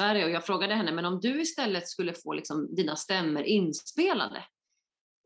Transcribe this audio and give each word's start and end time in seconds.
Sverige 0.00 0.24
och 0.24 0.30
jag 0.30 0.46
frågade 0.46 0.74
henne, 0.74 0.92
men 0.92 1.04
om 1.04 1.20
du 1.20 1.40
istället 1.40 1.88
skulle 1.88 2.14
få 2.14 2.32
liksom 2.32 2.74
dina 2.74 2.96
stämmer 2.96 3.42
inspelade 3.42 4.44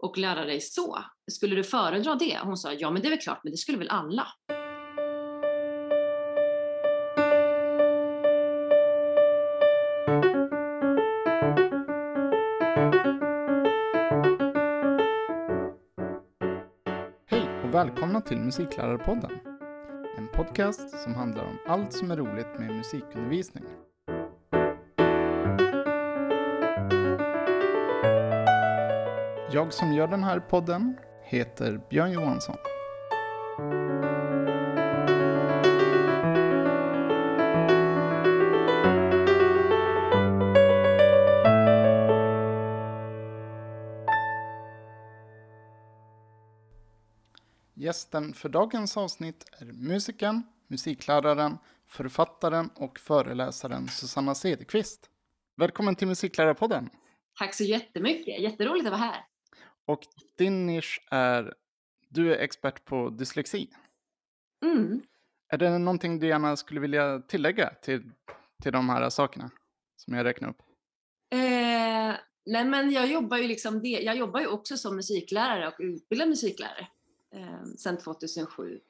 och 0.02 0.18
lära 0.18 0.44
dig 0.44 0.60
så, 0.60 1.04
skulle 1.30 1.56
du 1.56 1.64
föredra 1.64 2.14
det? 2.14 2.38
Hon 2.42 2.56
sa, 2.56 2.72
ja 2.72 2.90
men 2.90 3.02
det 3.02 3.08
är 3.08 3.10
väl 3.10 3.18
klart, 3.18 3.40
men 3.44 3.50
det 3.50 3.56
skulle 3.56 3.78
väl 3.78 3.88
alla. 3.88 4.26
Hej 17.26 17.64
och 17.64 17.74
välkomna 17.74 18.20
till 18.20 18.38
Musiklärarpodden. 18.38 19.30
En 20.16 20.28
podcast 20.28 21.02
som 21.02 21.14
handlar 21.14 21.44
om 21.44 21.58
allt 21.66 21.92
som 21.92 22.10
är 22.10 22.16
roligt 22.16 22.58
med 22.58 22.76
musikundervisning. 22.76 23.64
Jag 29.52 29.72
som 29.72 29.92
gör 29.92 30.08
den 30.08 30.24
här 30.24 30.40
podden 30.40 30.98
heter 31.22 31.80
Björn 31.90 32.12
Johansson. 32.12 32.56
Gästen 47.74 48.34
för 48.34 48.48
dagens 48.48 48.96
avsnitt 48.96 49.44
är 49.60 49.66
musikern, 49.66 50.42
musikläraren, 50.68 51.58
författaren 51.88 52.70
och 52.76 52.98
föreläsaren 52.98 53.88
Susanna 53.88 54.34
Cederqvist. 54.34 55.10
Välkommen 55.56 55.96
till 55.96 56.08
Musiklärarpodden! 56.08 56.90
Tack 57.38 57.54
så 57.54 57.64
jättemycket, 57.64 58.40
jätteroligt 58.40 58.86
att 58.86 58.92
vara 58.92 59.02
här. 59.02 59.29
Och 59.90 60.06
din 60.38 60.66
nisch 60.66 61.06
är, 61.10 61.54
du 62.08 62.34
är 62.34 62.38
expert 62.38 62.84
på 62.84 63.10
dyslexi. 63.10 63.70
Mm. 64.64 65.02
Är 65.48 65.58
det 65.58 65.78
någonting 65.78 66.20
du 66.20 66.28
gärna 66.28 66.56
skulle 66.56 66.80
vilja 66.80 67.18
tillägga 67.18 67.74
till, 67.82 68.02
till 68.62 68.72
de 68.72 68.88
här 68.88 69.10
sakerna 69.10 69.50
som 69.96 70.14
jag 70.14 70.24
räknar 70.24 70.48
upp? 70.48 70.62
Eh, 71.32 72.16
nej 72.46 72.64
men 72.64 72.90
jag 72.90 73.06
jobbar 73.06 73.36
ju 73.36 73.48
liksom 73.48 73.80
det, 73.82 73.88
jag 73.88 74.16
jobbar 74.16 74.40
ju 74.40 74.46
också 74.46 74.76
som 74.76 74.96
musiklärare 74.96 75.68
och 75.68 75.74
utbildad 75.78 76.28
musiklärare 76.28 76.88
eh, 77.34 77.64
sedan 77.78 77.98
2007. 77.98 78.80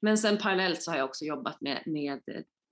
Men 0.00 0.18
sen 0.18 0.38
parallellt 0.38 0.82
så 0.82 0.90
har 0.90 0.98
jag 0.98 1.04
också 1.04 1.24
jobbat 1.24 1.60
med, 1.60 1.82
med 1.86 2.20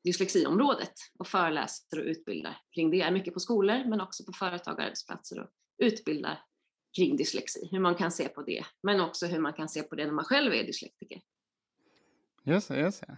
dyslexiområdet 0.04 0.94
och 1.18 1.26
föreläser 1.26 1.98
och 1.98 2.04
utbildar 2.04 2.56
kring 2.74 2.90
det. 2.90 2.96
Jag 2.96 3.08
är 3.08 3.12
mycket 3.12 3.34
på 3.34 3.40
skolor 3.40 3.84
men 3.88 4.00
också 4.00 4.24
på 4.24 4.32
företag 4.32 4.74
och 4.74 4.82
arbetsplatser 4.82 5.40
och 5.40 5.48
utbildar 5.78 6.44
kring 6.96 7.16
dyslexi, 7.16 7.68
hur 7.72 7.80
man 7.80 7.94
kan 7.94 8.12
se 8.12 8.28
på 8.28 8.42
det, 8.42 8.64
men 8.82 9.00
också 9.00 9.26
hur 9.26 9.38
man 9.38 9.52
kan 9.52 9.68
se 9.68 9.82
på 9.82 9.94
det 9.94 10.06
när 10.06 10.12
man 10.12 10.24
själv 10.24 10.52
är 10.52 10.64
dyslektiker. 10.64 11.20
Just 12.42 12.68
det, 12.68 12.80
just 12.80 13.00
det. 13.00 13.16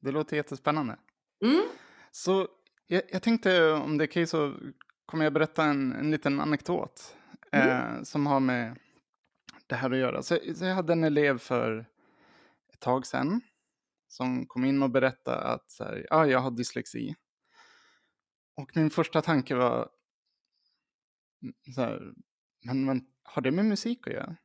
Det 0.00 0.10
låter 0.10 0.36
jättespännande. 0.36 0.98
Mm. 1.44 1.62
Så 2.10 2.48
jag, 2.86 3.02
jag 3.10 3.22
tänkte 3.22 3.72
om 3.72 3.98
det 3.98 4.04
är 4.04 4.08
okej 4.08 4.26
så 4.26 4.54
kommer 5.06 5.24
jag 5.24 5.32
berätta 5.32 5.64
en, 5.64 5.92
en 5.92 6.10
liten 6.10 6.40
anekdot 6.40 7.14
Mm. 7.52 7.68
eh, 7.68 8.02
som 8.02 8.26
har 8.26 8.40
med 8.40 8.78
det 9.66 9.74
här 9.74 9.90
att 9.90 9.98
göra. 9.98 10.22
Så, 10.22 10.38
så 10.56 10.64
jag 10.64 10.74
hade 10.74 10.92
en 10.92 11.04
elev 11.04 11.38
för 11.38 11.86
ett 12.72 12.80
tag 12.80 13.06
sedan 13.06 13.40
som 14.08 14.46
kom 14.46 14.64
in 14.64 14.82
och 14.82 14.90
berättade 14.90 15.42
att 15.42 15.70
så 15.70 15.84
här, 15.84 16.06
ah, 16.10 16.24
jag 16.26 16.38
har 16.38 16.50
dyslexi. 16.50 17.14
Och 18.54 18.76
min 18.76 18.90
första 18.90 19.22
tanke 19.22 19.54
var 19.54 19.90
mm, 21.42 21.54
så 21.74 21.80
här, 21.80 22.12
men, 22.64 22.84
men 22.84 23.06
har 23.22 23.42
det 23.42 23.50
med 23.50 23.64
musik 23.64 24.06
att 24.06 24.12
göra? 24.12 24.36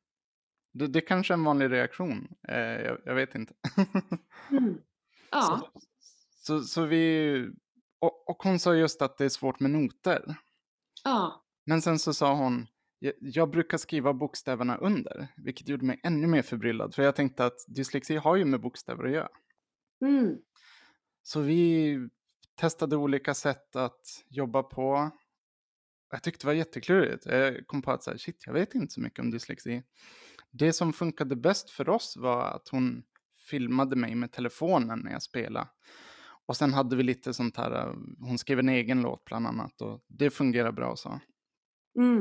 Det, 0.74 0.88
det 0.88 1.02
kanske 1.02 1.34
är 1.34 1.38
en 1.38 1.44
vanlig 1.44 1.72
reaktion, 1.72 2.28
eh, 2.48 2.58
jag, 2.58 2.98
jag 3.06 3.16
vet 3.16 3.36
inte. 3.36 3.54
Mm. 4.52 4.78
Ja, 5.32 5.42
Så, 5.42 5.82
så, 6.60 6.62
så 6.68 6.86
vi, 6.86 7.50
och, 8.00 8.30
och 8.30 8.44
hon 8.44 8.60
sa 8.60 8.76
just 8.76 9.02
att 9.02 9.18
det 9.18 9.26
är 9.26 9.30
svårt 9.30 9.60
med 9.60 9.72
noter. 9.72 10.36
ja, 11.04 11.44
Men 11.66 11.82
sen 11.82 12.00
så 12.00 12.14
sa 12.14 12.34
hon, 12.36 12.68
jag, 13.00 13.14
jag 13.20 13.50
brukar 13.50 13.78
skriva 13.78 14.14
bokstäverna 14.14 14.78
under, 14.78 15.28
vilket 15.38 15.68
gjorde 15.70 15.86
mig 15.86 16.00
ännu 16.04 16.28
mer 16.28 16.42
förbryllad. 16.42 16.96
För 16.96 17.04
jag 17.04 17.16
tänkte 17.16 17.46
att 17.46 17.58
dyslexi 17.68 18.16
har 18.16 18.36
ju 18.36 18.46
med 18.46 18.62
bokstäver 18.62 19.04
att 19.04 19.12
göra. 19.12 19.30
mm. 20.02 20.38
Så 21.24 21.42
vi 21.42 21.98
testade 22.56 22.96
olika 22.96 23.34
sätt 23.34 23.76
att 23.76 24.24
jobba 24.30 24.64
på. 24.64 25.12
Jag 26.14 26.24
tyckte 26.24 26.44
det 26.44 26.48
var 26.48 26.54
jätteklurigt. 26.54 27.26
Jag 27.26 27.68
kom 27.68 27.82
på 27.82 27.92
att 27.92 28.04
så 28.04 28.12
här, 28.12 28.18
shit, 28.18 28.44
jag 28.46 28.54
vet 28.54 28.76
inte 28.76 28.94
så 28.94 29.02
mycket 29.02 29.20
om 29.20 29.32
dyslexi. 29.32 29.84
Det 30.52 30.74
som 30.74 30.94
funkade 30.94 31.36
bäst 31.36 31.70
för 31.70 31.90
oss 31.90 32.18
var 32.18 32.46
att 32.46 32.68
hon 32.68 33.04
filmade 33.50 33.96
mig 33.96 34.16
med 34.16 34.32
telefonen 34.32 35.00
när 35.00 35.12
jag 35.12 35.22
spelade. 35.22 35.68
Och 36.46 36.58
sen 36.58 36.74
hade 36.74 36.96
vi 36.96 37.04
lite 37.04 37.34
sånt 37.34 37.58
här, 37.58 37.72
eh, 37.72 37.94
hon 38.20 38.38
skrev 38.38 38.60
en 38.60 38.70
egen 38.70 39.02
låt 39.02 39.26
bland 39.26 39.48
annat 39.48 39.82
och 39.82 40.04
det 40.08 40.30
fungerar 40.30 40.72
bra 40.72 40.96
så. 40.96 41.20
Mm. 42.00 42.18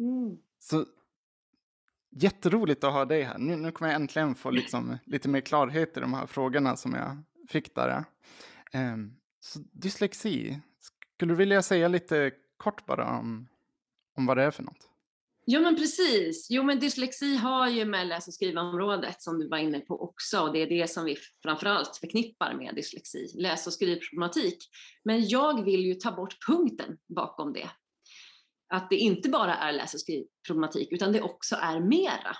Mm. 0.00 0.38
Så 0.58 0.86
jätteroligt 2.10 2.84
att 2.84 2.92
ha 2.92 3.04
dig 3.04 3.22
här. 3.22 3.38
Nu, 3.38 3.56
nu 3.56 3.72
kommer 3.72 3.90
jag 3.90 4.00
äntligen 4.00 4.34
få 4.34 4.50
liksom 4.50 4.98
lite 5.06 5.28
mer 5.28 5.40
klarhet 5.40 5.96
i 5.96 6.00
de 6.00 6.14
här 6.14 6.26
frågorna 6.26 6.76
som 6.76 6.94
jag 6.94 7.24
fick 7.48 7.74
där. 7.74 8.04
Ehm, 8.72 9.12
så 9.40 9.58
dyslexi, 9.72 10.60
skulle 11.18 11.32
du 11.32 11.36
vilja 11.36 11.62
säga 11.62 11.88
lite 11.88 12.30
kort 12.56 12.86
bara 12.86 13.18
om, 13.18 13.48
om 14.16 14.26
vad 14.26 14.36
det 14.36 14.42
är 14.42 14.50
för 14.50 14.62
något? 14.62 14.88
Jo 15.46 15.60
men 15.60 15.76
precis. 15.76 16.46
Jo 16.50 16.62
men 16.62 16.78
dyslexi 16.78 17.36
har 17.36 17.68
ju 17.68 17.84
med 17.84 18.06
läs 18.06 18.28
och 18.28 18.34
skrivområdet 18.34 19.22
som 19.22 19.38
du 19.38 19.48
var 19.48 19.58
inne 19.58 19.80
på 19.80 20.02
också 20.02 20.40
och 20.40 20.52
det 20.52 20.58
är 20.58 20.66
det 20.66 20.90
som 20.90 21.04
vi 21.04 21.16
framförallt 21.42 21.96
förknippar 21.96 22.54
med 22.54 22.74
dyslexi, 22.74 23.32
läs 23.34 23.66
och 23.66 23.72
skrivproblematik. 23.72 24.58
Men 25.04 25.28
jag 25.28 25.64
vill 25.64 25.80
ju 25.80 25.94
ta 25.94 26.12
bort 26.12 26.36
punkten 26.46 26.98
bakom 27.08 27.52
det. 27.52 27.70
Att 28.68 28.90
det 28.90 28.96
inte 28.96 29.28
bara 29.28 29.54
är 29.54 29.72
läs 29.72 29.94
och 29.94 30.00
skrivproblematik 30.00 30.88
utan 30.92 31.12
det 31.12 31.22
också 31.22 31.56
är 31.56 31.80
mera. 31.80 32.36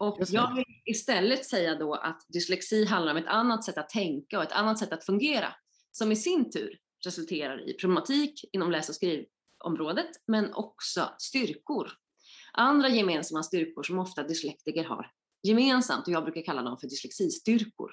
Och 0.00 0.18
jag 0.28 0.54
vill 0.54 0.64
istället 0.84 1.44
säga 1.44 1.74
då 1.74 1.94
att 1.94 2.26
dyslexi 2.28 2.84
handlar 2.84 3.12
om 3.12 3.18
ett 3.18 3.26
annat 3.26 3.64
sätt 3.64 3.78
att 3.78 3.88
tänka 3.88 4.38
och 4.38 4.44
ett 4.44 4.52
annat 4.52 4.78
sätt 4.78 4.92
att 4.92 5.06
fungera 5.06 5.54
som 5.92 6.12
i 6.12 6.16
sin 6.16 6.50
tur 6.50 6.78
resulterar 7.04 7.68
i 7.68 7.74
problematik 7.74 8.44
inom 8.52 8.70
läs 8.70 8.88
och 8.88 8.94
skrivområdet 8.94 10.10
men 10.26 10.52
också 10.52 11.10
styrkor 11.18 11.90
andra 12.52 12.88
gemensamma 12.88 13.42
styrkor 13.42 13.82
som 13.82 13.98
ofta 13.98 14.22
dyslektiker 14.22 14.84
har 14.84 15.10
gemensamt 15.42 16.06
och 16.06 16.12
jag 16.12 16.24
brukar 16.24 16.42
kalla 16.42 16.62
dem 16.62 16.78
för 16.78 16.86
dyslexistyrkor. 16.86 17.90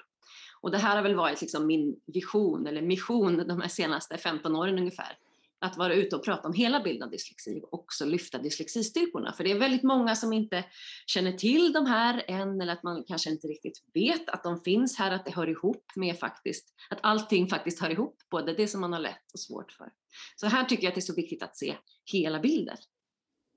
Och 0.60 0.70
det 0.70 0.78
här 0.78 0.96
har 0.96 1.02
väl 1.02 1.14
varit 1.14 1.40
liksom 1.40 1.66
min 1.66 2.00
vision 2.06 2.66
eller 2.66 2.82
mission 2.82 3.48
de 3.48 3.60
här 3.60 3.68
senaste 3.68 4.18
15 4.18 4.56
åren 4.56 4.78
ungefär. 4.78 5.18
Att 5.58 5.76
vara 5.76 5.94
ute 5.94 6.16
och 6.16 6.24
prata 6.24 6.48
om 6.48 6.54
hela 6.54 6.80
bilden 6.80 7.02
av 7.02 7.10
dyslexi 7.10 7.60
och 7.62 7.74
också 7.74 8.04
lyfta 8.04 8.38
dyslexistyrkorna. 8.38 9.32
För 9.32 9.44
det 9.44 9.50
är 9.50 9.58
väldigt 9.58 9.82
många 9.82 10.16
som 10.16 10.32
inte 10.32 10.64
känner 11.06 11.32
till 11.32 11.72
de 11.72 11.86
här 11.86 12.24
än 12.28 12.60
eller 12.60 12.72
att 12.72 12.82
man 12.82 13.04
kanske 13.06 13.30
inte 13.30 13.46
riktigt 13.46 13.84
vet 13.94 14.28
att 14.28 14.42
de 14.42 14.60
finns 14.60 14.98
här, 14.98 15.10
att 15.10 15.24
det 15.24 15.30
hör 15.34 15.48
ihop 15.48 15.84
med 15.96 16.18
faktiskt, 16.18 16.74
att 16.90 16.98
allting 17.02 17.48
faktiskt 17.48 17.80
hör 17.80 17.90
ihop, 17.90 18.16
både 18.30 18.52
det 18.54 18.68
som 18.68 18.80
man 18.80 18.92
har 18.92 19.00
lätt 19.00 19.32
och 19.32 19.40
svårt 19.40 19.72
för. 19.72 19.88
Så 20.36 20.46
här 20.46 20.64
tycker 20.64 20.82
jag 20.82 20.88
att 20.88 20.94
det 20.94 20.98
är 20.98 21.12
så 21.12 21.14
viktigt 21.14 21.42
att 21.42 21.56
se 21.56 21.76
hela 22.12 22.40
bilden. 22.40 22.76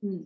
Mm. 0.03 0.25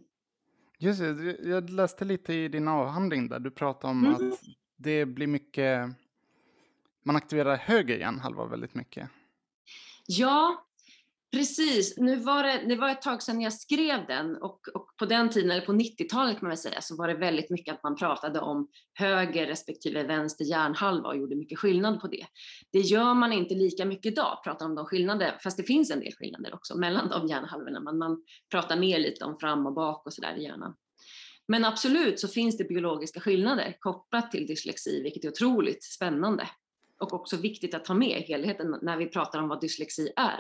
Just 0.80 1.00
det, 1.00 1.38
jag 1.44 1.70
läste 1.70 2.06
lite 2.06 2.34
i 2.34 2.48
din 2.48 2.68
avhandling 2.68 3.30
där 3.30 3.40
du 3.40 3.52
pratade 3.52 3.92
om 3.92 4.06
Mm. 4.06 4.32
att 4.32 4.40
det 4.78 5.06
blir 5.06 5.28
mycket, 5.28 5.90
man 7.06 7.16
aktiverar 7.16 7.56
höger 7.58 7.98
hjärnhalva 7.98 8.46
väldigt 8.46 8.74
mycket. 8.74 9.10
Ja, 10.06 10.66
precis. 11.34 11.98
Nu 11.98 12.16
var 12.16 12.44
det, 12.44 12.64
det 12.68 12.76
var 12.76 12.90
ett 12.90 13.02
tag 13.02 13.24
sedan 13.24 13.42
jag 13.42 13.54
skrev 13.54 14.06
den 14.08 14.36
och, 14.36 14.60
och 14.74 14.96
på 15.00 15.06
den 15.06 15.30
tiden, 15.30 15.52
eller 15.52 15.66
på 15.66 15.72
90-talet 15.72 16.34
kan 16.40 16.40
man 16.42 16.50
väl 16.50 16.58
säga, 16.58 16.82
så 16.82 16.98
var 16.98 17.08
det 17.08 17.14
väldigt 17.14 17.50
mycket 17.50 17.74
att 17.74 17.84
man 17.84 17.96
pratade 17.96 18.40
om 18.40 18.68
höger 18.94 19.48
respektive 19.48 20.04
vänster 20.04 20.46
hjärnhalva 20.46 21.10
och 21.10 21.18
gjorde 21.18 21.36
mycket 21.36 21.60
skillnad 21.60 22.02
på 22.02 22.08
det. 22.08 22.26
Det 22.72 22.80
gör 22.80 23.14
man 23.14 23.34
inte 23.34 23.54
lika 23.54 23.86
mycket 23.86 24.12
idag, 24.12 24.44
pratar 24.44 24.66
om 24.66 24.76
de 24.76 24.86
skillnader, 24.86 25.38
fast 25.44 25.58
det 25.58 25.64
finns 25.64 25.92
en 25.92 26.00
del 26.00 26.14
skillnader 26.14 26.54
också 26.54 26.78
mellan 26.78 27.10
de 27.10 27.28
hjärnhalvorna. 27.28 27.80
Man, 27.80 27.98
man 27.98 28.24
pratar 28.52 28.76
mer 28.76 29.00
lite 29.00 29.26
om 29.26 29.38
fram 29.40 29.66
och 29.66 29.74
bak 29.74 30.06
och 30.06 30.14
sådär 30.14 30.36
i 30.38 30.44
hjärnan. 30.44 30.76
Men 31.48 31.66
absolut 31.66 32.20
så 32.20 32.28
finns 32.28 32.58
det 32.58 32.64
biologiska 32.64 33.20
skillnader 33.20 33.76
kopplat 33.80 34.32
till 34.32 34.48
dyslexi, 34.48 35.04
vilket 35.04 35.26
är 35.26 35.30
otroligt 35.30 35.84
spännande 35.84 36.48
och 37.04 37.14
också 37.14 37.38
viktigt 37.38 37.74
att 37.74 37.86
ta 37.86 37.94
med 37.94 38.22
i 38.22 38.24
helheten 38.24 38.80
när 38.82 38.98
vi 38.98 39.06
pratar 39.06 39.40
om 39.40 39.50
vad 39.50 39.62
dyslexi 39.62 40.14
är. 40.16 40.40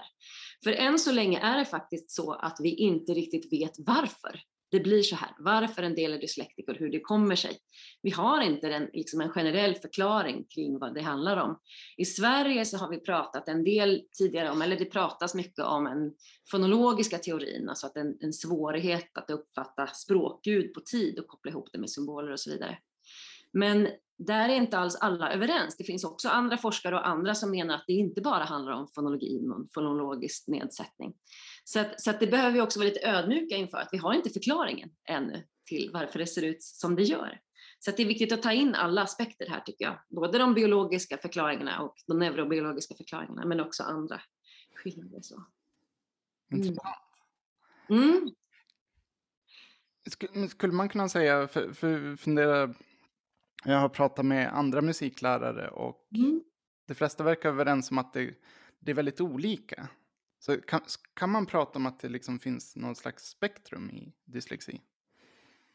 För 0.64 0.72
än 0.72 1.00
så 1.00 1.12
länge 1.12 1.40
är 1.40 1.58
det 1.58 1.66
faktiskt 1.66 2.12
så 2.12 2.34
att 2.34 2.58
vi 2.60 2.76
inte 2.76 3.14
riktigt 3.14 3.54
vet 3.54 3.74
varför 3.78 4.40
det 4.74 4.80
blir 4.80 5.02
så 5.02 5.16
här, 5.16 5.30
varför 5.40 5.84
en 5.84 5.96
del 5.96 6.14
är 6.14 6.18
dyslektiker, 6.18 6.76
hur 6.80 6.92
det 6.92 7.00
kommer 7.00 7.36
sig. 7.36 7.58
Vi 8.02 8.10
har 8.10 8.42
inte 8.42 8.68
en, 8.68 8.90
liksom 8.94 9.22
en 9.22 9.30
generell 9.30 9.76
förklaring 9.76 10.46
kring 10.56 10.80
vad 10.80 10.94
det 10.94 11.02
handlar 11.02 11.38
om. 11.38 11.60
I 11.98 12.06
Sverige 12.06 12.66
så 12.66 12.78
har 12.78 12.90
vi 12.90 13.00
pratat 13.00 13.50
en 13.50 13.64
del 13.64 14.02
tidigare 14.18 14.52
om, 14.52 14.62
eller 14.62 14.78
det 14.78 14.86
pratas 14.86 15.36
mycket 15.36 15.66
om 15.66 15.88
en 15.88 16.14
fonologiska 16.52 17.18
teorin, 17.18 17.70
alltså 17.70 17.88
att 17.88 17.98
en, 17.98 18.18
en 18.20 18.34
svårighet 18.34 19.18
att 19.18 19.30
uppfatta 19.30 19.88
språkljud 19.88 20.74
på 20.74 20.80
tid 20.80 21.20
och 21.20 21.28
koppla 21.28 21.52
ihop 21.52 21.70
det 21.72 21.80
med 21.80 21.90
symboler 21.90 22.32
och 22.32 22.40
så 22.40 22.50
vidare. 22.50 22.78
Men 23.54 23.88
där 24.18 24.50
är 24.50 24.56
inte 24.56 24.78
alls 24.78 24.96
alla 24.96 25.34
överens. 25.34 25.78
Det 25.78 25.84
finns 25.84 26.04
också 26.04 26.30
andra 26.30 26.58
forskare 26.58 26.96
och 26.96 27.08
andra 27.08 27.36
som 27.36 27.52
menar 27.52 27.76
att 27.76 27.84
det 27.88 27.94
inte 27.94 28.22
bara 28.22 28.44
handlar 28.44 28.72
om 28.72 28.88
fonologi 28.96 29.40
och 29.50 29.68
fonologisk 29.74 30.48
nedsättning. 30.48 31.14
Så, 31.64 31.80
att, 31.80 32.02
så 32.02 32.10
att 32.10 32.20
det 32.20 32.28
behöver 32.28 32.52
vi 32.52 32.62
också 32.62 32.80
vara 32.80 32.90
lite 32.90 33.08
ödmjuka 33.08 33.56
inför, 33.56 33.78
att 33.78 33.90
vi 33.92 33.98
har 33.98 34.14
inte 34.14 34.30
förklaringen 34.30 34.90
ännu 35.10 35.44
till 35.66 35.90
varför 35.94 36.20
det 36.20 36.28
ser 36.28 36.42
ut 36.42 36.64
som 36.64 36.96
det 36.96 37.04
gör. 37.04 37.40
Så 37.80 37.92
det 37.92 38.04
är 38.04 38.08
viktigt 38.08 38.32
att 38.32 38.42
ta 38.42 38.52
in 38.52 38.76
alla 38.76 39.02
aspekter 39.02 39.50
här 39.50 39.60
tycker 39.60 39.86
jag, 39.86 40.00
både 40.10 40.38
de 40.38 40.54
biologiska 40.54 41.18
förklaringarna 41.18 41.82
och 41.82 41.96
de 42.08 42.20
neurobiologiska 42.20 42.96
förklaringarna, 42.96 43.46
men 43.46 43.60
också 43.60 43.84
andra 43.84 44.22
skillnader. 44.76 45.20
Så. 45.22 45.44
Mm. 46.52 46.76
Mm. 47.90 48.32
Skulle 50.50 50.74
man 50.74 50.90
kunna 50.90 51.10
säga, 51.10 51.48
för, 51.48 51.74
för 51.74 52.16
fundera 52.16 52.74
jag 53.66 53.80
har 53.80 53.90
pratat 53.90 54.26
med 54.26 54.58
andra 54.58 54.82
musiklärare 54.82 55.68
och 55.68 56.08
mm. 56.16 56.42
de 56.88 56.94
flesta 56.94 57.24
verkar 57.24 57.50
överens 57.50 57.92
om 57.92 57.98
att 57.98 58.14
det, 58.14 58.34
det 58.80 58.92
är 58.92 58.96
väldigt 58.96 59.22
olika. 59.22 59.88
Så 60.40 60.62
kan, 60.62 60.82
kan 61.14 61.30
man 61.30 61.46
prata 61.46 61.80
om 61.80 61.86
att 61.86 62.00
det 62.00 62.10
liksom 62.10 62.40
finns 62.40 62.76
någon 62.76 62.96
slags 62.96 63.24
spektrum 63.24 63.90
i 63.90 64.14
dyslexi? 64.26 64.82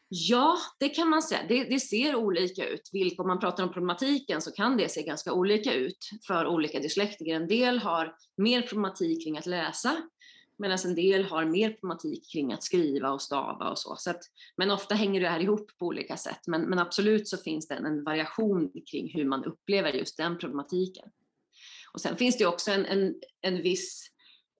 Ja, 0.09 0.57
det 0.79 0.89
kan 0.89 1.09
man 1.09 1.21
säga. 1.21 1.41
Det, 1.47 1.63
det, 1.63 1.79
ser 1.79 2.15
olika 2.15 2.67
ut. 2.67 2.89
Om 3.17 3.27
man 3.27 3.39
pratar 3.39 3.63
om 3.63 3.73
problematiken 3.73 4.41
så 4.41 4.51
kan 4.51 4.77
det 4.77 4.89
se 4.89 5.03
ganska 5.03 5.33
olika 5.33 5.73
ut 5.73 6.09
för 6.27 6.47
olika 6.47 6.79
dyslektiker. 6.79 7.35
En 7.35 7.47
del 7.47 7.79
har 7.79 8.15
mer 8.37 8.61
problematik 8.61 9.23
kring 9.23 9.37
att 9.37 9.45
läsa 9.45 9.97
medan 10.59 10.71
alltså 10.71 10.87
en 10.87 10.95
del 10.95 11.23
har 11.23 11.45
mer 11.45 11.69
problematik 11.69 12.31
kring 12.31 12.53
att 12.53 12.63
skriva 12.63 13.11
och 13.11 13.21
stava 13.21 13.69
och 13.69 13.79
så. 13.79 13.95
så 13.95 14.09
att, 14.09 14.21
men 14.57 14.71
ofta 14.71 14.95
hänger 14.95 15.21
det 15.21 15.29
här 15.29 15.39
ihop 15.39 15.71
på 15.79 15.85
olika 15.85 16.17
sätt. 16.17 16.39
Men, 16.47 16.61
men 16.61 16.79
absolut 16.79 17.27
så 17.27 17.37
finns 17.37 17.67
det 17.67 17.75
en, 17.75 17.85
en, 17.85 18.03
variation 18.03 18.71
kring 18.91 19.11
hur 19.13 19.25
man 19.25 19.45
upplever 19.45 19.93
just 19.93 20.17
den 20.17 20.37
problematiken. 20.37 21.09
Och 21.93 22.01
sen 22.01 22.17
finns 22.17 22.37
det 22.37 22.45
också 22.45 22.71
en, 22.71 22.85
en, 22.85 23.15
en 23.41 23.61
viss 23.61 24.11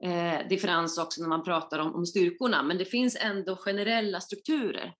eh, 0.03 0.47
differens 0.49 0.97
också 0.97 1.21
när 1.21 1.29
man 1.29 1.43
pratar 1.43 1.79
om, 1.79 1.95
om 1.95 2.05
styrkorna, 2.05 2.63
men 2.63 2.77
det 2.77 2.85
finns 2.85 3.17
ändå 3.21 3.55
generella 3.55 4.21
strukturer 4.21 4.93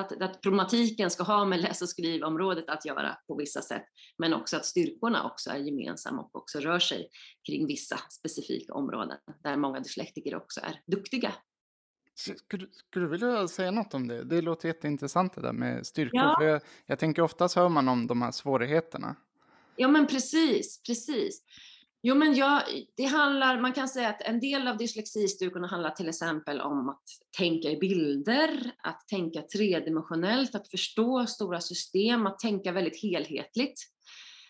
att, 0.00 0.22
att 0.22 0.40
problematiken 0.40 1.10
ska 1.10 1.22
ha 1.22 1.44
med 1.44 1.60
läs 1.60 1.82
och 1.82 1.88
skrivområdet 1.88 2.68
att 2.68 2.84
göra 2.84 3.16
på 3.26 3.36
vissa 3.36 3.62
sätt, 3.62 3.84
men 4.18 4.34
också 4.34 4.56
att 4.56 4.64
styrkorna 4.64 5.24
också 5.24 5.50
är 5.50 5.58
gemensamma 5.58 6.22
och 6.22 6.36
också 6.36 6.58
rör 6.58 6.78
sig 6.78 7.08
kring 7.48 7.66
vissa 7.66 7.98
specifika 8.10 8.74
områden 8.74 9.16
där 9.42 9.56
många 9.56 9.80
dyslektiker 9.80 10.34
också 10.34 10.60
är 10.60 10.80
duktiga. 10.86 11.32
Skulle, 12.14 12.66
skulle 12.72 13.04
du 13.04 13.10
vilja 13.10 13.48
säga 13.48 13.70
något 13.70 13.94
om 13.94 14.08
det? 14.08 14.24
Det 14.24 14.40
låter 14.40 14.68
jätteintressant 14.68 15.34
det 15.34 15.40
där 15.40 15.52
med 15.52 15.86
styrkor. 15.86 16.20
Ja. 16.20 16.36
För 16.38 16.46
jag, 16.46 16.60
jag 16.86 16.98
tänker 16.98 17.22
oftast 17.22 17.56
hör 17.56 17.68
man 17.68 17.88
om 17.88 18.06
de 18.06 18.22
här 18.22 18.30
svårigheterna. 18.30 19.16
Ja 19.76 19.88
men 19.88 20.06
precis, 20.06 20.82
precis. 20.82 21.42
Jo, 22.02 22.14
men 22.14 22.34
ja, 22.34 22.62
det 22.96 23.04
handlar, 23.04 23.60
man 23.60 23.72
kan 23.72 23.88
säga 23.88 24.08
att 24.08 24.22
en 24.22 24.40
del 24.40 24.68
av 24.68 24.76
dyslexistyrkorna 24.76 25.66
handlar 25.66 25.90
till 25.90 26.08
exempel 26.08 26.60
om 26.60 26.88
att 26.88 27.02
tänka 27.38 27.70
i 27.70 27.76
bilder, 27.76 28.72
att 28.82 29.08
tänka 29.08 29.42
tredimensionellt, 29.42 30.54
att 30.54 30.68
förstå 30.68 31.26
stora 31.26 31.60
system, 31.60 32.26
att 32.26 32.38
tänka 32.38 32.72
väldigt 32.72 33.02
helhetligt. 33.02 33.80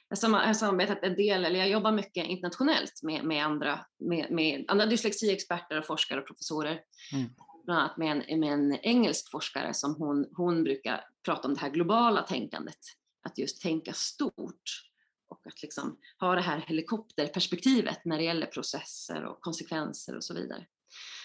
Jag 0.08 0.28
har 0.28 0.54
samarbetat 0.54 0.98
en 1.02 1.16
del, 1.16 1.44
eller 1.44 1.58
jag 1.58 1.68
jobbar 1.68 1.92
mycket 1.92 2.26
internationellt 2.26 3.02
med, 3.02 3.24
med, 3.24 3.44
andra, 3.44 3.80
med, 3.98 4.30
med 4.30 4.64
andra 4.68 4.86
dyslexiexperter 4.86 5.78
och 5.78 5.86
forskare 5.86 6.20
och 6.20 6.26
professorer. 6.26 6.80
Mm. 7.12 7.28
Bland 7.64 7.80
annat 7.80 7.96
med 7.96 8.24
en, 8.28 8.40
med 8.40 8.52
en 8.52 8.78
engelsk 8.82 9.30
forskare 9.30 9.74
som 9.74 9.94
hon, 9.94 10.26
hon 10.36 10.64
brukar 10.64 11.04
prata 11.24 11.48
om 11.48 11.54
det 11.54 11.60
här 11.60 11.70
globala 11.70 12.22
tänkandet, 12.22 12.78
att 13.22 13.38
just 13.38 13.62
tänka 13.62 13.92
stort 13.92 14.89
och 15.30 15.46
att 15.46 15.62
liksom 15.62 15.98
ha 16.20 16.34
det 16.34 16.40
här 16.40 16.64
helikopterperspektivet 16.66 18.04
när 18.04 18.18
det 18.18 18.24
gäller 18.24 18.46
processer 18.46 19.24
och 19.24 19.40
konsekvenser 19.40 20.16
och 20.16 20.24
så 20.24 20.34
vidare. 20.34 20.66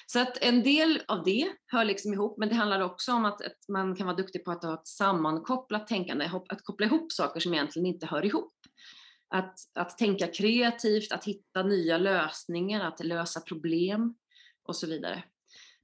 Så 0.07 0.19
att 0.19 0.37
en 0.41 0.63
del 0.63 1.01
av 1.07 1.23
det 1.23 1.51
hör 1.67 1.85
liksom 1.85 2.13
ihop, 2.13 2.37
men 2.37 2.49
det 2.49 2.55
handlar 2.55 2.79
också 2.79 3.13
om 3.13 3.25
att, 3.25 3.41
att 3.41 3.69
man 3.69 3.95
kan 3.95 4.07
vara 4.07 4.17
duktig 4.17 4.45
på 4.45 4.51
att 4.51 4.63
ha 4.63 4.73
ett 4.73 4.87
sammankopplat 4.87 5.87
tänkande, 5.87 6.29
att 6.49 6.63
koppla 6.63 6.85
ihop 6.85 7.11
saker 7.11 7.39
som 7.39 7.53
egentligen 7.53 7.85
inte 7.85 8.05
hör 8.05 8.25
ihop. 8.25 8.53
Att, 9.29 9.55
att 9.73 9.97
tänka 9.97 10.27
kreativt, 10.27 11.11
att 11.11 11.25
hitta 11.25 11.63
nya 11.63 11.97
lösningar, 11.97 12.87
att 12.87 13.05
lösa 13.05 13.41
problem 13.41 14.15
och 14.67 14.75
så 14.75 14.87
vidare. 14.87 15.23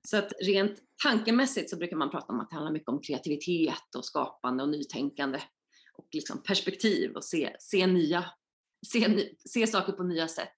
Så 0.07 0.17
att 0.17 0.33
rent 0.41 0.79
tankemässigt 1.03 1.69
så 1.69 1.77
brukar 1.77 1.97
man 1.97 2.11
prata 2.11 2.33
om 2.33 2.39
att 2.39 2.49
det 2.49 2.55
handlar 2.55 2.71
mycket 2.71 2.89
om 2.89 3.01
kreativitet 3.01 3.95
och 3.97 4.05
skapande 4.05 4.63
och 4.63 4.69
nytänkande 4.69 5.39
och 6.01 6.07
liksom 6.11 6.43
perspektiv 6.43 7.11
och 7.11 7.23
se, 7.23 7.55
se, 7.59 7.87
nya, 7.87 8.25
se, 8.87 9.29
se 9.45 9.67
saker 9.67 9.93
på 9.93 10.03
nya 10.03 10.27
sätt. 10.27 10.55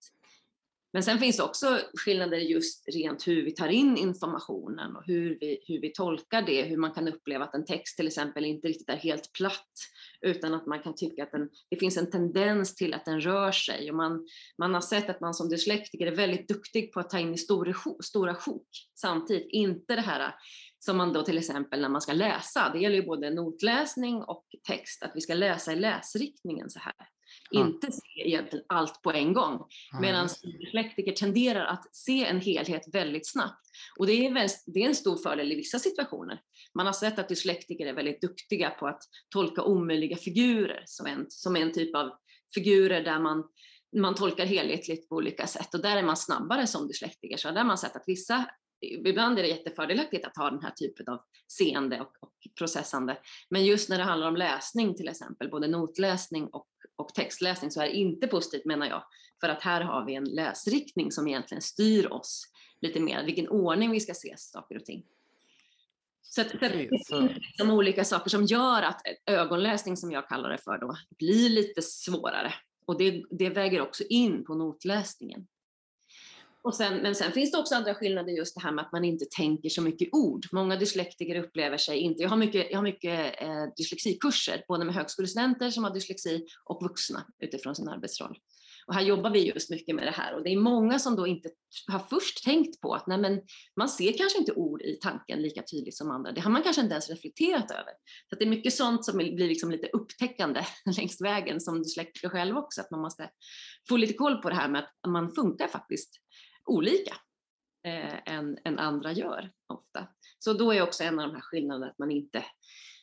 Men 0.94 1.04
sen 1.04 1.20
finns 1.20 1.38
det 1.38 1.44
också 1.44 1.80
skillnader 1.94 2.38
just 2.38 2.88
rent 2.88 3.28
hur 3.28 3.46
vi 3.46 3.52
tar 3.52 3.68
in 3.68 3.98
informationen 3.98 4.96
och 4.96 5.04
hur 5.06 5.38
vi, 5.40 5.64
hur 5.68 5.82
vi 5.82 5.90
tolkar 5.90 6.42
det, 6.42 6.64
hur 6.64 6.78
man 6.78 6.92
kan 6.92 7.08
uppleva 7.08 7.46
att 7.46 7.56
en 7.56 7.66
text 7.66 7.98
till 7.98 8.08
exempel 8.08 8.46
inte 8.46 8.68
riktigt 8.68 8.90
är 8.90 8.98
helt 8.98 9.34
platt 9.34 9.72
utan 10.22 10.54
att 10.54 10.66
man 10.66 10.80
kan 10.80 10.96
tycka 10.96 11.24
att 11.24 11.32
den, 11.32 11.50
det 11.70 11.78
finns 11.78 11.98
en 11.98 12.12
tendens 12.12 12.76
till 12.76 12.94
att 12.94 13.06
den 13.06 13.22
rör 13.22 13.52
sig. 13.52 13.90
Och 13.90 13.96
man, 13.96 14.28
man 14.58 14.74
har 14.74 14.82
sett 14.82 15.10
att 15.10 15.22
man 15.22 15.34
som 15.34 15.50
dyslektiker 15.50 16.08
är 16.08 16.16
väldigt 16.16 16.48
duktig 16.48 16.94
på 16.94 17.00
att 17.00 17.10
ta 17.10 17.20
in 17.20 17.34
i 17.34 17.38
stora, 17.38 17.74
stora 18.04 18.36
sjok 18.36 18.68
samtidigt, 18.96 19.48
inte 19.52 19.96
det 19.96 20.02
här 20.02 20.36
som 20.86 20.98
man 20.98 21.14
då 21.14 21.24
till 21.24 21.38
exempel 21.38 21.82
när 21.82 21.90
man 21.90 22.02
ska 22.02 22.14
läsa, 22.14 22.70
det 22.74 22.80
gäller 22.80 22.96
ju 22.96 23.06
både 23.06 23.30
notläsning 23.30 24.24
och 24.24 24.46
text, 24.68 25.04
att 25.04 25.12
vi 25.16 25.22
ska 25.22 25.34
läsa 25.34 25.74
i 25.74 25.76
läsriktningen 25.76 26.70
så 26.70 26.80
här. 26.80 26.94
Ja. 27.50 27.60
Inte 27.60 27.92
se 27.92 28.28
egentligen 28.28 28.66
allt 28.70 29.02
på 29.02 29.12
en 29.12 29.34
gång. 29.34 29.66
Ja, 29.92 30.00
Medan 30.00 30.30
dyslektiker 30.44 31.12
tenderar 31.12 31.66
att 31.66 31.96
se 31.96 32.26
en 32.26 32.42
helhet 32.42 32.82
väldigt 32.94 33.32
snabbt. 33.32 33.68
Och 34.00 34.08
det 34.08 34.14
är, 34.14 34.50
det 34.66 34.84
är 34.84 34.88
en 34.88 34.96
stor 34.96 35.18
fördel 35.18 35.52
i 35.52 35.56
vissa 35.56 35.80
situationer. 35.80 36.42
Man 36.76 36.86
har 36.86 36.94
sett 36.94 37.20
att 37.20 37.30
dyslektiker 37.30 37.86
är 37.86 37.94
väldigt 37.94 38.22
duktiga 38.22 38.70
på 38.70 38.88
att 38.88 39.02
tolka 39.30 39.64
omöjliga 39.64 40.18
figurer 40.18 40.84
som 40.86 41.06
en, 41.06 41.26
som 41.30 41.56
en 41.56 41.74
typ 41.74 41.96
av 41.96 42.12
figurer 42.56 43.04
där 43.04 43.20
man 43.20 43.44
man 43.96 44.16
tolkar 44.16 44.46
helhetligt 44.46 45.10
på 45.10 45.16
olika 45.16 45.48
sätt 45.48 45.74
och 45.74 45.82
där 45.82 45.98
är 45.98 46.04
man 46.04 46.18
snabbare 46.18 46.68
som 46.68 46.88
dyslektiker. 46.88 47.38
Så 47.38 47.48
där 47.48 47.58
har 47.58 47.64
man 47.64 47.78
sett 47.78 47.96
att 47.96 48.04
vissa 48.08 48.46
ibland 48.84 49.40
är 49.40 49.44
det 49.44 49.50
jättefördelaktigt 49.50 50.26
att 50.26 50.38
ha 50.38 50.50
den 50.50 50.62
här 50.62 50.72
typen 50.72 51.08
av 51.08 51.22
seende 51.48 52.02
och, 52.02 52.12
och, 52.20 52.34
processande. 52.58 53.18
Men 53.50 53.66
just 53.66 53.90
när 53.90 53.98
det 53.98 54.04
handlar 54.04 54.28
om 54.28 54.36
läsning 54.36 54.96
till 54.96 55.08
exempel, 55.08 55.50
både 55.50 55.68
notläsning 55.68 56.48
och, 56.48 56.68
och 56.96 57.14
textläsning, 57.14 57.72
så 57.72 57.82
är 57.82 57.86
det 57.86 57.94
inte 57.94 58.28
positivt 58.28 58.66
menar 58.66 58.88
jag. 58.88 59.04
För 59.42 59.50
att 59.50 59.62
här 59.62 59.82
har 59.82 60.06
vi 60.06 60.16
en 60.16 60.24
läsriktning 60.24 61.12
som 61.12 61.28
egentligen 61.28 61.62
styr 61.62 62.12
oss 62.12 62.48
lite 62.82 63.00
mer, 63.00 63.26
vilken 63.26 63.50
ordning 63.50 63.92
vi 63.92 64.00
ska 64.00 64.14
se 64.14 64.34
saker 64.38 64.76
och 64.76 64.86
ting. 64.86 65.06
Så, 66.22 66.42
att, 66.42 66.60
det 66.60 66.70
finns 66.70 67.12
liksom 67.38 67.70
olika 67.70 68.04
saker 68.04 68.30
som 68.30 68.46
gör 68.46 68.82
att 68.82 69.02
ögonläsning, 69.26 69.98
som 69.98 70.12
jag 70.12 70.28
kallar 70.28 70.50
det 70.50 70.58
för, 70.58 70.78
då, 70.78 70.96
blir 71.18 71.50
lite 71.50 71.82
svårare. 71.82 72.54
Och 72.86 72.98
det, 72.98 73.24
det 73.30 73.50
väger 73.50 73.82
också 73.82 74.04
in 74.10 74.46
på 74.46 74.56
notläsningen. 74.56 75.48
Och 76.64 76.76
sen, 76.76 76.98
men 76.98 77.16
sen 77.16 77.32
finns 77.32 77.52
det 77.52 77.58
också 77.58 77.76
andra 77.76 77.96
skillnader, 77.96 78.32
just 78.32 78.56
det 78.56 78.62
här 78.62 78.72
med 78.72 78.86
att 78.86 78.92
man 78.92 79.06
inte 79.06 79.26
tänker 79.26 79.70
så 79.70 79.82
mycket 79.82 80.10
ord. 80.12 80.46
Många 80.52 80.76
dyslektiker 80.76 81.44
upplever 81.44 81.78
sig 81.78 81.98
inte, 81.98 82.24
jag 82.24 82.30
har 82.30 82.38
mycket, 82.38 82.68
jag 82.72 82.78
har 82.78 82.84
mycket 82.84 83.42
eh, 83.42 83.66
dyslexikurser, 83.78 84.64
både 84.68 84.86
med 84.86 84.96
högskolestudenter 84.96 85.70
som 85.70 85.84
har 85.84 85.94
dyslexi 85.94 86.46
och 86.66 86.84
vuxna 86.84 87.26
utifrån 87.40 87.76
sin 87.76 87.90
arbetsroll. 87.90 88.38
Och 88.88 88.94
här 88.94 89.02
jobbar 89.02 89.30
vi 89.30 89.48
just 89.48 89.70
mycket 89.70 89.96
med 89.96 90.08
det 90.08 90.12
här 90.12 90.36
och 90.36 90.44
det 90.44 90.50
är 90.50 90.58
många 90.58 91.00
som 91.00 91.16
då 91.16 91.28
inte 91.28 91.50
har 91.88 92.00
först 92.00 92.44
tänkt 92.44 92.82
på 92.82 92.94
att 92.94 93.08
nej 93.08 93.18
men, 93.18 93.42
man 93.76 93.90
ser 93.90 94.18
kanske 94.18 94.40
inte 94.40 94.52
ord 94.52 94.82
i 94.82 95.00
tanken 95.02 95.42
lika 95.42 95.64
tydligt 95.64 95.98
som 95.98 96.12
andra. 96.12 96.32
Det 96.32 96.42
har 96.42 96.52
man 96.52 96.64
kanske 96.64 96.82
inte 96.82 96.94
ens 96.94 97.10
reflekterat 97.10 97.72
över. 97.72 97.94
Så 98.30 98.36
det 98.36 98.46
är 98.46 98.50
mycket 98.50 98.74
sånt 98.74 99.06
som 99.06 99.18
blir 99.18 99.48
liksom 99.48 99.72
lite 99.72 99.88
upptäckande 99.88 100.66
längs 100.98 101.22
vägen 101.22 101.62
som 101.62 101.84
dyslektiker 101.84 102.30
själv 102.30 102.58
också, 102.58 102.82
att 102.82 102.92
man 102.92 103.02
måste 103.02 103.30
få 103.90 103.98
lite 103.98 104.14
koll 104.14 104.42
på 104.42 104.50
det 104.50 104.56
här 104.56 104.70
med 104.70 104.80
att 104.80 105.12
man 105.12 105.32
funkar 105.32 105.68
faktiskt 105.68 106.23
olika 106.66 107.16
eh, 107.84 108.34
än, 108.34 108.58
än 108.66 108.80
andra 108.80 109.12
gör 109.12 109.52
ofta. 109.68 110.08
Så 110.40 110.54
då 110.54 110.74
är 110.74 110.82
också 110.82 111.04
en 111.04 111.20
av 111.20 111.28
de 111.28 111.36
här 111.36 111.42
skillnaderna 111.42 111.92
att 111.92 112.00
man 112.00 112.12
inte, 112.12 112.46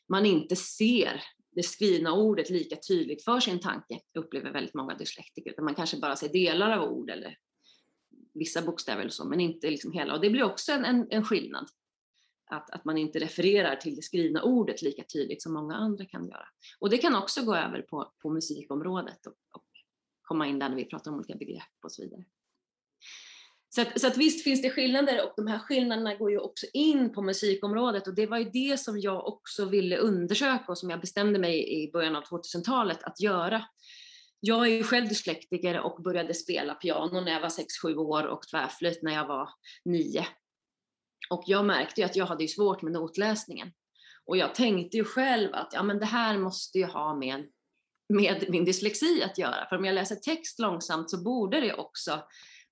man 0.08 0.26
inte 0.26 0.56
ser 0.56 1.22
det 1.50 1.62
skrivna 1.62 2.12
ordet 2.12 2.50
lika 2.50 2.76
tydligt 2.76 3.24
för 3.24 3.40
sin 3.40 3.60
tanke, 3.60 4.00
upplever 4.18 4.52
väldigt 4.52 4.74
många 4.74 4.94
dyslektiker, 4.94 5.50
utan 5.50 5.64
man 5.64 5.74
kanske 5.74 5.96
bara 5.96 6.16
ser 6.16 6.28
delar 6.28 6.78
av 6.78 6.92
ord 6.92 7.10
eller 7.10 7.36
vissa 8.34 8.62
bokstäver 8.62 9.00
eller 9.00 9.10
så, 9.10 9.24
men 9.24 9.40
inte 9.40 9.70
liksom 9.70 9.92
hela. 9.92 10.14
Och 10.14 10.20
det 10.20 10.30
blir 10.30 10.42
också 10.42 10.72
en, 10.72 10.84
en, 10.84 11.06
en 11.10 11.24
skillnad. 11.24 11.68
att, 12.50 12.70
att 12.70 12.84
man 12.84 12.98
inte 12.98 13.18
refererar 13.18 13.76
till 13.76 13.96
det 13.96 14.02
skrivna 14.02 14.42
ordet 14.42 14.82
lika 14.82 15.04
tydligt 15.04 15.42
som 15.42 15.52
många 15.52 15.74
andra 15.74 16.04
kan 16.04 16.28
göra. 16.28 16.46
Och 16.78 16.90
det 16.90 16.98
kan 16.98 17.14
också 17.14 17.44
gå 17.44 17.56
över 17.56 17.82
på, 17.82 18.12
på 18.22 18.30
musikområdet 18.30 19.26
och, 19.26 19.36
och 19.52 19.66
komma 20.22 20.46
in 20.46 20.58
där 20.58 20.68
när 20.68 20.76
vi 20.76 20.84
pratar 20.84 21.10
om 21.10 21.16
olika 21.16 21.34
begrepp 21.34 21.84
och 21.84 21.92
så 21.92 22.02
vidare. 22.02 22.24
Så 23.74 23.82
att, 23.82 24.00
så 24.00 24.06
att 24.06 24.16
visst 24.16 24.44
finns 24.44 24.62
det 24.62 24.70
skillnader 24.70 25.24
och 25.24 25.32
de 25.36 25.46
här 25.46 25.58
skillnaderna 25.58 26.14
går 26.14 26.30
ju 26.30 26.38
också 26.38 26.66
in 26.72 27.12
på 27.12 27.22
musikområdet 27.22 28.06
och 28.06 28.14
det 28.14 28.26
var 28.26 28.38
ju 28.38 28.44
det 28.44 28.80
som 28.80 29.00
jag 29.00 29.26
också 29.26 29.64
ville 29.64 29.96
undersöka 29.96 30.64
och 30.68 30.78
som 30.78 30.90
jag 30.90 31.00
bestämde 31.00 31.38
mig 31.38 31.82
i 31.82 31.90
början 31.92 32.16
av 32.16 32.22
2000-talet 32.22 33.02
att 33.02 33.20
göra. 33.20 33.64
Jag 34.40 34.66
är 34.66 34.70
ju 34.70 34.82
själv 34.82 35.08
dyslektiker 35.08 35.80
och 35.80 36.02
började 36.02 36.34
spela 36.34 36.74
piano 36.74 37.20
när 37.20 37.32
jag 37.32 37.40
var 37.40 37.48
6-7 37.84 37.94
år 37.96 38.26
och 38.26 38.42
tvärflöjt 38.50 39.02
när 39.02 39.12
jag 39.12 39.26
var 39.26 39.48
9. 39.84 40.26
Och 41.30 41.44
jag 41.46 41.66
märkte 41.66 42.00
ju 42.00 42.04
att 42.04 42.16
jag 42.16 42.26
hade 42.26 42.44
ju 42.44 42.48
svårt 42.48 42.82
med 42.82 42.92
notläsningen. 42.92 43.72
Och 44.26 44.36
jag 44.36 44.54
tänkte 44.54 44.96
ju 44.96 45.04
själv 45.04 45.54
att 45.54 45.72
ja, 45.72 45.82
men 45.82 45.98
det 45.98 46.06
här 46.06 46.38
måste 46.38 46.78
ju 46.78 46.84
ha 46.84 47.14
med, 47.14 47.46
med 48.08 48.44
min 48.48 48.64
dyslexi 48.64 49.22
att 49.22 49.38
göra. 49.38 49.66
För 49.68 49.76
om 49.76 49.84
jag 49.84 49.94
läser 49.94 50.16
text 50.16 50.58
långsamt 50.58 51.10
så 51.10 51.22
borde 51.22 51.60
det 51.60 51.74
också 51.74 52.22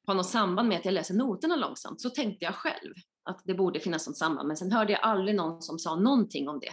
ha 0.08 0.14
något 0.14 0.28
samband 0.28 0.68
med 0.68 0.78
att 0.78 0.84
jag 0.84 0.94
läser 0.94 1.14
noterna 1.14 1.56
långsamt. 1.56 2.00
Så 2.00 2.10
tänkte 2.10 2.44
jag 2.44 2.54
själv 2.54 2.94
att 3.24 3.42
det 3.44 3.54
borde 3.54 3.80
finnas 3.80 4.06
något 4.06 4.16
samband. 4.16 4.48
Men 4.48 4.56
sen 4.56 4.72
hörde 4.72 4.92
jag 4.92 5.00
aldrig 5.02 5.36
någon 5.36 5.62
som 5.62 5.78
sa 5.78 5.96
någonting 5.96 6.48
om 6.48 6.60
det. 6.60 6.72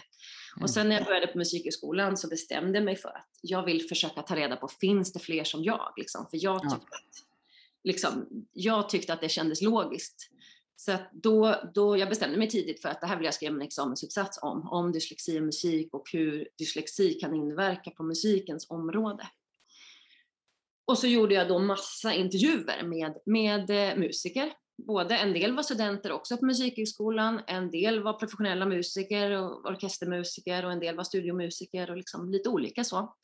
Och 0.55 0.57
mm. 0.57 0.67
sen 0.67 0.89
när 0.89 0.95
jag 0.95 1.05
började 1.05 1.27
på 1.27 1.37
musikhögskolan 1.37 2.17
så 2.17 2.27
bestämde 2.27 2.77
jag 2.77 2.85
mig 2.85 2.95
för 2.95 3.09
att 3.09 3.29
jag 3.41 3.65
vill 3.65 3.87
försöka 3.87 4.21
ta 4.21 4.35
reda 4.35 4.55
på, 4.55 4.67
finns 4.67 5.13
det 5.13 5.19
fler 5.19 5.43
som 5.43 5.63
jag? 5.63 5.93
Liksom? 5.97 6.27
För 6.29 6.43
jag 6.43 6.61
tyckte, 6.61 6.87
ja. 6.91 6.97
att, 6.97 7.25
liksom, 7.83 8.25
jag 8.53 8.89
tyckte 8.89 9.13
att 9.13 9.21
det 9.21 9.29
kändes 9.29 9.61
logiskt. 9.61 10.31
Så 10.75 10.97
då, 11.13 11.55
då 11.73 11.97
jag 11.97 12.09
bestämde 12.09 12.37
mig 12.37 12.49
tidigt 12.49 12.81
för 12.81 12.89
att 12.89 13.01
det 13.01 13.07
här 13.07 13.15
vill 13.17 13.25
jag 13.25 13.33
skriva 13.33 13.55
en 13.55 13.61
examensuppsats 13.61 14.39
om, 14.41 14.69
om 14.69 14.91
dyslexi 14.91 15.39
och 15.39 15.43
musik 15.43 15.93
och 15.93 16.09
hur 16.13 16.47
dyslexi 16.57 17.13
kan 17.13 17.35
inverka 17.35 17.91
på 17.91 18.03
musikens 18.03 18.69
område. 18.69 19.27
Och 20.87 20.97
så 20.97 21.07
gjorde 21.07 21.33
jag 21.33 21.47
då 21.47 21.59
massa 21.59 22.13
intervjuer 22.13 22.83
med, 22.83 23.17
med 23.25 23.69
eh, 23.69 23.97
musiker. 23.97 24.53
Både 24.87 25.17
en 25.17 25.33
del 25.33 25.55
var 25.55 25.63
studenter 25.63 26.11
också 26.11 26.37
på 26.37 26.45
Musikhögskolan, 26.45 27.41
en 27.47 27.71
del 27.71 28.03
var 28.03 28.13
professionella 28.13 28.65
musiker 28.65 29.31
och 29.31 29.65
orkestermusiker 29.65 30.65
och 30.65 30.71
en 30.71 30.79
del 30.79 30.95
var 30.95 31.03
studiomusiker 31.03 31.91
och 31.91 31.97
liksom 31.97 32.31
lite 32.31 32.49
olika 32.49 32.83
så. 32.83 33.15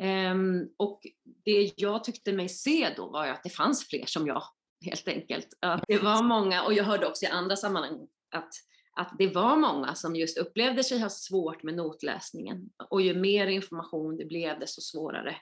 Um, 0.00 0.68
och 0.76 1.00
det 1.44 1.72
jag 1.76 2.04
tyckte 2.04 2.32
mig 2.32 2.48
se 2.48 2.94
då 2.96 3.10
var 3.10 3.26
att 3.26 3.42
det 3.42 3.50
fanns 3.50 3.88
fler 3.88 4.06
som 4.06 4.26
jag, 4.26 4.42
helt 4.84 5.08
enkelt. 5.08 5.48
Att 5.60 5.84
det 5.88 5.98
var 5.98 6.22
många, 6.22 6.62
och 6.62 6.74
jag 6.74 6.84
hörde 6.84 7.06
också 7.06 7.24
i 7.24 7.28
andra 7.28 7.56
sammanhang 7.56 8.08
att, 8.34 8.50
att 8.96 9.14
det 9.18 9.28
var 9.28 9.56
många 9.56 9.94
som 9.94 10.16
just 10.16 10.38
upplevde 10.38 10.84
sig 10.84 10.98
ha 10.98 11.08
svårt 11.08 11.62
med 11.62 11.74
notläsningen. 11.74 12.70
Och 12.90 13.02
ju 13.02 13.14
mer 13.14 13.46
information 13.46 14.16
det 14.16 14.24
blev, 14.24 14.60
desto 14.60 14.80
svårare 14.80 15.36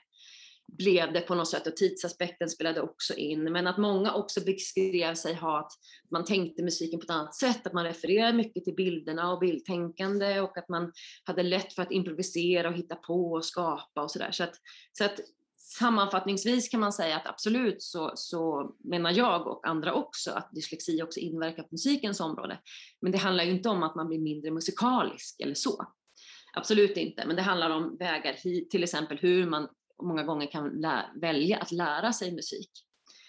blev 0.77 1.13
det 1.13 1.21
på 1.21 1.35
något 1.35 1.47
sätt 1.47 1.67
och 1.67 1.75
tidsaspekten 1.75 2.49
spelade 2.49 2.81
också 2.81 3.13
in. 3.13 3.43
Men 3.43 3.67
att 3.67 3.77
många 3.77 4.13
också 4.13 4.41
beskrev 4.45 5.15
sig 5.15 5.33
ha 5.33 5.59
att 5.59 5.71
man 6.11 6.25
tänkte 6.25 6.63
musiken 6.63 6.99
på 6.99 7.03
ett 7.03 7.09
annat 7.09 7.35
sätt, 7.35 7.67
att 7.67 7.73
man 7.73 7.85
refererade 7.85 8.33
mycket 8.33 8.63
till 8.63 8.75
bilderna 8.75 9.33
och 9.33 9.39
bildtänkande 9.39 10.39
och 10.39 10.57
att 10.57 10.69
man 10.69 10.91
hade 11.23 11.43
lätt 11.43 11.73
för 11.73 11.81
att 11.81 11.91
improvisera 11.91 12.69
och 12.69 12.75
hitta 12.75 12.95
på 12.95 13.31
och 13.31 13.45
skapa 13.45 14.01
och 14.01 14.11
sådär. 14.11 14.31
Så 14.31 14.43
att, 14.43 14.55
så 14.91 15.05
att 15.05 15.19
sammanfattningsvis 15.57 16.69
kan 16.69 16.79
man 16.79 16.93
säga 16.93 17.15
att 17.15 17.27
absolut 17.27 17.83
så, 17.83 18.11
så 18.15 18.71
menar 18.83 19.11
jag 19.11 19.47
och 19.47 19.67
andra 19.67 19.93
också 19.93 20.31
att 20.31 20.49
dyslexi 20.51 21.03
också 21.03 21.19
inverkar 21.19 21.63
på 21.63 21.69
musikens 21.71 22.19
område. 22.19 22.59
Men 23.01 23.11
det 23.11 23.17
handlar 23.17 23.43
ju 23.43 23.51
inte 23.51 23.69
om 23.69 23.83
att 23.83 23.95
man 23.95 24.07
blir 24.07 24.19
mindre 24.19 24.51
musikalisk 24.51 25.39
eller 25.39 25.53
så. 25.53 25.85
Absolut 26.53 26.97
inte, 26.97 27.27
men 27.27 27.35
det 27.35 27.41
handlar 27.41 27.69
om 27.69 27.97
vägar 27.97 28.33
hit, 28.33 28.69
till 28.69 28.83
exempel 28.83 29.17
hur 29.17 29.45
man 29.45 29.67
många 30.01 30.23
gånger 30.23 30.47
kan 30.51 30.81
välja 31.21 31.57
att 31.57 31.71
lära 31.71 32.13
sig 32.13 32.35
musik. 32.35 32.71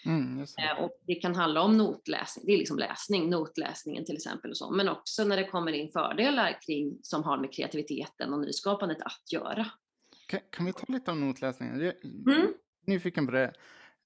Mm, 0.05 0.37
det. 0.37 0.63
Eh, 0.63 0.83
och 0.83 0.91
det 1.07 1.15
kan 1.15 1.35
handla 1.35 1.61
om 1.61 1.77
notläsning, 1.77 2.45
det 2.45 2.53
är 2.53 2.57
liksom 2.57 2.77
läsning, 2.77 3.29
notläsningen 3.29 4.05
till 4.05 4.15
exempel, 4.15 4.51
och 4.51 4.57
så. 4.57 4.71
men 4.71 4.89
också 4.89 5.23
när 5.23 5.37
det 5.37 5.47
kommer 5.47 5.71
in 5.71 5.91
fördelar 5.91 6.59
kring, 6.61 6.99
som 7.01 7.23
har 7.23 7.37
med 7.37 7.53
kreativiteten 7.53 8.33
och 8.33 8.39
nyskapandet 8.39 9.01
att 9.01 9.31
göra. 9.31 9.65
Kan, 10.27 10.39
kan 10.49 10.65
vi 10.65 10.73
ta 10.73 10.85
lite 10.87 11.11
om 11.11 11.27
notläsningen? 11.27 11.79
Jag 11.79 11.87
är 11.87 12.35
mm. 12.35 12.53
nyfiken 12.85 13.25
på 13.25 13.31
det. 13.31 13.53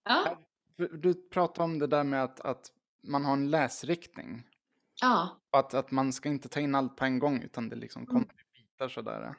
Ja. 0.04 0.38
Du 0.78 1.14
pratade 1.14 1.64
om 1.64 1.80
det 1.80 1.88
där 1.88 2.04
med 2.04 2.24
att, 2.24 2.40
att 2.40 2.72
man 3.04 3.26
har 3.26 3.34
en 3.34 3.50
läsriktning. 3.50 4.44
Ja. 5.02 5.40
Att, 5.52 5.74
att 5.74 5.92
man 5.92 6.14
ska 6.14 6.30
inte 6.30 6.50
ta 6.50 6.60
in 6.60 6.76
allt 6.76 6.96
på 6.96 7.06
en 7.06 7.20
gång 7.20 7.42
utan 7.42 7.70
det 7.70 7.76
liksom 7.76 8.06
kommer 8.06 8.20
mm. 8.20 8.36
i 8.56 8.60
bitar 8.60 8.90
sådär. 8.90 9.36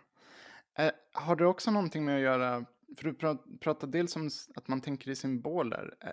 Eh, 0.79 0.91
har 1.13 1.37
det 1.37 1.47
också 1.47 1.71
någonting 1.71 2.05
med 2.05 2.17
att 2.17 2.23
göra 2.23 2.65
för 2.97 3.05
du 3.05 3.15
pratar 3.59 3.87
dels 3.87 4.17
om 4.17 4.31
att 4.55 4.69
man 4.69 4.81
tänker 4.81 5.11
i 5.11 5.17
symboler. 5.17 5.95
Är 6.01 6.13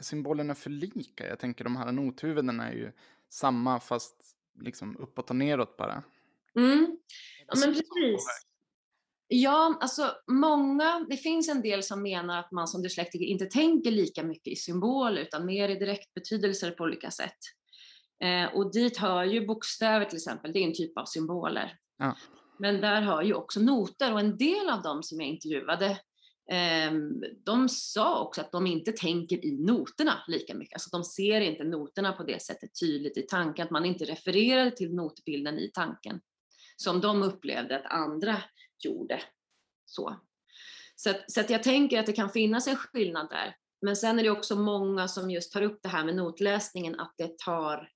symbolerna 0.00 0.54
för 0.54 0.70
lika? 0.70 1.28
Jag 1.28 1.38
tänker 1.38 1.64
de 1.64 1.76
här 1.76 1.92
nothuvudena 1.92 2.68
är 2.68 2.74
ju 2.74 2.92
samma 3.28 3.80
fast 3.80 4.36
liksom 4.60 4.96
uppåt 4.96 5.30
och 5.30 5.36
neråt 5.36 5.76
bara. 5.76 6.02
Mm. 6.56 6.98
Ja 7.46 7.54
men 7.60 7.68
precis. 7.68 8.26
Ja, 9.28 9.78
alltså 9.80 10.10
många, 10.26 11.06
det 11.10 11.16
finns 11.16 11.48
en 11.48 11.62
del 11.62 11.82
som 11.82 12.02
menar 12.02 12.40
att 12.40 12.52
man 12.52 12.68
som 12.68 12.82
dyslektiker 12.82 13.24
inte 13.24 13.46
tänker 13.46 13.90
lika 13.90 14.22
mycket 14.22 14.52
i 14.52 14.56
symboler 14.56 15.22
utan 15.22 15.46
mer 15.46 15.68
i 15.68 15.74
direktbetydelser 15.74 16.70
på 16.70 16.84
olika 16.84 17.10
sätt. 17.10 17.38
Eh, 18.22 18.54
och 18.54 18.72
dit 18.72 18.96
hör 18.96 19.24
ju 19.24 19.46
bokstäver 19.46 20.04
till 20.04 20.16
exempel, 20.16 20.52
det 20.52 20.58
är 20.58 20.66
en 20.66 20.74
typ 20.74 20.98
av 20.98 21.04
symboler. 21.04 21.78
Ja. 21.98 22.16
Men 22.58 22.80
där 22.80 23.02
hör 23.02 23.22
ju 23.22 23.34
också 23.34 23.60
noter 23.60 24.12
och 24.12 24.20
en 24.20 24.36
del 24.36 24.70
av 24.70 24.82
dem 24.82 25.02
som 25.02 25.20
jag 25.20 25.28
intervjuade 25.28 25.98
Ehm, 26.50 27.24
de 27.44 27.68
sa 27.68 28.20
också 28.24 28.40
att 28.40 28.52
de 28.52 28.66
inte 28.66 28.92
tänker 28.92 29.44
i 29.44 29.52
noterna 29.52 30.24
lika 30.28 30.54
mycket. 30.54 30.74
Alltså 30.74 30.90
de 30.90 31.04
ser 31.04 31.40
inte 31.40 31.64
noterna 31.64 32.12
på 32.12 32.22
det 32.22 32.42
sättet 32.42 32.80
tydligt 32.80 33.16
i 33.16 33.22
tanken, 33.22 33.64
att 33.64 33.70
man 33.70 33.84
inte 33.84 34.04
refererar 34.04 34.70
till 34.70 34.94
notbilden 34.94 35.58
i 35.58 35.70
tanken 35.74 36.20
som 36.76 37.00
de 37.00 37.22
upplevde 37.22 37.78
att 37.78 37.92
andra 37.92 38.42
gjorde. 38.78 39.22
Så, 39.86 40.20
så, 40.96 41.10
att, 41.10 41.32
så 41.32 41.40
att 41.40 41.50
jag 41.50 41.62
tänker 41.62 42.00
att 42.00 42.06
det 42.06 42.12
kan 42.12 42.30
finnas 42.30 42.68
en 42.68 42.76
skillnad 42.76 43.30
där. 43.30 43.56
Men 43.82 43.96
sen 43.96 44.18
är 44.18 44.22
det 44.22 44.30
också 44.30 44.56
många 44.56 45.08
som 45.08 45.30
just 45.30 45.52
tar 45.52 45.62
upp 45.62 45.82
det 45.82 45.88
här 45.88 46.04
med 46.04 46.16
notläsningen, 46.16 47.00
att 47.00 47.14
det 47.18 47.38
tar, 47.38 47.88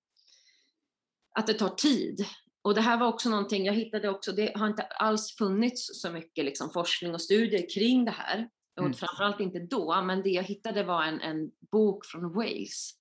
att 1.35 1.47
det 1.47 1.55
tar 1.55 1.69
tid. 1.69 2.26
Och 2.62 2.74
det 2.74 2.80
här 2.80 2.98
var 2.98 3.06
också 3.06 3.30
någonting 3.30 3.66
jag 3.66 3.74
hittade 3.74 4.08
också, 4.08 4.32
det 4.32 4.52
har 4.56 4.66
inte 4.66 4.82
alls 4.82 5.36
funnits 5.36 6.00
så 6.02 6.10
mycket 6.10 6.44
liksom 6.44 6.70
forskning 6.70 7.14
och 7.14 7.22
studier 7.22 7.66
kring 7.74 8.04
det 8.04 8.10
här. 8.10 8.48
Och 8.76 8.84
mm. 8.84 8.94
framförallt 8.94 9.40
inte 9.40 9.58
då, 9.58 10.02
men 10.02 10.22
det 10.22 10.30
jag 10.30 10.42
hittade 10.42 10.84
var 10.84 11.04
en, 11.04 11.20
en 11.20 11.50
bok 11.72 12.06
från 12.06 12.34
Wales, 12.34 12.94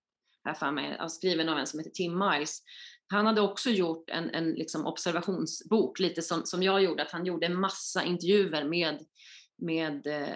här 0.43 0.53
för 0.53 0.71
mig, 0.71 0.99
skriven 1.09 1.49
av 1.49 1.57
en 1.57 1.67
som 1.67 1.79
heter 1.79 1.91
Tim 1.91 2.19
Miles. 2.19 2.59
Han 3.07 3.25
hade 3.25 3.41
också 3.41 3.69
gjort 3.69 4.09
en, 4.09 4.29
en 4.29 4.51
liksom 4.51 4.85
observationsbok, 4.85 5.99
lite 5.99 6.21
som, 6.21 6.45
som 6.45 6.63
jag 6.63 6.83
gjorde, 6.83 7.03
att 7.03 7.11
han 7.11 7.25
gjorde 7.25 7.45
en 7.45 7.59
massa 7.59 8.03
intervjuer 8.03 8.63
med, 8.63 9.05
med 9.57 10.07
eh, 10.07 10.35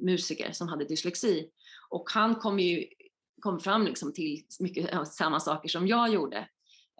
musiker 0.00 0.52
som 0.52 0.68
hade 0.68 0.84
dyslexi. 0.84 1.50
Och 1.90 2.10
han 2.10 2.34
kom 2.34 2.58
ju 2.58 2.86
kom 3.40 3.60
fram 3.60 3.84
liksom 3.84 4.12
till 4.12 4.42
mycket 4.60 5.08
samma 5.08 5.40
saker 5.40 5.68
som 5.68 5.86
jag 5.86 6.12
gjorde. 6.12 6.48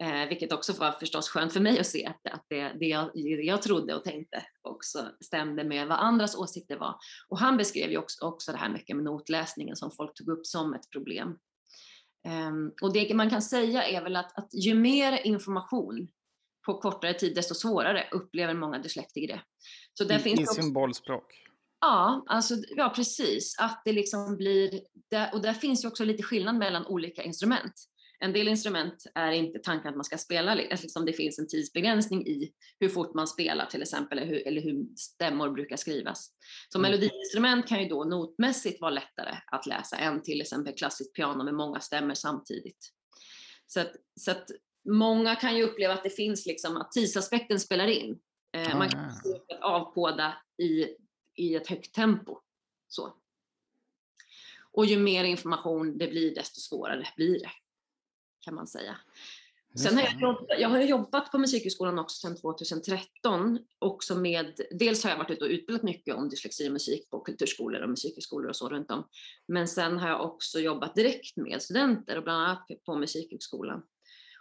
Eh, 0.00 0.28
vilket 0.28 0.52
också 0.52 0.72
var 0.72 0.92
förstås 0.92 1.28
skönt 1.28 1.52
för 1.52 1.60
mig 1.60 1.80
att 1.80 1.86
se 1.86 2.06
att, 2.06 2.34
att 2.34 2.44
det, 2.48 2.72
det, 2.80 2.86
jag, 2.86 3.10
det 3.14 3.42
jag 3.42 3.62
trodde 3.62 3.94
och 3.94 4.04
tänkte 4.04 4.42
också 4.62 5.10
stämde 5.20 5.64
med 5.64 5.88
vad 5.88 5.98
andras 5.98 6.36
åsikter 6.36 6.76
var. 6.76 6.94
Och 7.28 7.38
han 7.38 7.56
beskrev 7.56 7.90
ju 7.90 7.98
också, 7.98 8.26
också 8.26 8.52
det 8.52 8.58
här 8.58 8.68
mycket 8.68 8.96
med 8.96 9.04
notläsningen 9.04 9.76
som 9.76 9.90
folk 9.90 10.14
tog 10.14 10.28
upp 10.28 10.46
som 10.46 10.74
ett 10.74 10.90
problem. 10.90 11.38
Um, 12.48 12.72
och 12.82 12.92
det 12.92 13.14
man 13.14 13.30
kan 13.30 13.42
säga 13.42 13.84
är 13.84 14.02
väl 14.02 14.16
att, 14.16 14.38
att 14.38 14.48
ju 14.54 14.74
mer 14.74 15.26
information 15.26 16.08
på 16.66 16.80
kortare 16.80 17.14
tid, 17.14 17.34
desto 17.34 17.54
svårare 17.54 18.08
upplever 18.12 18.54
många 18.54 18.78
dyslektiker 18.78 19.28
det. 19.28 19.42
Så 19.94 20.04
där 20.04 20.18
I, 20.18 20.22
finns 20.22 20.40
i 20.40 20.42
också, 20.42 20.62
symbolspråk? 20.62 21.24
Ja, 21.80 22.24
alltså, 22.28 22.54
ja, 22.76 22.92
precis. 22.96 23.58
Att 23.58 23.82
det 23.84 23.92
liksom 23.92 24.36
blir, 24.36 24.80
och 25.32 25.42
där 25.42 25.52
finns 25.52 25.84
ju 25.84 25.88
också 25.88 26.04
lite 26.04 26.22
skillnad 26.22 26.56
mellan 26.56 26.86
olika 26.86 27.22
instrument 27.22 27.74
en 28.18 28.32
del 28.32 28.48
instrument 28.48 29.06
är 29.14 29.32
inte 29.32 29.58
tanken 29.58 29.88
att 29.88 29.96
man 29.96 30.04
ska 30.04 30.18
spela, 30.18 30.54
liksom 30.54 31.04
det 31.04 31.12
finns 31.12 31.38
en 31.38 31.48
tidsbegränsning 31.48 32.26
i 32.26 32.52
hur 32.80 32.88
fort 32.88 33.14
man 33.14 33.26
spelar 33.26 33.66
till 33.66 33.82
exempel, 33.82 34.18
eller 34.18 34.28
hur, 34.28 34.48
eller 34.48 34.60
hur 34.60 34.86
stämmor 34.96 35.50
brukar 35.50 35.76
skrivas. 35.76 36.30
Så 36.68 36.78
mm. 36.78 36.90
melodiinstrument 36.90 37.68
kan 37.68 37.82
ju 37.82 37.88
då 37.88 38.04
notmässigt 38.04 38.80
vara 38.80 38.90
lättare 38.90 39.36
att 39.46 39.66
läsa 39.66 39.96
än 39.96 40.22
till 40.22 40.40
exempel 40.40 40.74
klassiskt 40.74 41.14
piano 41.14 41.44
med 41.44 41.54
många 41.54 41.80
stämmor 41.80 42.14
samtidigt. 42.14 42.92
Så 43.66 43.80
att, 43.80 43.92
så 44.20 44.30
att 44.30 44.50
många 44.88 45.36
kan 45.36 45.56
ju 45.56 45.62
uppleva 45.62 45.94
att 45.94 46.04
det 46.04 46.10
finns 46.10 46.46
liksom, 46.46 46.76
att 46.76 46.92
tidsaspekten 46.92 47.60
spelar 47.60 47.86
in. 47.86 48.18
Eh, 48.52 48.78
man 48.78 48.88
kan 48.88 49.00
ah. 49.60 49.78
avkoda 49.78 50.36
i, 50.62 50.86
i 51.34 51.54
ett 51.54 51.68
högt 51.68 51.94
tempo. 51.94 52.38
Så. 52.88 53.16
Och 54.72 54.86
ju 54.86 54.98
mer 54.98 55.24
information 55.24 55.98
det 55.98 56.08
blir, 56.08 56.34
desto 56.34 56.60
svårare 56.60 57.08
blir 57.16 57.40
det 57.40 57.50
kan 58.46 58.54
man 58.54 58.66
säga. 58.66 58.96
Sen 59.74 59.96
har 59.96 60.02
jag, 60.02 60.20
jobbat, 60.20 60.46
jag 60.58 60.68
har 60.68 60.80
jobbat 60.80 61.32
på 61.32 61.38
Musikhögskolan 61.38 61.98
också 61.98 62.16
sedan 62.16 62.36
2013. 62.36 63.58
Också 63.78 64.14
med, 64.14 64.60
dels 64.70 65.04
har 65.04 65.10
jag 65.10 65.18
varit 65.18 65.30
ute 65.30 65.44
och 65.44 65.50
utbildat 65.50 65.82
mycket 65.82 66.14
om 66.14 66.28
dyslexi 66.28 66.68
och 66.68 66.72
musik 66.72 67.10
på 67.10 67.20
kulturskolor 67.20 67.82
och 67.82 67.90
musikhögskolor 67.90 68.48
och 68.48 68.56
så 68.56 68.68
runt 68.68 68.90
om. 68.90 69.08
Men 69.48 69.68
sen 69.68 69.98
har 69.98 70.08
jag 70.08 70.24
också 70.24 70.58
jobbat 70.58 70.94
direkt 70.94 71.36
med 71.36 71.62
studenter 71.62 72.16
och 72.16 72.24
bland 72.24 72.42
annat 72.42 72.66
på 72.86 72.96
Musikhögskolan. 72.96 73.82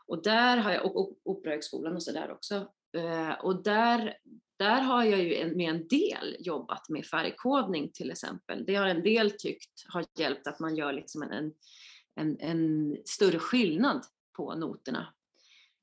Och 0.07 0.23
där 0.23 0.57
har 0.57 0.71
jag, 0.71 0.95
och 0.95 1.17
Operahögskolan 1.23 1.95
och 1.95 2.03
så 2.03 2.11
där 2.11 2.31
också. 2.31 2.55
Eh, 2.97 3.31
och 3.31 3.63
där, 3.63 4.17
där 4.57 4.81
har 4.81 5.03
jag 5.03 5.23
ju 5.23 5.55
med 5.55 5.69
en 5.69 5.87
del 5.87 6.35
jobbat 6.39 6.89
med 6.89 7.05
färgkodning 7.05 7.91
till 7.91 8.11
exempel. 8.11 8.65
Det 8.65 8.75
har 8.75 8.87
en 8.87 9.03
del 9.03 9.31
tyckt 9.31 9.85
har 9.87 10.05
hjälpt 10.17 10.47
att 10.47 10.59
man 10.59 10.75
gör 10.75 10.93
liksom 10.93 11.21
en, 11.21 11.31
en, 11.31 11.53
en 12.15 12.97
större 13.05 13.39
skillnad 13.39 14.05
på 14.37 14.55
noterna. 14.55 15.13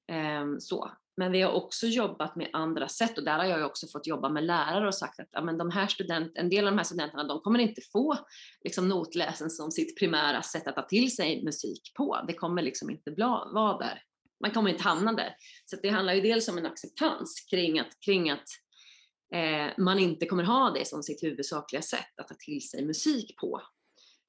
Ehm, 0.09 0.61
så. 0.61 0.93
Men 1.17 1.33
vi 1.33 1.43
har 1.43 1.53
också 1.53 1.87
jobbat 1.87 2.37
med 2.37 2.51
andra 2.53 2.89
sätt 2.89 3.19
och 3.19 3.25
där 3.25 3.39
har 3.39 3.45
jag 3.45 3.67
också 3.67 3.87
fått 3.87 4.07
jobba 4.07 4.29
med 4.29 4.45
lärare 4.45 4.87
och 4.87 4.95
sagt 4.95 5.21
att 5.21 5.29
ja, 5.31 5.43
men 5.43 5.59
de 5.59 5.71
här 5.71 5.87
student, 5.87 6.33
en 6.35 6.49
del 6.49 6.67
av 6.67 6.73
de 6.73 6.79
här 6.79 6.85
studenterna 6.85 7.25
de 7.25 7.41
kommer 7.41 7.59
inte 7.59 7.81
få 7.93 8.17
liksom, 8.65 8.89
notläsen 8.89 9.51
som 9.51 9.71
sitt 9.71 9.99
primära 9.99 10.43
sätt 10.43 10.67
att 10.67 10.77
ta 10.77 10.83
till 10.83 11.15
sig 11.17 11.45
musik 11.45 11.93
på. 11.97 12.25
Det 12.27 12.33
kommer 12.33 12.63
liksom 12.63 12.91
inte 12.91 13.11
vara 13.11 13.79
där. 13.79 14.03
Man 14.41 14.51
kommer 14.51 14.71
inte 14.71 14.83
hamna 14.83 15.13
där. 15.13 15.37
Så 15.65 15.77
det 15.83 15.89
handlar 15.89 16.15
ju 16.15 16.21
dels 16.21 16.49
om 16.49 16.59
en 16.59 16.67
acceptans 16.67 17.47
kring 17.51 17.79
att, 17.79 18.01
kring 18.05 18.31
att 18.31 18.49
eh, 19.35 19.79
man 19.79 19.99
inte 19.99 20.27
kommer 20.27 20.45
ha 20.45 20.71
det 20.71 20.89
som 20.89 21.03
sitt 21.03 21.23
huvudsakliga 21.23 21.83
sätt 21.83 22.21
att 22.21 22.29
ta 22.29 22.35
till 22.35 22.69
sig 22.69 22.85
musik 22.85 23.37
på. 23.37 23.63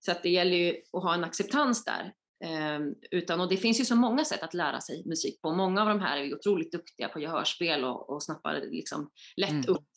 Så 0.05 0.11
att 0.11 0.23
det 0.23 0.29
gäller 0.29 0.57
ju 0.57 0.75
att 0.93 1.03
ha 1.03 1.13
en 1.13 1.23
acceptans 1.23 1.85
där. 1.85 2.13
Ehm, 2.43 2.95
utan, 3.11 3.39
och 3.39 3.49
det 3.49 3.57
finns 3.57 3.81
ju 3.81 3.85
så 3.85 3.95
många 3.95 4.25
sätt 4.25 4.43
att 4.43 4.53
lära 4.53 4.81
sig 4.81 5.03
musik 5.05 5.41
på. 5.41 5.55
Många 5.55 5.81
av 5.81 5.87
de 5.87 5.99
här 5.99 6.17
är 6.17 6.23
ju 6.23 6.35
otroligt 6.35 6.71
duktiga 6.71 7.07
på 7.07 7.19
gehörspel 7.19 7.83
och, 7.83 8.09
och 8.09 8.23
snappar 8.23 8.61
liksom 8.71 9.09
lätt 9.35 9.51
mm. 9.51 9.65
upp 9.67 9.87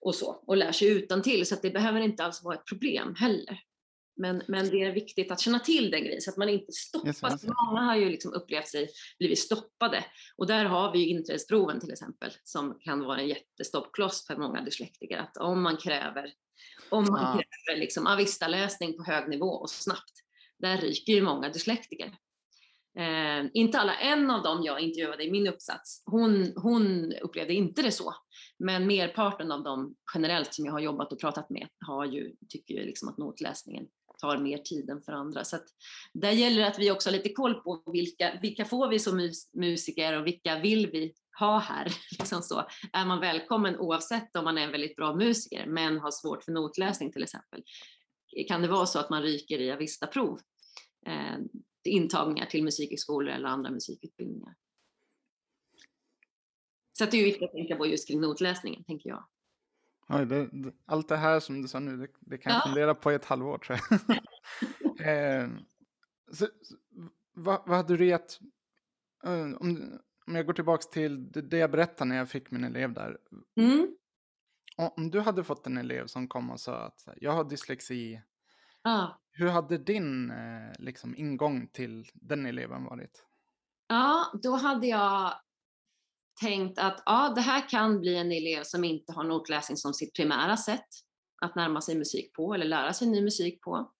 och 0.00 0.14
så 0.14 0.42
och 0.46 0.56
lär 0.56 0.72
sig 0.72 0.88
utan 0.88 1.22
till 1.22 1.46
så 1.46 1.54
att 1.54 1.62
det 1.62 1.70
behöver 1.70 2.00
inte 2.00 2.24
alls 2.24 2.44
vara 2.44 2.54
ett 2.54 2.66
problem 2.66 3.14
heller. 3.14 3.60
Men, 4.20 4.42
men 4.48 4.70
det 4.70 4.82
är 4.82 4.92
viktigt 4.92 5.32
att 5.32 5.40
känna 5.40 5.58
till 5.58 5.90
den 5.90 6.04
grejen 6.04 6.20
så 6.20 6.30
att 6.30 6.36
man 6.36 6.48
inte 6.48 6.72
stoppas. 6.72 7.22
Yes, 7.22 7.32
yes. 7.32 7.44
Många 7.44 7.80
har 7.80 7.96
ju 7.96 8.10
liksom 8.10 8.32
upplevt 8.32 8.68
sig 8.68 8.88
blivit 9.18 9.38
stoppade 9.38 10.04
och 10.36 10.46
där 10.46 10.64
har 10.64 10.92
vi 10.92 11.06
inträdesproven 11.06 11.80
till 11.80 11.92
exempel 11.92 12.30
som 12.44 12.78
kan 12.80 13.00
vara 13.00 13.20
en 13.20 13.28
jättestoppkloss 13.28 14.26
för 14.26 14.36
många 14.36 14.62
dyslektiker 14.62 15.18
att 15.18 15.36
om 15.36 15.62
man 15.62 15.76
kräver 15.76 16.32
om 16.88 17.04
man 17.04 17.24
ah. 17.24 17.32
kräver 17.32 17.80
liksom 17.80 18.06
avista-läsning 18.06 18.96
på 18.96 19.04
hög 19.04 19.28
nivå 19.28 19.46
och 19.46 19.70
snabbt 19.70 20.12
där 20.58 20.78
ryker 20.78 21.12
ju 21.12 21.22
många 21.22 21.48
dyslektiker. 21.48 22.16
Eh, 22.98 23.50
inte 23.54 23.78
alla, 23.78 23.94
en 23.94 24.30
av 24.30 24.42
dem 24.42 24.62
jag 24.62 24.80
intervjuade 24.80 25.24
i 25.24 25.30
min 25.30 25.46
uppsats, 25.46 26.02
hon, 26.06 26.52
hon 26.56 27.12
upplevde 27.22 27.54
inte 27.54 27.82
det 27.82 27.92
så. 27.92 28.14
Men 28.58 28.86
merparten 28.86 29.52
av 29.52 29.62
dem 29.62 29.94
generellt 30.14 30.54
som 30.54 30.64
jag 30.64 30.72
har 30.72 30.80
jobbat 30.80 31.12
och 31.12 31.20
pratat 31.20 31.50
med 31.50 31.68
har 31.86 32.04
ju, 32.04 32.36
tycker 32.48 32.74
ju 32.74 32.84
liksom 32.84 33.08
att 33.08 33.18
notläsningen 33.18 33.86
tar 34.20 34.38
mer 34.38 34.58
tid 34.58 34.90
än 34.90 35.02
för 35.02 35.12
andra. 35.12 35.44
Så 35.44 35.56
att 35.56 35.64
där 36.14 36.30
gäller 36.30 36.60
det 36.60 36.68
att 36.68 36.78
vi 36.78 36.90
också 36.90 37.08
har 37.08 37.16
lite 37.16 37.32
koll 37.32 37.54
på 37.54 37.82
vilka, 37.92 38.38
vilka 38.42 38.64
får 38.64 38.88
vi 38.88 38.98
som 38.98 39.16
mus, 39.16 39.54
musiker 39.54 40.20
och 40.20 40.26
vilka 40.26 40.58
vill 40.58 40.90
vi 40.90 41.14
ha 41.38 41.58
här. 41.58 41.84
Liksom 42.18 42.42
så. 42.42 42.64
Är 42.92 43.06
man 43.06 43.20
välkommen 43.20 43.78
oavsett 43.78 44.36
om 44.36 44.44
man 44.44 44.58
är 44.58 44.62
en 44.62 44.72
väldigt 44.72 44.96
bra 44.96 45.14
musiker 45.14 45.66
men 45.66 45.98
har 45.98 46.10
svårt 46.10 46.44
för 46.44 46.52
notläsning 46.52 47.12
till 47.12 47.22
exempel? 47.22 47.62
Kan 48.48 48.62
det 48.62 48.68
vara 48.68 48.86
så 48.86 48.98
att 48.98 49.10
man 49.10 49.22
ryker 49.22 49.58
i 49.58 49.72
avista-prov 49.72 50.40
eh, 51.06 51.38
intagningar 51.84 52.46
till 52.46 52.64
musikhögskolor 52.64 53.34
eller 53.34 53.48
andra 53.48 53.70
musikutbildningar. 53.70 54.54
Så 56.98 57.04
det 57.04 57.16
är 57.20 57.24
viktigt 57.24 57.42
att 57.42 57.52
tänka 57.52 57.76
på 57.76 57.86
just 57.86 58.08
kring 58.08 58.20
notläsningen, 58.20 58.84
tänker 58.84 59.08
jag. 59.08 59.24
Oj, 60.10 60.26
det, 60.26 60.50
allt 60.86 61.08
det 61.08 61.16
här 61.16 61.40
som 61.40 61.62
du 61.62 61.68
sa 61.68 61.80
nu, 61.80 61.96
det, 61.96 62.08
det 62.20 62.38
kan 62.38 62.52
jag 62.52 62.60
ja. 62.60 62.66
fundera 62.66 62.94
på 62.94 63.12
i 63.12 63.14
ett 63.14 63.24
halvår 63.24 63.58
tror 63.58 63.78
jag. 63.78 64.16
eh, 65.42 65.48
så, 66.32 66.46
vad, 67.32 67.62
vad, 67.66 67.76
hade 67.76 67.96
du 67.96 68.06
gett, 68.06 68.38
uh, 69.26 69.56
om, 69.56 69.98
om 70.26 70.36
jag 70.36 70.46
går 70.46 70.52
tillbaka 70.52 70.82
till 70.92 71.32
det, 71.32 71.58
jag 71.58 71.70
berättade 71.70 72.08
när 72.08 72.16
jag 72.16 72.28
fick 72.28 72.50
min 72.50 72.64
elev 72.64 72.92
där. 72.92 73.18
Mm. 73.56 73.96
Om 74.76 75.10
du 75.10 75.20
hade 75.20 75.44
fått 75.44 75.66
en 75.66 75.78
elev 75.78 76.06
som 76.06 76.28
kom 76.28 76.50
och 76.50 76.60
sa 76.60 76.76
att 76.76 77.08
jag 77.16 77.32
har 77.32 77.44
dyslexi, 77.44 78.22
Ja. 78.82 79.20
Hur 79.32 79.48
hade 79.48 79.78
din 79.78 80.30
eh, 80.30 80.72
liksom, 80.78 81.16
ingång 81.16 81.66
till 81.66 82.10
den 82.14 82.46
eleven 82.46 82.84
varit? 82.84 83.24
Ja, 83.88 84.32
då 84.42 84.56
hade 84.56 84.86
jag 84.86 85.34
tänkt 86.40 86.78
att 86.78 87.02
ja, 87.06 87.32
det 87.34 87.40
här 87.40 87.68
kan 87.68 88.00
bli 88.00 88.16
en 88.16 88.32
elev 88.32 88.62
som 88.62 88.84
inte 88.84 89.12
har 89.12 89.24
notläsning 89.24 89.76
som 89.76 89.94
sitt 89.94 90.14
primära 90.14 90.56
sätt 90.56 90.86
att 91.42 91.54
närma 91.54 91.80
sig 91.80 91.98
musik 91.98 92.32
på 92.32 92.54
eller 92.54 92.66
lära 92.66 92.92
sig 92.92 93.08
ny 93.08 93.22
musik 93.22 93.60
på. 93.60 93.90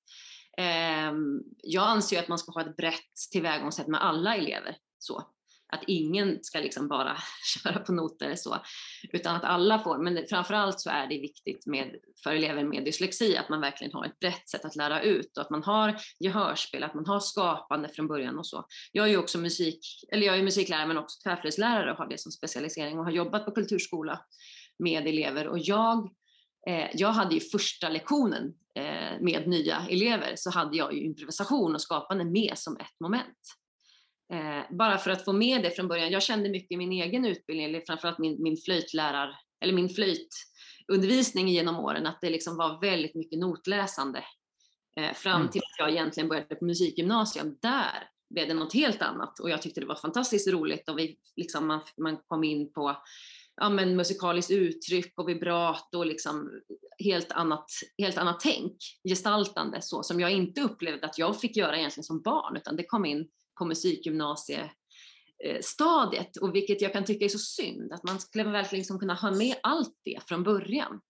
Ehm, 0.56 1.42
jag 1.62 1.88
anser 1.88 2.18
att 2.18 2.28
man 2.28 2.38
ska 2.38 2.52
ha 2.52 2.60
ett 2.60 2.76
brett 2.76 3.14
tillvägagångssätt 3.32 3.86
med 3.86 4.04
alla 4.04 4.36
elever. 4.36 4.76
Så 4.98 5.22
att 5.72 5.84
ingen 5.86 6.38
ska 6.42 6.58
liksom 6.58 6.88
bara 6.88 7.16
köra 7.62 7.78
på 7.78 7.92
noter 7.92 8.34
så, 8.34 8.56
utan 9.12 9.36
att 9.36 9.44
alla 9.44 9.78
får. 9.78 9.98
Men 9.98 10.26
framförallt 10.28 10.80
så 10.80 10.90
är 10.90 11.06
det 11.06 11.18
viktigt 11.18 11.66
med, 11.66 11.96
för 12.22 12.32
elever 12.32 12.64
med 12.64 12.84
dyslexi 12.84 13.36
att 13.36 13.48
man 13.48 13.60
verkligen 13.60 13.92
har 13.92 14.04
ett 14.04 14.18
brett 14.18 14.48
sätt 14.48 14.64
att 14.64 14.76
lära 14.76 15.02
ut 15.02 15.36
och 15.36 15.42
att 15.42 15.50
man 15.50 15.62
har 15.62 15.96
gehörspel, 16.18 16.82
att 16.82 16.94
man 16.94 17.06
har 17.06 17.20
skapande 17.20 17.88
från 17.88 18.08
början 18.08 18.38
och 18.38 18.46
så. 18.46 18.64
Jag 18.92 19.06
är 19.06 19.10
ju 19.10 19.18
också 19.18 19.38
musik, 19.38 19.80
eller 20.12 20.26
jag 20.26 20.38
är 20.38 20.42
musiklärare 20.42 20.86
men 20.86 20.98
också 20.98 21.18
tvärflöjtslärare 21.22 21.92
och 21.92 21.98
har 21.98 22.08
det 22.08 22.20
som 22.20 22.32
specialisering 22.32 22.98
och 22.98 23.04
har 23.04 23.12
jobbat 23.12 23.44
på 23.44 23.50
kulturskola 23.50 24.20
med 24.78 25.06
elever 25.06 25.48
och 25.48 25.58
jag 25.58 26.10
eh, 26.68 26.88
jag 26.94 27.08
hade 27.08 27.34
ju 27.34 27.40
första 27.40 27.88
lektionen 27.88 28.54
eh, 28.74 29.20
med 29.20 29.48
nya 29.48 29.86
elever 29.90 30.32
så 30.36 30.50
hade 30.50 30.76
jag 30.76 30.94
ju 30.94 31.00
improvisation 31.00 31.74
och 31.74 31.80
skapande 31.80 32.24
med 32.24 32.52
som 32.58 32.76
ett 32.76 33.00
moment. 33.00 33.38
Eh, 34.32 34.62
bara 34.70 34.98
för 34.98 35.10
att 35.10 35.24
få 35.24 35.32
med 35.32 35.62
det 35.62 35.70
från 35.70 35.88
början. 35.88 36.10
Jag 36.10 36.22
kände 36.22 36.48
mycket 36.48 36.72
i 36.72 36.76
min 36.76 36.92
egen 36.92 37.24
utbildning, 37.24 37.66
eller 37.66 37.80
framförallt 37.80 38.18
min, 38.18 38.42
min 38.42 38.56
flöjtlärar, 38.56 39.36
eller 39.60 39.72
min 39.72 39.88
flöjtundervisning 39.88 41.48
genom 41.48 41.76
åren, 41.76 42.06
att 42.06 42.18
det 42.20 42.30
liksom 42.30 42.56
var 42.56 42.80
väldigt 42.80 43.14
mycket 43.14 43.38
notläsande. 43.38 44.24
Eh, 44.96 45.12
fram 45.14 45.40
mm. 45.40 45.52
till 45.52 45.60
att 45.60 45.78
jag 45.78 45.90
egentligen 45.90 46.28
började 46.28 46.54
på 46.54 46.64
musikgymnasium. 46.64 47.58
Där 47.62 48.08
blev 48.30 48.48
det 48.48 48.54
något 48.54 48.74
helt 48.74 49.02
annat 49.02 49.40
och 49.40 49.50
jag 49.50 49.62
tyckte 49.62 49.80
det 49.80 49.86
var 49.86 49.94
fantastiskt 49.94 50.48
roligt 50.48 50.88
och 50.88 50.98
vi, 50.98 51.16
liksom, 51.36 51.66
man, 51.66 51.80
man 51.96 52.16
kom 52.16 52.44
in 52.44 52.72
på 52.72 52.96
ja, 53.56 53.68
men 53.68 53.96
musikaliskt 53.96 54.50
uttryck 54.50 55.12
och 55.16 55.28
vibrato 55.28 55.98
och 55.98 56.06
liksom 56.06 56.50
helt 56.98 57.32
annat, 57.32 57.70
helt 57.98 58.18
annat 58.18 58.40
tänk, 58.40 58.76
gestaltande 59.08 59.82
så 59.82 60.02
som 60.02 60.20
jag 60.20 60.32
inte 60.32 60.60
upplevde 60.60 61.06
att 61.06 61.18
jag 61.18 61.40
fick 61.40 61.56
göra 61.56 61.78
egentligen 61.78 62.04
som 62.04 62.22
barn 62.22 62.56
utan 62.56 62.76
det 62.76 62.84
kom 62.84 63.04
in 63.04 63.28
på 63.60 63.66
musikgymnasiestadiet 63.66 66.36
och 66.40 66.54
vilket 66.54 66.80
jag 66.80 66.92
kan 66.92 67.04
tycka 67.04 67.24
är 67.24 67.28
så 67.28 67.38
synd 67.38 67.92
att 67.92 68.04
man 68.04 68.20
skulle 68.20 68.44
verkligen 68.44 68.80
liksom 68.80 68.98
kunna 68.98 69.14
ha 69.14 69.30
med 69.30 69.56
allt 69.62 69.94
det 70.04 70.18
från 70.28 70.42
början. 70.42 71.00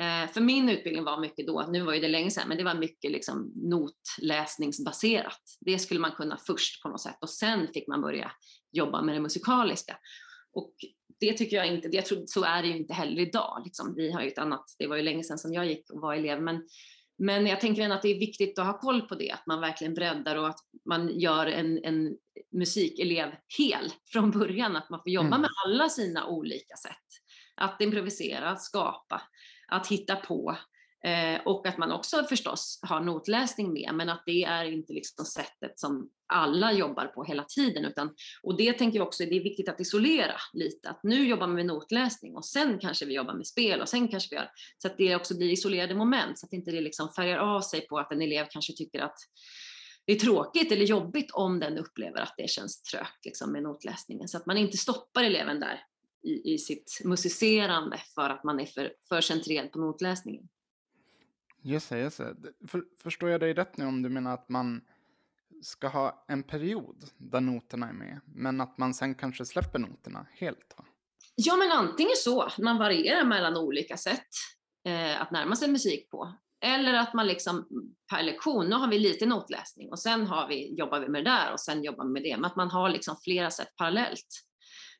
Eh, 0.00 0.26
för 0.32 0.40
min 0.40 0.68
utbildning 0.68 1.04
var 1.04 1.20
mycket 1.20 1.46
då, 1.46 1.66
nu 1.68 1.82
var 1.82 1.94
ju 1.94 2.00
det 2.00 2.08
länge 2.08 2.30
sedan, 2.30 2.48
men 2.48 2.58
det 2.58 2.64
var 2.64 2.74
mycket 2.74 3.10
liksom 3.10 3.52
notläsningsbaserat. 3.54 5.40
Det 5.60 5.78
skulle 5.78 6.00
man 6.00 6.12
kunna 6.12 6.38
först 6.46 6.82
på 6.82 6.88
något 6.88 7.00
sätt 7.00 7.18
och 7.20 7.30
sen 7.30 7.68
fick 7.74 7.88
man 7.88 8.00
börja 8.00 8.32
jobba 8.72 9.02
med 9.02 9.14
det 9.14 9.20
musikaliska. 9.20 9.98
Och 10.52 10.74
det 11.20 11.32
tycker 11.32 11.56
jag 11.56 11.66
inte, 11.66 11.88
jag 11.92 12.06
tror, 12.06 12.24
så 12.26 12.44
är 12.44 12.62
det 12.62 12.68
ju 12.68 12.76
inte 12.76 12.94
heller 12.94 13.22
idag. 13.22 13.62
Liksom. 13.64 13.94
Vi 13.96 14.12
har 14.12 14.22
ju 14.22 14.28
ett 14.28 14.38
annat, 14.38 14.64
det 14.78 14.86
var 14.86 14.96
ju 14.96 15.02
länge 15.02 15.24
sedan 15.24 15.38
som 15.38 15.52
jag 15.52 15.66
gick 15.66 15.90
och 15.90 16.00
var 16.00 16.14
elev, 16.14 16.42
men 16.42 16.62
men 17.18 17.46
jag 17.46 17.60
tänker 17.60 17.90
att 17.90 18.02
det 18.02 18.08
är 18.08 18.18
viktigt 18.18 18.58
att 18.58 18.66
ha 18.66 18.78
koll 18.78 19.02
på 19.02 19.14
det, 19.14 19.30
att 19.30 19.46
man 19.46 19.60
verkligen 19.60 19.94
breddar 19.94 20.36
och 20.36 20.48
att 20.48 20.58
man 20.88 21.18
gör 21.18 21.46
en, 21.46 21.84
en 21.84 22.16
musikelev 22.52 23.28
hel 23.58 23.92
från 24.12 24.30
början, 24.30 24.76
att 24.76 24.90
man 24.90 25.00
får 25.02 25.12
jobba 25.12 25.26
mm. 25.26 25.40
med 25.40 25.50
alla 25.66 25.88
sina 25.88 26.26
olika 26.26 26.76
sätt. 26.76 27.06
Att 27.54 27.80
improvisera, 27.80 28.50
att 28.50 28.62
skapa, 28.62 29.22
att 29.68 29.86
hitta 29.86 30.16
på, 30.16 30.56
Eh, 31.06 31.40
och 31.44 31.66
att 31.66 31.78
man 31.78 31.92
också 31.92 32.24
förstås 32.24 32.78
har 32.82 33.00
notläsning 33.00 33.72
med, 33.72 33.90
men 33.94 34.08
att 34.08 34.22
det 34.26 34.44
är 34.44 34.64
inte 34.64 34.92
liksom 34.92 35.24
sättet 35.24 35.78
som 35.78 36.10
alla 36.26 36.72
jobbar 36.72 37.06
på 37.06 37.24
hela 37.24 37.44
tiden. 37.44 37.84
Utan, 37.84 38.14
och 38.42 38.56
det 38.56 38.72
tänker 38.72 38.98
jag 38.98 39.06
också, 39.06 39.24
det 39.24 39.36
är 39.36 39.42
viktigt 39.42 39.68
att 39.68 39.80
isolera 39.80 40.34
lite, 40.52 40.90
att 40.90 41.02
nu 41.02 41.28
jobbar 41.28 41.46
vi 41.46 41.54
med 41.54 41.66
notläsning 41.66 42.36
och 42.36 42.44
sen 42.44 42.78
kanske 42.78 43.06
vi 43.06 43.14
jobbar 43.14 43.34
med 43.34 43.46
spel 43.46 43.80
och 43.80 43.88
sen 43.88 44.08
kanske 44.08 44.28
vi 44.30 44.36
gör, 44.36 44.50
så 44.78 44.88
att 44.88 44.98
det 44.98 45.16
också 45.16 45.36
blir 45.36 45.50
isolerade 45.50 45.94
moment, 45.94 46.38
så 46.38 46.46
att 46.46 46.52
inte 46.52 46.70
det 46.70 46.80
liksom 46.80 47.12
färgar 47.12 47.38
av 47.38 47.60
sig 47.60 47.86
på 47.86 47.98
att 47.98 48.12
en 48.12 48.22
elev 48.22 48.46
kanske 48.50 48.72
tycker 48.72 49.00
att 49.00 49.16
det 50.06 50.12
är 50.12 50.18
tråkigt 50.18 50.72
eller 50.72 50.84
jobbigt 50.84 51.30
om 51.30 51.60
den 51.60 51.78
upplever 51.78 52.20
att 52.20 52.34
det 52.36 52.50
känns 52.50 52.82
trögt 52.82 53.24
liksom, 53.24 53.52
med 53.52 53.62
notläsningen. 53.62 54.28
Så 54.28 54.36
att 54.36 54.46
man 54.46 54.56
inte 54.56 54.76
stoppar 54.76 55.24
eleven 55.24 55.60
där 55.60 55.80
i, 56.22 56.54
i 56.54 56.58
sitt 56.58 57.00
musicerande 57.04 58.00
för 58.14 58.30
att 58.30 58.44
man 58.44 58.60
är 58.60 58.66
för, 58.66 58.92
för 59.08 59.20
centrerad 59.20 59.72
på 59.72 59.78
notläsningen. 59.78 60.48
Just 61.62 61.88
det, 61.88 61.98
just 61.98 62.18
det. 62.18 62.36
För, 62.68 62.84
förstår 63.02 63.30
jag 63.30 63.40
dig 63.40 63.54
rätt 63.54 63.76
nu 63.76 63.86
om 63.86 64.02
du 64.02 64.08
menar 64.08 64.34
att 64.34 64.48
man 64.48 64.80
ska 65.62 65.88
ha 65.88 66.24
en 66.28 66.42
period 66.42 67.04
där 67.16 67.40
noterna 67.40 67.88
är 67.88 67.92
med, 67.92 68.20
men 68.24 68.60
att 68.60 68.78
man 68.78 68.94
sen 68.94 69.14
kanske 69.14 69.44
släpper 69.44 69.78
noterna 69.78 70.26
helt? 70.32 70.74
Va? 70.76 70.84
Ja, 71.34 71.56
men 71.56 71.72
antingen 71.72 72.16
så, 72.16 72.48
man 72.58 72.78
varierar 72.78 73.24
mellan 73.24 73.56
olika 73.56 73.96
sätt 73.96 74.28
eh, 74.88 75.20
att 75.20 75.30
närma 75.30 75.56
sig 75.56 75.68
musik 75.68 76.10
på. 76.10 76.34
Eller 76.64 76.94
att 76.94 77.14
man 77.14 77.26
liksom 77.26 77.68
per 78.10 78.22
lektion, 78.22 78.66
nu 78.66 78.76
har 78.76 78.88
vi 78.88 78.98
lite 78.98 79.26
notläsning 79.26 79.90
och 79.90 79.98
sen 79.98 80.26
har 80.26 80.48
vi, 80.48 80.74
jobbar 80.78 81.00
vi 81.00 81.08
med 81.08 81.24
det 81.24 81.30
där 81.30 81.52
och 81.52 81.60
sen 81.60 81.84
jobbar 81.84 82.04
vi 82.04 82.10
med 82.10 82.22
det. 82.22 82.36
Men 82.36 82.44
att 82.44 82.56
man 82.56 82.70
har 82.70 82.88
liksom 82.88 83.16
flera 83.24 83.50
sätt 83.50 83.76
parallellt. 83.76 84.42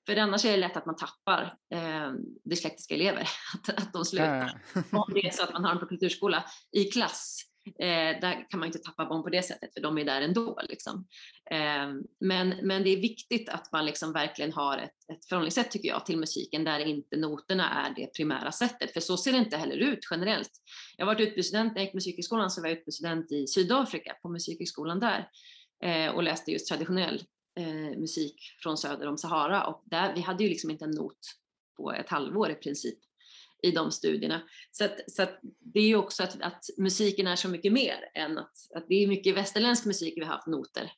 För 0.06 0.16
annars 0.16 0.44
är 0.44 0.50
det 0.50 0.56
lätt 0.56 0.76
att 0.76 0.86
man 0.86 0.96
tappar 0.96 1.56
eh, 1.74 2.12
dyslektiska 2.44 2.94
elever, 2.94 3.28
att, 3.54 3.68
att 3.68 3.92
de 3.92 4.04
slutar. 4.04 4.62
Om 4.92 5.14
det 5.14 5.26
är 5.26 5.30
så 5.30 5.42
att 5.42 5.52
man 5.52 5.64
har 5.64 5.70
dem 5.70 5.80
på 5.80 5.86
kulturskola 5.86 6.44
i 6.72 6.84
klass 6.84 7.42
Eh, 7.66 8.20
där 8.20 8.50
kan 8.50 8.60
man 8.60 8.66
inte 8.66 8.78
tappa 8.78 9.06
barn 9.06 9.22
på 9.22 9.28
det 9.28 9.42
sättet, 9.42 9.74
för 9.74 9.80
de 9.80 9.98
är 9.98 10.04
där 10.04 10.20
ändå. 10.20 10.60
Liksom. 10.68 11.06
Eh, 11.50 11.88
men, 12.20 12.48
men 12.62 12.82
det 12.82 12.90
är 12.90 13.00
viktigt 13.00 13.48
att 13.48 13.72
man 13.72 13.86
liksom 13.86 14.12
verkligen 14.12 14.52
har 14.52 14.78
ett, 14.78 15.10
ett 15.12 15.26
förhållningssätt, 15.28 15.70
tycker 15.70 15.88
jag, 15.88 16.06
till 16.06 16.18
musiken 16.18 16.64
där 16.64 16.80
inte 16.80 17.16
noterna 17.16 17.86
är 17.86 17.94
det 17.94 18.06
primära 18.06 18.52
sättet, 18.52 18.92
för 18.92 19.00
så 19.00 19.16
ser 19.16 19.32
det 19.32 19.38
inte 19.38 19.56
heller 19.56 19.76
ut 19.76 19.98
generellt. 20.10 20.50
Jag 20.96 21.06
har 21.06 21.14
varit 21.14 21.28
utbytesstudent, 21.28 21.74
när 21.74 21.80
jag 21.80 21.84
gick 21.84 21.94
musikhögskolan 21.94 22.50
så 22.50 22.60
var 22.60 22.68
jag 22.68 22.78
utbytesstudent 22.78 23.32
i 23.32 23.46
Sydafrika, 23.46 24.16
på 24.22 24.28
musikhögskolan 24.28 25.00
där, 25.00 25.28
eh, 25.84 26.14
och 26.14 26.22
läste 26.22 26.50
just 26.50 26.68
traditionell 26.68 27.24
eh, 27.58 27.98
musik 27.98 28.40
från 28.62 28.76
söder 28.76 29.06
om 29.06 29.18
Sahara, 29.18 29.66
och 29.66 29.82
där, 29.86 30.14
vi 30.14 30.20
hade 30.20 30.44
ju 30.44 30.48
liksom 30.48 30.70
inte 30.70 30.84
en 30.84 30.90
not 30.90 31.18
på 31.76 31.92
ett 31.92 32.08
halvår 32.08 32.50
i 32.50 32.54
princip 32.54 32.98
i 33.62 33.70
de 33.70 33.92
studierna. 33.92 34.42
Så, 34.70 34.84
att, 34.84 35.10
så 35.10 35.22
att 35.22 35.38
det 35.60 35.80
är 35.80 35.86
ju 35.86 35.96
också 35.96 36.22
att, 36.22 36.40
att, 36.40 36.64
musiken 36.78 37.26
är 37.26 37.36
så 37.36 37.48
mycket 37.48 37.72
mer 37.72 38.10
än 38.14 38.38
att, 38.38 38.52
att 38.74 38.86
det 38.88 38.94
är 38.94 39.08
mycket 39.08 39.36
västerländsk 39.36 39.84
musik 39.84 40.14
vi 40.16 40.24
har 40.24 40.32
haft 40.32 40.46
noter. 40.46 40.92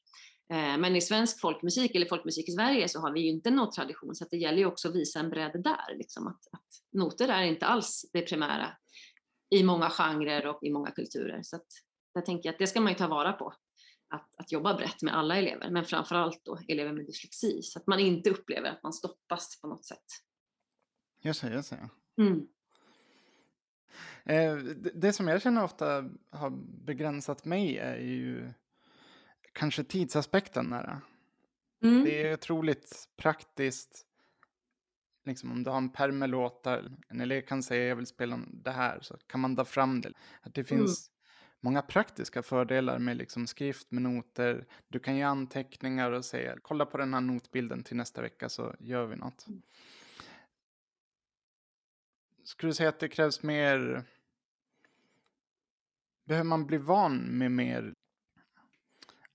Eh, 0.53 0.79
men 0.79 0.97
i 0.97 1.01
svensk 1.01 1.41
folkmusik 1.41 1.95
eller 1.95 2.07
folkmusik 2.07 2.49
i 2.49 2.53
Sverige 2.53 2.89
så 2.89 3.01
har 3.01 3.13
vi 3.13 3.21
ju 3.21 3.29
inte 3.29 3.51
någon 3.51 3.67
nottradition 3.67 4.15
så 4.15 4.25
att 4.25 4.31
det 4.31 4.37
gäller 4.37 4.59
ju 4.59 4.67
också 4.67 4.89
att 4.89 4.95
visa 4.95 5.21
en 5.21 5.31
bredd 5.31 5.63
där. 5.65 5.97
Liksom 5.97 6.27
att, 6.27 6.41
att 6.53 6.67
noter 6.93 7.29
är 7.29 7.43
inte 7.43 7.67
alls 7.67 8.11
det 8.13 8.23
primära 8.23 8.77
i 9.51 9.63
många 9.63 9.91
genrer 9.91 10.47
och 10.47 10.59
i 10.63 10.71
många 10.71 10.91
kulturer. 10.91 11.41
Så 11.43 11.57
att 11.57 11.67
jag 12.13 12.25
tänker 12.25 12.51
att 12.51 12.59
det 12.59 12.67
ska 12.67 12.81
man 12.81 12.93
ju 12.93 12.99
ta 12.99 13.09
vara 13.09 13.33
på. 13.33 13.55
Att, 14.11 14.41
att 14.41 14.53
jobba 14.53 14.75
brett 14.75 15.03
med 15.03 15.17
alla 15.17 15.37
elever, 15.37 15.71
men 15.71 15.85
framförallt 15.85 16.45
då 16.45 16.59
elever 16.69 16.93
med 16.93 17.07
dyslexi 17.07 17.63
så 17.63 17.79
att 17.79 17.87
man 17.87 18.01
inte 18.01 18.31
upplever 18.31 18.71
att 18.71 18.83
man 18.83 18.93
stoppas 18.93 19.61
på 19.61 19.69
något 19.69 19.85
sätt. 19.85 20.05
Just 21.23 21.43
det, 21.43 21.53
just 21.53 21.71
det. 21.71 21.91
Mm. 22.19 22.49
Eh, 24.25 24.57
det 24.95 25.13
som 25.13 25.29
jag 25.29 25.43
känner 25.43 25.65
ofta 25.65 26.11
har 26.31 26.51
begränsat 26.85 27.45
mig 27.45 27.79
är 27.79 27.97
ju 27.97 28.53
kanske 29.53 29.85
tidsaspekten 29.85 30.67
nära. 30.67 31.01
Mm. 31.83 32.05
Det 32.05 32.23
är 32.23 32.35
otroligt 32.35 33.09
praktiskt. 33.17 34.05
Liksom 35.25 35.53
om 35.53 35.63
du 35.65 35.71
har 35.71 35.77
en 35.77 35.89
pärm 35.89 36.19
med 36.19 36.31
låtar, 36.31 36.93
en 37.09 37.21
elev 37.21 37.41
kan 37.41 37.63
säga 37.63 37.89
jag 37.89 37.97
vill 37.97 38.07
spela 38.07 38.41
det 38.49 38.71
här, 38.71 38.99
så 39.01 39.17
kan 39.27 39.41
man 39.41 39.57
ta 39.57 39.65
fram 39.65 40.01
det. 40.01 40.13
Att 40.43 40.55
det 40.55 40.71
mm. 40.71 40.79
finns 40.79 41.09
mm. 41.09 41.17
många 41.61 41.83
praktiska 41.83 42.43
fördelar 42.43 42.99
med 42.99 43.17
liksom 43.17 43.47
skrift 43.47 43.91
med 43.91 44.03
noter. 44.03 44.67
Du 44.89 44.99
kan 44.99 45.17
göra 45.17 45.31
anteckningar 45.31 46.11
och 46.13 46.25
säga 46.25 46.57
kolla 46.63 46.87
på 46.87 46.99
den 46.99 47.15
här 47.15 47.21
notbilden 47.21 47.83
till 47.83 47.97
nästa 47.97 48.23
vecka 48.23 48.49
så 48.49 48.75
gör 48.79 49.07
vi 49.07 49.17
något. 49.17 49.47
Skulle 52.49 52.71
du 52.71 52.75
säga 52.75 52.89
att 52.89 53.01
det 53.01 53.09
krävs 53.09 53.43
mer 53.43 54.05
Behöver 56.25 56.45
man 56.45 56.67
bli 56.67 56.79
van 56.79 57.19
med 57.19 57.51
mer 57.51 57.95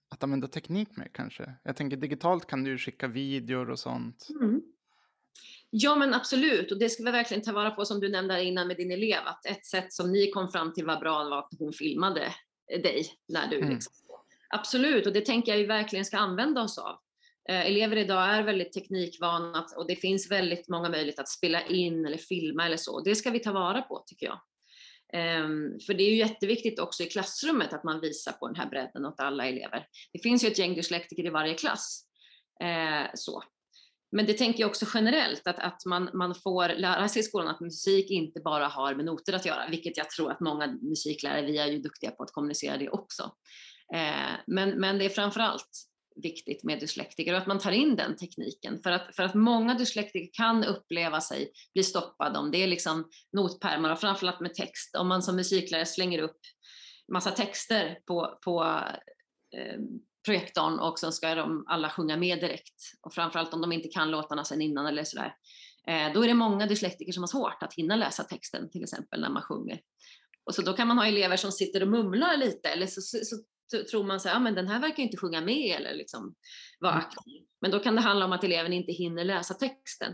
att 0.10 0.24
använda 0.24 0.48
teknik 0.48 0.98
med 0.98 1.14
kanske? 1.14 1.54
Jag 1.64 1.76
tänker 1.76 1.98
digitalt 1.98 2.48
kan 2.48 2.64
du 2.64 2.78
skicka 2.78 3.08
videor 3.08 3.70
och 3.70 3.80
sånt. 3.80 4.28
Mm. 4.42 4.62
Ja 5.70 5.96
men 5.96 6.14
absolut 6.14 6.72
och 6.72 6.80
det 6.80 6.90
ska 6.90 7.04
vi 7.04 7.12
verkligen 7.12 7.44
ta 7.44 7.52
vara 7.52 7.72
på 7.72 7.86
som 7.86 8.00
du 8.00 8.10
nämnde 8.10 8.44
innan 8.44 8.68
med 8.68 8.78
din 8.78 8.92
elev 8.92 9.22
att 9.26 9.46
ett 9.46 9.66
sätt 9.66 9.94
som 9.94 10.12
ni 10.12 10.32
kom 10.32 10.52
fram 10.52 10.74
till 10.74 10.86
var 10.86 11.00
bra 11.00 11.24
var 11.24 11.40
att 11.40 11.52
hon 11.60 11.74
filmade 11.74 12.34
dig 12.68 13.06
när 13.28 13.48
du 13.48 13.58
mm. 13.58 13.70
liksom, 13.70 13.94
Absolut 14.50 15.08
och 15.08 15.14
det 15.14 15.26
tänker 15.26 15.52
jag 15.52 15.60
vi 15.60 15.66
verkligen 15.66 16.06
ska 16.06 16.18
använda 16.18 16.62
oss 16.62 16.78
av. 16.78 17.00
Eh, 17.50 17.68
elever 17.68 17.98
idag 17.98 18.30
är 18.30 18.44
väldigt 18.44 18.74
teknikvana 18.74 19.66
och 19.78 19.88
det 19.88 19.96
finns 19.96 20.32
väldigt 20.32 20.70
många 20.70 20.90
möjligheter 20.90 21.22
att 21.22 21.30
spela 21.30 21.66
in 21.66 22.06
eller 22.06 22.18
filma 22.18 22.66
eller 22.66 22.78
så. 22.78 23.02
Det 23.02 23.16
ska 23.16 23.32
vi 23.32 23.40
ta 23.40 23.52
vara 23.52 23.82
på 23.82 24.04
tycker 24.08 24.26
jag. 24.26 24.40
Ehm, 25.14 25.80
för 25.80 25.94
det 25.94 26.04
är 26.04 26.10
ju 26.10 26.18
jätteviktigt 26.18 26.80
också 26.80 27.04
i 27.04 27.06
klassrummet 27.06 27.74
att 27.74 27.84
man 27.84 28.02
visar 28.02 28.32
på 28.32 28.48
den 28.48 28.56
här 28.56 28.70
bredden 28.70 29.06
åt 29.06 29.20
alla 29.20 29.48
elever. 29.48 29.88
Det 30.14 30.20
finns 30.20 30.44
ju 30.44 30.48
ett 30.48 30.58
gäng 30.58 30.76
dyslektiker 30.76 31.26
i 31.26 31.30
varje 31.30 31.54
klass. 31.54 32.06
Eh, 32.62 33.10
så. 33.14 33.44
Men 34.12 34.26
det 34.26 34.34
tänker 34.34 34.60
jag 34.60 34.70
också 34.70 34.86
generellt, 34.94 35.48
att, 35.48 35.60
att 35.60 35.86
man, 35.86 36.10
man 36.14 36.36
får 36.36 36.70
lära 36.70 37.08
sig 37.08 37.20
i 37.20 37.24
skolan 37.24 37.48
att 37.48 37.60
musik 37.60 38.12
inte 38.12 38.40
bara 38.40 38.68
har 38.68 38.96
med 38.96 39.06
noter 39.06 39.34
att 39.34 39.46
göra, 39.46 39.68
vilket 39.70 39.98
jag 39.98 40.10
tror 40.10 40.32
att 40.32 40.40
många 40.40 40.68
musiklärare, 40.68 41.46
vi 41.46 41.58
är 41.58 41.68
ju 41.68 41.80
duktiga 41.80 42.12
på 42.12 42.24
att 42.24 42.32
kommunicera 42.32 42.78
det 42.78 42.90
också. 42.90 43.24
Eh, 43.94 44.34
men, 44.48 44.70
men 44.70 44.98
det 44.98 45.06
är 45.06 45.10
framförallt 45.10 45.93
viktigt 46.16 46.64
med 46.64 46.80
dyslektiker 46.80 47.34
och 47.34 47.40
att 47.40 47.48
man 47.48 47.60
tar 47.60 47.72
in 47.72 47.96
den 47.96 48.16
tekniken 48.16 48.80
för 48.84 48.92
att, 48.92 49.16
för 49.16 49.24
att 49.24 49.34
många 49.34 49.74
dyslektiker 49.74 50.30
kan 50.34 50.64
uppleva 50.64 51.22
sig 51.22 51.52
bli 51.74 51.84
stoppade 51.84 52.40
om 52.40 52.52
det 52.52 52.64
är 52.64 52.68
liksom 52.68 53.10
notpärmar 53.32 53.92
och 53.92 54.00
framförallt 54.00 54.40
med 54.40 54.54
text. 54.54 54.96
Om 54.96 55.08
man 55.08 55.24
som 55.24 55.36
musiklärare 55.36 55.86
slänger 55.86 56.20
upp 56.20 56.40
massa 57.14 57.32
texter 57.32 58.00
på, 58.08 58.40
på 58.44 58.64
eh, 59.58 59.80
projektorn 60.26 60.80
och 60.80 61.00
så 61.00 61.12
ska 61.12 61.36
de 61.36 61.66
alla 61.68 61.90
sjunga 61.90 62.18
med 62.18 62.40
direkt 62.40 62.82
och 63.02 63.14
framförallt 63.14 63.54
om 63.54 63.62
de 63.62 63.72
inte 63.72 63.90
kan 63.90 64.12
låtarna 64.12 64.44
sen 64.44 64.62
innan 64.62 64.86
eller 64.86 65.04
sådär. 65.04 65.36
Eh, 65.88 66.14
då 66.14 66.24
är 66.24 66.28
det 66.28 66.34
många 66.34 66.66
dyslektiker 66.66 67.12
som 67.12 67.24
har 67.24 67.28
svårt 67.28 67.64
att 67.64 67.74
hinna 67.74 67.96
läsa 67.96 68.24
texten 68.24 68.70
till 68.70 68.84
exempel 68.84 69.22
när 69.22 69.30
man 69.30 69.42
sjunger. 69.42 69.80
Och 70.46 70.56
så 70.56 70.62
då 70.62 70.74
kan 70.74 70.88
man 70.88 70.98
ha 70.98 71.08
elever 71.08 71.38
som 71.38 71.52
sitter 71.52 71.82
och 71.82 71.88
mumlar 71.88 72.38
lite 72.38 72.70
eller 72.70 72.88
så, 72.88 73.02
så, 73.02 73.18
så 73.26 73.36
tror 73.78 74.04
man 74.04 74.20
så 74.20 74.30
här, 74.30 74.40
men 74.40 74.56
den 74.56 74.68
här 74.68 74.80
verkar 74.80 75.04
inte 75.04 75.18
sjunga 75.18 75.42
med 75.42 75.76
eller 75.76 75.94
liksom 75.94 76.36
vara 76.80 76.94
mm. 76.94 77.06
aktiv. 77.06 77.44
Men 77.62 77.72
då 77.72 77.80
kan 77.80 77.96
det 77.96 78.02
handla 78.02 78.26
om 78.26 78.32
att 78.32 78.44
eleven 78.44 78.74
inte 78.74 78.92
hinner 78.92 79.24
läsa 79.24 79.54
texten 79.54 80.14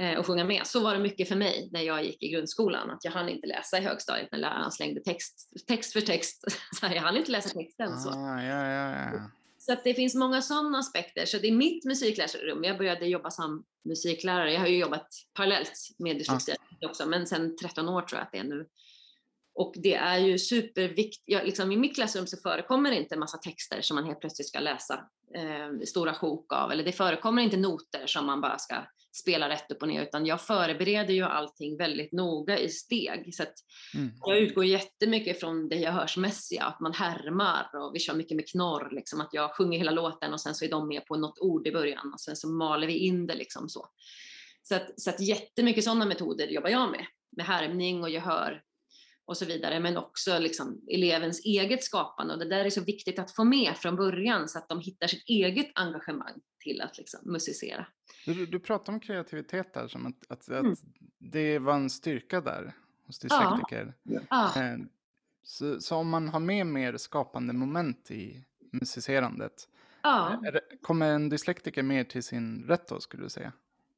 eh, 0.00 0.18
och 0.18 0.26
sjunga 0.26 0.44
med. 0.44 0.66
Så 0.66 0.80
var 0.80 0.94
det 0.94 1.00
mycket 1.00 1.28
för 1.28 1.36
mig 1.36 1.68
när 1.72 1.82
jag 1.82 2.04
gick 2.04 2.22
i 2.22 2.28
grundskolan, 2.28 2.90
att 2.90 3.04
jag 3.04 3.12
hann 3.12 3.28
inte 3.28 3.46
läsa 3.46 3.78
i 3.78 3.80
högstadiet 3.80 4.28
när 4.32 4.38
läraren 4.38 4.72
slängde 4.72 5.00
text, 5.00 5.50
text 5.68 5.92
för 5.92 6.00
text. 6.00 6.44
Så 6.80 6.86
jag 6.86 7.02
hann 7.02 7.16
inte 7.16 7.30
läsa 7.30 7.48
texten. 7.48 7.98
Så. 7.98 8.10
Ah, 8.10 8.42
ja, 8.42 8.66
ja, 8.66 9.12
ja. 9.12 9.30
Så 9.58 9.72
att 9.72 9.84
det 9.84 9.94
finns 9.94 10.14
många 10.14 10.42
sådana 10.42 10.78
aspekter. 10.78 11.26
Så 11.26 11.38
det 11.38 11.48
är 11.48 11.52
mitt 11.52 11.84
musikläsarrum. 11.84 12.64
Jag 12.64 12.78
började 12.78 13.06
jobba 13.06 13.30
som 13.30 13.64
musiklärare. 13.84 14.52
Jag 14.52 14.60
har 14.60 14.66
ju 14.66 14.78
jobbat 14.78 15.08
parallellt 15.34 15.72
med 15.98 16.18
dyslexi 16.18 16.52
ah. 16.52 16.86
också, 16.86 17.06
men 17.06 17.26
sen 17.26 17.56
13 17.56 17.88
år 17.88 18.02
tror 18.02 18.18
jag 18.18 18.26
att 18.26 18.32
det 18.32 18.38
är 18.38 18.44
nu. 18.44 18.66
Och 19.54 19.74
det 19.76 19.94
är 19.94 20.18
ju 20.18 20.38
superviktigt, 20.38 21.22
ja, 21.26 21.42
liksom 21.42 21.72
I 21.72 21.76
mitt 21.76 21.94
klassrum 21.94 22.26
så 22.26 22.36
förekommer 22.36 22.90
det 22.90 22.96
inte 22.96 23.16
massa 23.16 23.38
texter 23.38 23.80
som 23.82 23.94
man 23.94 24.04
helt 24.04 24.20
plötsligt 24.20 24.48
ska 24.48 24.60
läsa 24.60 24.94
eh, 25.34 25.84
stora 25.86 26.14
sjok 26.14 26.52
av, 26.52 26.72
eller 26.72 26.84
det 26.84 26.92
förekommer 26.92 27.42
inte 27.42 27.56
noter 27.56 28.06
som 28.06 28.26
man 28.26 28.40
bara 28.40 28.58
ska 28.58 28.76
spela 29.12 29.48
rätt 29.48 29.70
upp 29.70 29.82
och 29.82 29.88
ner, 29.88 30.02
utan 30.02 30.26
jag 30.26 30.40
förbereder 30.40 31.14
ju 31.14 31.22
allting 31.22 31.76
väldigt 31.76 32.12
noga 32.12 32.58
i 32.58 32.68
steg. 32.68 33.34
Så 33.34 33.44
mm. 33.94 34.10
Jag 34.20 34.38
utgår 34.38 34.64
jättemycket 34.64 35.40
från 35.40 35.68
det 35.68 35.76
jag 35.76 35.92
hörsmässiga, 35.92 36.64
att 36.64 36.80
man 36.80 36.92
härmar 36.92 37.70
och 37.74 37.94
vi 37.94 37.98
kör 37.98 38.14
mycket 38.14 38.36
med 38.36 38.48
knorr, 38.48 38.88
liksom, 38.92 39.20
att 39.20 39.30
jag 39.32 39.56
sjunger 39.56 39.78
hela 39.78 39.90
låten 39.90 40.32
och 40.32 40.40
sen 40.40 40.54
så 40.54 40.64
är 40.64 40.70
de 40.70 40.88
med 40.88 41.06
på 41.06 41.16
något 41.16 41.38
ord 41.38 41.66
i 41.66 41.72
början 41.72 42.12
och 42.12 42.20
sen 42.20 42.36
så 42.36 42.48
maler 42.48 42.86
vi 42.86 42.98
in 42.98 43.26
det 43.26 43.34
liksom 43.34 43.68
så. 43.68 43.86
Så 44.62 44.74
att, 44.74 45.00
så 45.00 45.10
att 45.10 45.20
jättemycket 45.20 45.84
sådana 45.84 46.06
metoder 46.06 46.46
jobbar 46.46 46.70
jag 46.70 46.90
med, 46.90 47.06
med 47.36 47.46
härmning 47.46 48.02
och 48.02 48.10
gehör 48.10 48.62
och 49.32 49.38
så 49.38 49.44
vidare, 49.44 49.80
men 49.80 49.96
också 49.96 50.38
liksom 50.38 50.80
elevens 50.88 51.44
eget 51.44 51.84
skapande. 51.84 52.34
Och 52.34 52.40
det 52.40 52.48
där 52.48 52.64
är 52.64 52.70
så 52.70 52.84
viktigt 52.84 53.18
att 53.18 53.30
få 53.30 53.44
med 53.44 53.76
från 53.76 53.96
början 53.96 54.48
så 54.48 54.58
att 54.58 54.68
de 54.68 54.80
hittar 54.80 55.06
sitt 55.06 55.28
eget 55.28 55.70
engagemang 55.74 56.40
till 56.58 56.80
att 56.80 56.98
liksom 56.98 57.20
musicera. 57.22 57.86
Du, 58.26 58.46
du 58.46 58.60
pratar 58.60 58.92
om 58.92 59.00
kreativitet 59.00 59.74
där, 59.74 59.88
som 59.88 60.06
att, 60.06 60.30
att, 60.30 60.48
mm. 60.48 60.72
att 60.72 60.78
det 61.18 61.58
var 61.58 61.74
en 61.74 61.90
styrka 61.90 62.40
där 62.40 62.72
hos 63.06 63.18
dyslektiker. 63.18 63.94
Ja. 64.02 64.20
ja. 64.30 64.62
Eh, 64.62 64.78
så, 65.42 65.80
så, 65.80 65.96
om 65.96 66.08
man 66.08 66.28
har 66.28 66.40
med 66.40 66.66
mer 66.66 66.96
skapande 66.96 67.52
moment 67.52 68.10
i 68.10 68.44
musicerandet, 68.70 69.68
ja. 70.02 70.40
det, 70.42 70.60
kommer 70.82 71.10
en 71.10 71.28
dyslektiker 71.28 71.82
mer 71.82 72.04
till 72.04 72.22
sin 72.22 72.64
rätt 72.68 72.88
då, 72.88 73.00
skulle 73.00 73.22
du 73.22 73.28
säga? 73.28 73.52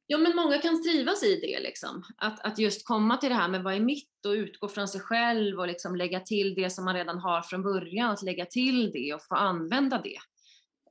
Ja, 0.07 0.17
men 0.17 0.35
många 0.35 0.57
kan 0.57 0.83
trivas 0.83 1.23
i 1.23 1.39
det, 1.39 1.59
liksom. 1.59 2.03
att, 2.17 2.45
att 2.45 2.59
just 2.59 2.87
komma 2.87 3.17
till 3.17 3.29
det 3.29 3.35
här 3.35 3.47
med 3.47 3.63
vad 3.63 3.73
är 3.73 3.79
mitt 3.79 4.25
och 4.25 4.31
utgå 4.31 4.67
från 4.67 4.87
sig 4.87 5.01
själv 5.01 5.59
och 5.59 5.67
liksom 5.67 5.95
lägga 5.95 6.19
till 6.19 6.55
det 6.55 6.69
som 6.69 6.85
man 6.85 6.95
redan 6.95 7.19
har 7.19 7.41
från 7.41 7.63
början, 7.63 8.11
att 8.11 8.21
lägga 8.21 8.45
till 8.45 8.91
det 8.91 9.13
och 9.13 9.23
få 9.23 9.35
använda 9.35 10.01
det. 10.01 10.17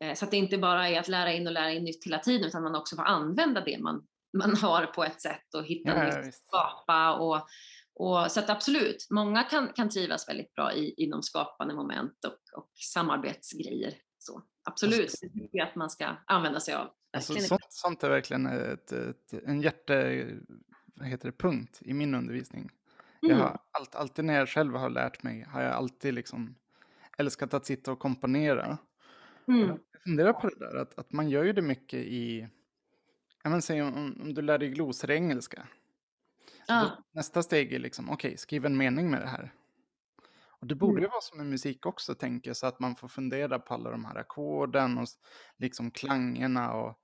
Eh, 0.00 0.14
så 0.14 0.24
att 0.24 0.30
det 0.30 0.36
inte 0.36 0.58
bara 0.58 0.88
är 0.88 1.00
att 1.00 1.08
lära 1.08 1.32
in 1.32 1.46
och 1.46 1.52
lära 1.52 1.72
in 1.72 1.84
nytt 1.84 2.06
hela 2.06 2.18
tiden, 2.18 2.46
utan 2.46 2.62
man 2.62 2.74
också 2.74 2.96
får 2.96 3.02
använda 3.02 3.60
det 3.60 3.78
man, 3.78 4.06
man 4.38 4.56
har 4.62 4.86
på 4.86 5.04
ett 5.04 5.20
sätt 5.20 5.54
och 5.54 5.64
hitta 5.64 5.90
ja, 5.90 6.04
nytt, 6.04 6.34
skapa 6.34 7.14
och, 7.14 7.48
och, 7.94 8.32
så 8.32 8.40
att 8.40 8.50
absolut, 8.50 9.06
många 9.10 9.42
kan, 9.42 9.72
kan 9.72 9.90
trivas 9.90 10.28
väldigt 10.28 10.54
bra 10.54 10.72
i, 10.74 10.94
inom 10.96 11.22
skapande 11.22 11.74
moment 11.74 12.24
och, 12.24 12.58
och 12.60 12.70
samarbetsgrejer. 12.94 13.94
Så. 14.18 14.42
absolut. 14.64 15.14
Det 15.20 15.28
tycker 15.28 15.58
jag 15.58 15.68
att 15.68 15.76
man 15.76 15.90
ska 15.90 16.16
använda 16.26 16.60
sig 16.60 16.74
av. 16.74 16.90
Alltså, 17.14 17.34
sånt, 17.34 17.66
sånt 17.68 18.02
är 18.02 18.10
verkligen 18.10 18.46
ett, 18.46 18.92
ett, 18.92 19.32
en 19.46 19.60
hjärte, 19.60 20.26
vad 20.94 21.08
heter 21.08 21.30
det, 21.30 21.38
punkt 21.38 21.78
i 21.80 21.94
min 21.94 22.14
undervisning. 22.14 22.70
Mm. 23.22 23.36
Jag 23.36 23.44
har 23.44 23.58
allt, 23.70 23.94
alltid 23.94 24.24
när 24.24 24.34
jag 24.34 24.48
själv 24.48 24.74
har 24.74 24.90
lärt 24.90 25.22
mig 25.22 25.46
har 25.48 25.62
jag 25.62 25.72
alltid 25.72 26.14
liksom 26.14 26.54
älskat 27.18 27.54
att 27.54 27.66
sitta 27.66 27.92
och 27.92 27.98
komponera. 27.98 28.78
Mm. 29.48 29.68
Jag 29.68 29.78
funderar 30.04 30.32
på 30.32 30.48
det 30.48 30.58
där, 30.58 30.76
att, 30.76 30.98
att 30.98 31.12
man 31.12 31.28
gör 31.28 31.44
ju 31.44 31.52
det 31.52 31.62
mycket 31.62 32.00
i, 32.00 32.48
jag 33.42 33.50
menar, 33.50 33.60
säg 33.60 33.82
om, 33.82 34.20
om 34.22 34.34
du 34.34 34.42
lär 34.42 34.58
dig 34.58 34.68
glosor 34.68 35.10
i 35.10 35.14
engelska. 35.14 35.66
Ah. 36.68 36.86
Nästa 37.12 37.42
steg 37.42 37.72
är 37.72 37.78
liksom, 37.78 38.10
okej, 38.10 38.28
okay, 38.28 38.36
skriv 38.36 38.66
en 38.66 38.76
mening 38.76 39.10
med 39.10 39.20
det 39.20 39.28
här. 39.28 39.52
Och 40.64 40.66
det 40.66 40.74
borde 40.74 40.92
mm. 40.92 41.02
ju 41.02 41.08
vara 41.08 41.20
som 41.20 41.38
med 41.38 41.46
musik 41.46 41.86
också, 41.86 42.14
tänker 42.14 42.50
jag, 42.50 42.56
så 42.56 42.66
att 42.66 42.80
man 42.80 42.96
får 42.96 43.08
fundera 43.08 43.58
på 43.58 43.74
alla 43.74 43.90
de 43.90 44.04
här 44.04 44.16
ackorden 44.16 44.98
och 44.98 45.06
liksom 45.56 45.90
klangerna 45.90 46.72
och 46.72 46.98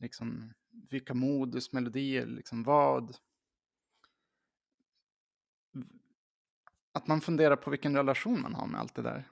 liksom 0.00 0.52
vilka 0.90 1.14
modus, 1.14 1.72
melodier, 1.72 2.26
liksom 2.26 2.62
vad. 2.62 3.16
Att 6.92 7.06
man 7.06 7.20
funderar 7.20 7.56
på 7.56 7.70
vilken 7.70 7.96
relation 7.96 8.40
man 8.40 8.54
har 8.54 8.66
med 8.66 8.80
allt 8.80 8.94
det 8.94 9.02
där. 9.02 9.28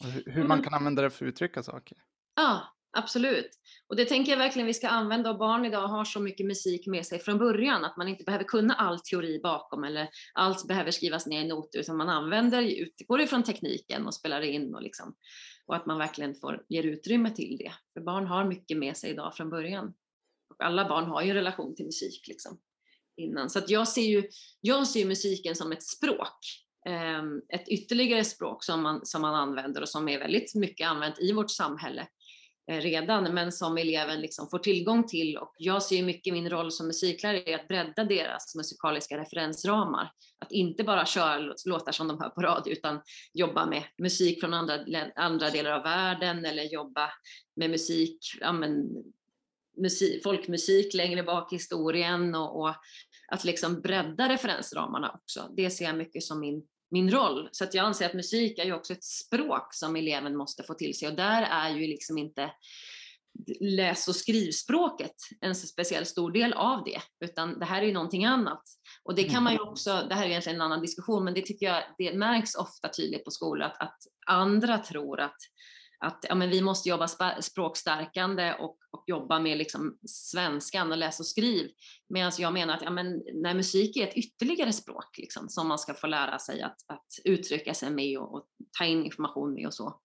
Och 0.00 0.06
hur, 0.06 0.24
hur 0.26 0.44
man 0.44 0.62
kan 0.62 0.74
använda 0.74 1.02
det 1.02 1.10
för 1.10 1.24
att 1.24 1.28
uttrycka 1.28 1.62
saker. 1.62 1.98
Ja, 2.36 2.62
absolut. 2.92 3.50
Och 3.86 3.96
det 3.96 4.04
tänker 4.04 4.32
jag 4.32 4.38
verkligen 4.38 4.66
vi 4.66 4.74
ska 4.74 4.88
använda 4.88 5.30
och 5.30 5.38
barn 5.38 5.64
idag 5.64 5.88
har 5.88 6.04
så 6.04 6.20
mycket 6.20 6.46
musik 6.46 6.86
med 6.86 7.06
sig 7.06 7.18
från 7.18 7.38
början 7.38 7.84
att 7.84 7.96
man 7.96 8.08
inte 8.08 8.24
behöver 8.24 8.44
kunna 8.44 8.74
all 8.74 9.00
teori 9.00 9.40
bakom 9.42 9.84
eller 9.84 10.08
allt 10.34 10.68
behöver 10.68 10.90
skrivas 10.90 11.26
ner 11.26 11.44
i 11.44 11.48
noter 11.48 11.78
utan 11.78 11.96
man 11.96 12.08
använder, 12.08 12.62
utgår 12.62 13.20
ifrån 13.20 13.42
tekniken 13.42 14.06
och 14.06 14.14
spelar 14.14 14.40
in 14.40 14.74
och 14.74 14.82
liksom 14.82 15.16
och 15.66 15.76
att 15.76 15.86
man 15.86 15.98
verkligen 15.98 16.34
får, 16.34 16.64
ger 16.68 16.82
utrymme 16.82 17.30
till 17.30 17.56
det. 17.58 17.72
För 17.94 18.00
barn 18.00 18.26
har 18.26 18.44
mycket 18.44 18.78
med 18.78 18.96
sig 18.96 19.10
idag 19.10 19.36
från 19.36 19.50
början. 19.50 19.94
Och 20.58 20.64
alla 20.66 20.88
barn 20.88 21.04
har 21.04 21.22
ju 21.22 21.30
en 21.30 21.36
relation 21.36 21.74
till 21.74 21.84
musik 21.84 22.28
liksom 22.28 22.58
innan. 23.16 23.50
Så 23.50 23.58
att 23.58 23.70
jag 23.70 23.88
ser 23.88 24.02
ju, 24.02 24.28
jag 24.60 24.86
ser 24.86 25.04
musiken 25.04 25.54
som 25.54 25.72
ett 25.72 25.82
språk. 25.82 26.38
Ehm, 26.88 27.42
ett 27.48 27.68
ytterligare 27.68 28.24
språk 28.24 28.64
som 28.64 28.82
man, 28.82 29.06
som 29.06 29.22
man 29.22 29.34
använder 29.34 29.80
och 29.82 29.88
som 29.88 30.08
är 30.08 30.18
väldigt 30.18 30.54
mycket 30.54 30.88
använt 30.88 31.20
i 31.20 31.32
vårt 31.32 31.50
samhälle 31.50 32.06
eh, 32.70 32.80
redan, 32.80 33.34
men 33.34 33.52
som 33.52 33.78
eleven 33.78 34.20
liksom 34.20 34.48
får 34.50 34.58
tillgång 34.58 35.06
till. 35.06 35.36
Och 35.36 35.52
jag 35.58 35.82
ser 35.82 36.02
mycket 36.02 36.32
min 36.32 36.50
roll 36.50 36.72
som 36.72 36.86
musiklärare 36.86 37.50
i 37.50 37.54
att 37.54 37.68
bredda 37.68 38.04
deras 38.04 38.54
musikaliska 38.54 39.18
referensramar. 39.18 40.10
Att 40.38 40.52
inte 40.52 40.84
bara 40.84 41.06
köra 41.06 41.54
låtar 41.64 41.92
som 41.92 42.08
de 42.08 42.20
hör 42.20 42.30
på 42.30 42.42
radio, 42.42 42.72
utan 42.72 43.00
jobba 43.34 43.66
med 43.66 43.84
musik 43.98 44.40
från 44.40 44.54
andra, 44.54 44.78
andra 45.16 45.50
delar 45.50 45.70
av 45.70 45.82
världen 45.82 46.44
eller 46.44 46.62
jobba 46.62 47.10
med 47.56 47.70
musik, 47.70 48.18
ja, 48.40 48.52
men, 48.52 48.88
musik 49.76 50.22
folkmusik 50.22 50.94
längre 50.94 51.22
bak 51.22 51.52
i 51.52 51.56
historien 51.56 52.34
och, 52.34 52.60
och 52.60 52.74
att 53.28 53.44
liksom 53.44 53.80
bredda 53.80 54.28
referensramarna 54.28 55.20
också. 55.22 55.48
Det 55.56 55.70
ser 55.70 55.84
jag 55.84 55.96
mycket 55.96 56.22
som 56.22 56.40
min 56.40 56.66
min 56.90 57.10
roll. 57.10 57.48
Så 57.52 57.64
att 57.64 57.74
jag 57.74 57.86
anser 57.86 58.06
att 58.06 58.14
musik 58.14 58.58
är 58.58 58.64
ju 58.64 58.72
också 58.72 58.92
ett 58.92 59.04
språk 59.04 59.74
som 59.74 59.96
eleven 59.96 60.36
måste 60.36 60.62
få 60.62 60.74
till 60.74 60.98
sig 60.98 61.08
och 61.08 61.16
där 61.16 61.42
är 61.42 61.70
ju 61.70 61.86
liksom 61.86 62.18
inte 62.18 62.50
läs 63.60 64.08
och 64.08 64.16
skrivspråket 64.16 65.14
en 65.40 65.54
så 65.54 65.66
speciellt 65.66 66.08
stor 66.08 66.32
del 66.32 66.52
av 66.52 66.84
det, 66.84 67.00
utan 67.24 67.58
det 67.58 67.64
här 67.64 67.82
är 67.82 67.86
ju 67.86 67.92
någonting 67.92 68.24
annat. 68.24 68.62
Och 69.02 69.14
det 69.14 69.24
kan 69.24 69.42
man 69.42 69.52
ju 69.52 69.58
mm. 69.58 69.68
också, 69.68 70.06
det 70.08 70.14
här 70.14 70.24
är 70.24 70.28
egentligen 70.28 70.56
en 70.56 70.62
annan 70.62 70.80
diskussion, 70.80 71.24
men 71.24 71.34
det 71.34 71.40
tycker 71.40 71.66
jag, 71.66 71.82
det 71.98 72.14
märks 72.14 72.54
ofta 72.54 72.88
tydligt 72.88 73.24
på 73.24 73.30
skolor 73.30 73.66
att, 73.66 73.82
att 73.82 73.98
andra 74.26 74.78
tror 74.78 75.20
att 75.20 75.36
att 75.98 76.24
ja, 76.28 76.34
men 76.34 76.50
vi 76.50 76.60
måste 76.60 76.88
jobba 76.88 77.08
språkstärkande 77.40 78.54
och, 78.54 78.78
och 78.90 79.04
jobba 79.06 79.38
med 79.38 79.58
liksom 79.58 79.98
svenskan 80.06 80.92
och 80.92 80.98
läs 80.98 81.20
och 81.20 81.26
skriv. 81.26 81.70
Medan 82.08 82.32
jag 82.38 82.52
menar 82.52 82.74
att 82.74 82.82
ja, 82.82 82.90
men, 82.90 83.22
när 83.34 83.54
musik 83.54 83.96
är 83.96 84.06
ett 84.06 84.16
ytterligare 84.16 84.72
språk 84.72 85.18
liksom, 85.18 85.48
som 85.48 85.68
man 85.68 85.78
ska 85.78 85.94
få 85.94 86.06
lära 86.06 86.38
sig 86.38 86.62
att, 86.62 86.76
att 86.86 87.06
uttrycka 87.24 87.74
sig 87.74 87.90
med 87.90 88.18
och, 88.18 88.34
och 88.34 88.46
ta 88.78 88.84
in 88.84 89.04
information 89.04 89.54
med 89.54 89.66
och 89.66 89.74
så. 89.74 90.00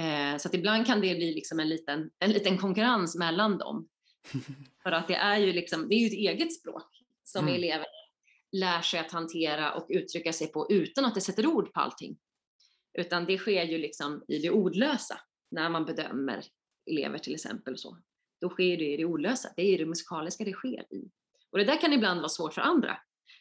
Eh, 0.00 0.38
så 0.38 0.48
att 0.48 0.54
ibland 0.54 0.86
kan 0.86 1.00
det 1.00 1.14
bli 1.14 1.34
liksom 1.34 1.60
en, 1.60 1.68
liten, 1.68 2.10
en 2.18 2.30
liten 2.30 2.58
konkurrens 2.58 3.16
mellan 3.16 3.58
dem. 3.58 3.88
För 4.82 4.92
att 4.92 5.08
det 5.08 5.16
är 5.16 5.38
ju 5.38 5.52
liksom, 5.52 5.88
det 5.88 5.94
är 5.94 5.98
ju 5.98 6.06
ett 6.06 6.12
eget 6.12 6.54
språk 6.54 7.02
som 7.24 7.44
mm. 7.44 7.54
elever 7.54 7.86
lär 8.52 8.82
sig 8.82 9.00
att 9.00 9.12
hantera 9.12 9.72
och 9.72 9.86
uttrycka 9.88 10.32
sig 10.32 10.46
på 10.46 10.66
utan 10.70 11.04
att 11.04 11.14
det 11.14 11.20
sätter 11.20 11.46
ord 11.46 11.72
på 11.72 11.80
allting. 11.80 12.16
Utan 12.98 13.26
det 13.26 13.38
sker 13.38 13.64
ju 13.64 13.78
liksom 13.78 14.24
i 14.28 14.38
det 14.38 14.50
ordlösa 14.50 15.20
när 15.50 15.68
man 15.68 15.84
bedömer 15.84 16.44
elever 16.90 17.18
till 17.18 17.34
exempel. 17.34 17.78
Så. 17.78 17.98
Då 18.40 18.48
sker 18.48 18.76
det 18.76 18.92
i 18.92 18.96
det 18.96 19.04
ordlösa, 19.04 19.52
det 19.56 19.62
är 19.62 19.74
i 19.74 19.76
det 19.76 19.86
musikaliska 19.86 20.44
det 20.44 20.52
sker 20.52 20.94
i. 20.94 21.10
Och 21.50 21.58
det 21.58 21.64
där 21.64 21.80
kan 21.80 21.92
ibland 21.92 22.20
vara 22.20 22.28
svårt 22.28 22.54
för 22.54 22.60
andra 22.60 22.98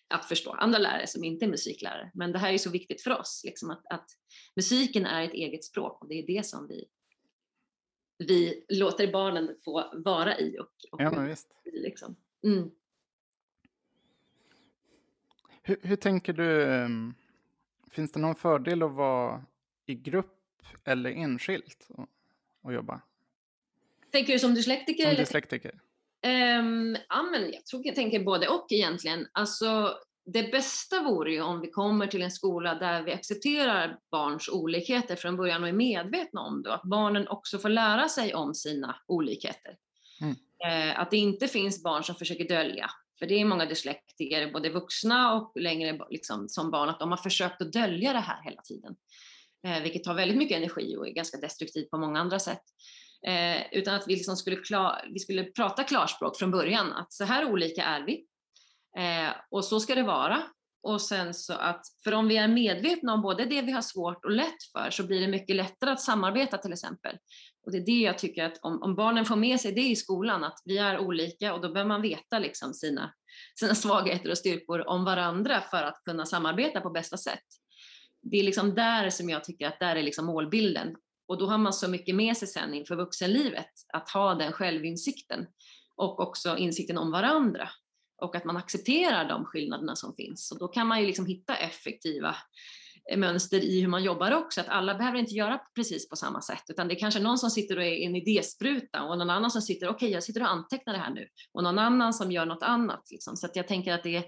att 0.07 0.25
förstå, 0.25 0.51
andra 0.51 0.79
lärare 0.79 1.07
som 1.07 1.23
inte 1.23 1.45
är 1.45 1.49
musiklärare. 1.49 2.11
Men 2.13 2.31
det 2.31 2.39
här 2.39 2.53
är 2.53 2.57
så 2.57 2.69
viktigt 2.69 3.01
för 3.01 3.19
oss, 3.19 3.41
liksom 3.45 3.71
att, 3.71 3.83
att 3.89 4.05
musiken 4.55 5.05
är 5.05 5.23
ett 5.23 5.33
eget 5.33 5.63
språk 5.63 6.01
och 6.01 6.09
det 6.09 6.15
är 6.15 6.27
det 6.27 6.45
som 6.45 6.67
vi, 6.67 6.85
vi 8.17 8.65
låter 8.69 9.11
barnen 9.11 9.55
få 9.65 9.91
vara 9.93 10.39
i. 10.39 10.59
Och, 10.59 10.69
och 10.91 11.01
ja, 11.01 11.11
men 11.11 11.27
visst. 11.27 11.47
Liksom. 11.65 12.15
Mm. 12.43 12.71
Hur, 15.63 15.79
hur, 15.81 15.95
tänker 15.95 16.33
du 16.33 16.63
um, 16.63 17.13
Finns 17.95 18.11
det 18.11 18.19
någon 18.19 18.35
fördel 18.35 18.83
att 18.83 18.91
vara 18.91 19.45
i 19.85 19.95
grupp 19.95 20.37
eller 20.85 21.09
enskilt 21.09 21.87
och, 21.89 22.07
och 22.61 22.73
jobba? 22.73 23.01
Tänker 24.11 24.33
du 24.33 24.39
som 24.39 24.53
dyslektiker? 24.53 25.03
Som 25.03 25.09
eller? 25.09 25.19
dyslektiker. 25.19 25.79
Um, 26.59 26.97
ja, 27.09 27.23
men 27.31 27.51
jag 27.53 27.65
tror 27.65 27.85
jag 27.85 27.95
tänker 27.95 28.23
både 28.23 28.47
och 28.47 28.67
egentligen. 28.69 29.27
Alltså, 29.31 29.97
det 30.25 30.51
bästa 30.51 31.03
vore 31.03 31.31
ju 31.31 31.41
om 31.41 31.61
vi 31.61 31.71
kommer 31.71 32.07
till 32.07 32.21
en 32.21 32.31
skola 32.31 32.75
där 32.75 33.03
vi 33.03 33.13
accepterar 33.13 33.99
barns 34.11 34.49
olikheter 34.49 35.15
från 35.15 35.37
början 35.37 35.63
och 35.63 35.69
är 35.69 35.73
medvetna 35.73 36.41
om 36.41 36.61
det. 36.61 36.73
Att 36.73 36.83
barnen 36.83 37.27
också 37.27 37.59
får 37.59 37.69
lära 37.69 38.09
sig 38.09 38.33
om 38.33 38.53
sina 38.53 38.95
olikheter. 39.07 39.77
Mm. 40.21 40.35
Eh, 40.65 40.99
att 40.99 41.11
det 41.11 41.17
inte 41.17 41.47
finns 41.47 41.83
barn 41.83 42.03
som 42.03 42.15
försöker 42.15 42.47
dölja 42.47 42.91
för 43.19 43.25
det 43.25 43.41
är 43.41 43.45
många 43.45 43.65
dyslektiker, 43.65 44.51
både 44.51 44.69
vuxna 44.69 45.33
och 45.33 45.51
längre 45.55 45.99
liksom, 46.09 46.49
som 46.49 46.71
barn, 46.71 46.89
att 46.89 46.99
de 46.99 47.09
har 47.09 47.17
försökt 47.17 47.61
att 47.61 47.73
dölja 47.73 48.13
det 48.13 48.19
här 48.19 48.43
hela 48.43 48.61
tiden. 48.61 48.95
Eh, 49.67 49.83
vilket 49.83 50.03
tar 50.03 50.13
väldigt 50.13 50.37
mycket 50.37 50.57
energi 50.57 50.95
och 50.97 51.07
är 51.07 51.11
ganska 51.11 51.37
destruktivt 51.37 51.89
på 51.89 51.97
många 51.97 52.19
andra 52.19 52.39
sätt. 52.39 52.63
Eh, 53.27 53.73
utan 53.73 53.95
att 53.95 54.07
vi, 54.07 54.13
liksom 54.13 54.35
skulle, 54.35 54.55
klar, 54.55 55.09
vi 55.13 55.19
skulle 55.19 55.43
prata 55.43 55.83
klarspråk 55.83 56.37
från 56.37 56.51
början, 56.51 56.93
att 56.93 57.13
så 57.13 57.23
här 57.23 57.51
olika 57.51 57.83
är 57.83 58.05
vi. 58.05 58.25
Eh, 58.97 59.33
och 59.49 59.65
så 59.65 59.79
ska 59.79 59.95
det 59.95 60.03
vara. 60.03 60.43
Och 60.85 61.01
sen 61.01 61.33
så 61.33 61.53
att, 61.53 61.81
för 62.03 62.11
om 62.13 62.27
vi 62.27 62.37
är 62.37 62.47
medvetna 62.47 63.13
om 63.13 63.21
både 63.21 63.45
det 63.45 63.61
vi 63.61 63.71
har 63.71 63.81
svårt 63.81 64.25
och 64.25 64.31
lätt 64.31 64.63
för 64.71 64.89
så 64.89 65.03
blir 65.03 65.21
det 65.21 65.27
mycket 65.27 65.55
lättare 65.55 65.91
att 65.91 66.01
samarbeta 66.01 66.57
till 66.57 66.73
exempel. 66.73 67.17
Och 67.65 67.71
det 67.71 67.77
är 67.77 67.85
det 67.85 67.99
jag 67.99 68.17
tycker 68.17 68.45
att 68.45 68.59
om, 68.61 68.81
om 68.81 68.95
barnen 68.95 69.25
får 69.25 69.35
med 69.35 69.61
sig 69.61 69.71
det 69.71 69.81
i 69.81 69.95
skolan, 69.95 70.43
att 70.43 70.59
vi 70.65 70.77
är 70.77 70.99
olika 70.99 71.53
och 71.53 71.61
då 71.61 71.73
behöver 71.73 71.87
man 71.87 72.01
veta 72.01 72.39
liksom 72.39 72.73
sina, 72.73 73.13
sina 73.59 73.75
svagheter 73.75 74.29
och 74.31 74.37
styrkor 74.37 74.87
om 74.87 75.05
varandra 75.05 75.61
för 75.61 75.83
att 75.83 76.01
kunna 76.03 76.25
samarbeta 76.25 76.81
på 76.81 76.89
bästa 76.89 77.17
sätt. 77.17 77.45
Det 78.21 78.37
är 78.37 78.43
liksom 78.43 78.75
där 78.75 79.09
som 79.09 79.29
jag 79.29 79.43
tycker 79.43 79.67
att 79.67 79.79
där 79.79 79.95
är 79.95 80.03
liksom 80.03 80.25
målbilden. 80.25 80.95
Och 81.27 81.37
då 81.37 81.47
har 81.47 81.57
man 81.57 81.73
så 81.73 81.87
mycket 81.87 82.15
med 82.15 82.37
sig 82.37 82.47
sen 82.47 82.73
inför 82.73 82.95
vuxenlivet, 82.95 83.71
att 83.93 84.09
ha 84.09 84.35
den 84.35 84.51
självinsikten 84.51 85.47
och 85.95 86.19
också 86.19 86.57
insikten 86.57 86.97
om 86.97 87.11
varandra 87.11 87.69
och 88.25 88.35
att 88.35 88.45
man 88.45 88.57
accepterar 88.57 89.29
de 89.29 89.45
skillnaderna 89.45 89.95
som 89.95 90.15
finns. 90.15 90.51
Och 90.51 90.59
då 90.59 90.67
kan 90.67 90.87
man 90.87 90.99
ju 90.99 91.05
liksom 91.05 91.25
hitta 91.25 91.55
effektiva 91.55 92.35
eh, 93.11 93.17
mönster 93.17 93.57
i 93.57 93.81
hur 93.81 93.87
man 93.87 94.03
jobbar 94.03 94.31
också, 94.31 94.61
att 94.61 94.69
alla 94.69 94.95
behöver 94.95 95.17
inte 95.17 95.33
göra 95.33 95.61
precis 95.75 96.09
på 96.09 96.15
samma 96.15 96.41
sätt, 96.41 96.63
utan 96.67 96.87
det 96.87 96.93
är 96.93 96.99
kanske 96.99 97.19
någon 97.19 97.37
som 97.37 97.49
sitter 97.49 97.77
och 97.77 97.83
är 97.83 97.95
en 97.95 98.15
idéspruta 98.15 99.03
och 99.03 99.17
någon 99.17 99.29
annan 99.29 99.51
som 99.51 99.61
sitter, 99.61 99.87
okej 99.87 99.95
okay, 99.95 100.09
jag 100.09 100.23
sitter 100.23 100.41
och 100.41 100.51
antecknar 100.51 100.93
det 100.93 100.99
här 100.99 101.13
nu, 101.13 101.27
och 101.53 101.63
någon 101.63 101.79
annan 101.79 102.13
som 102.13 102.31
gör 102.31 102.45
något 102.45 102.63
annat. 102.63 103.11
Liksom. 103.11 103.35
Så 103.35 103.45
att 103.45 103.55
jag 103.55 103.67
tänker 103.67 103.93
att 103.93 104.03
det 104.03 104.15
är, 104.15 104.25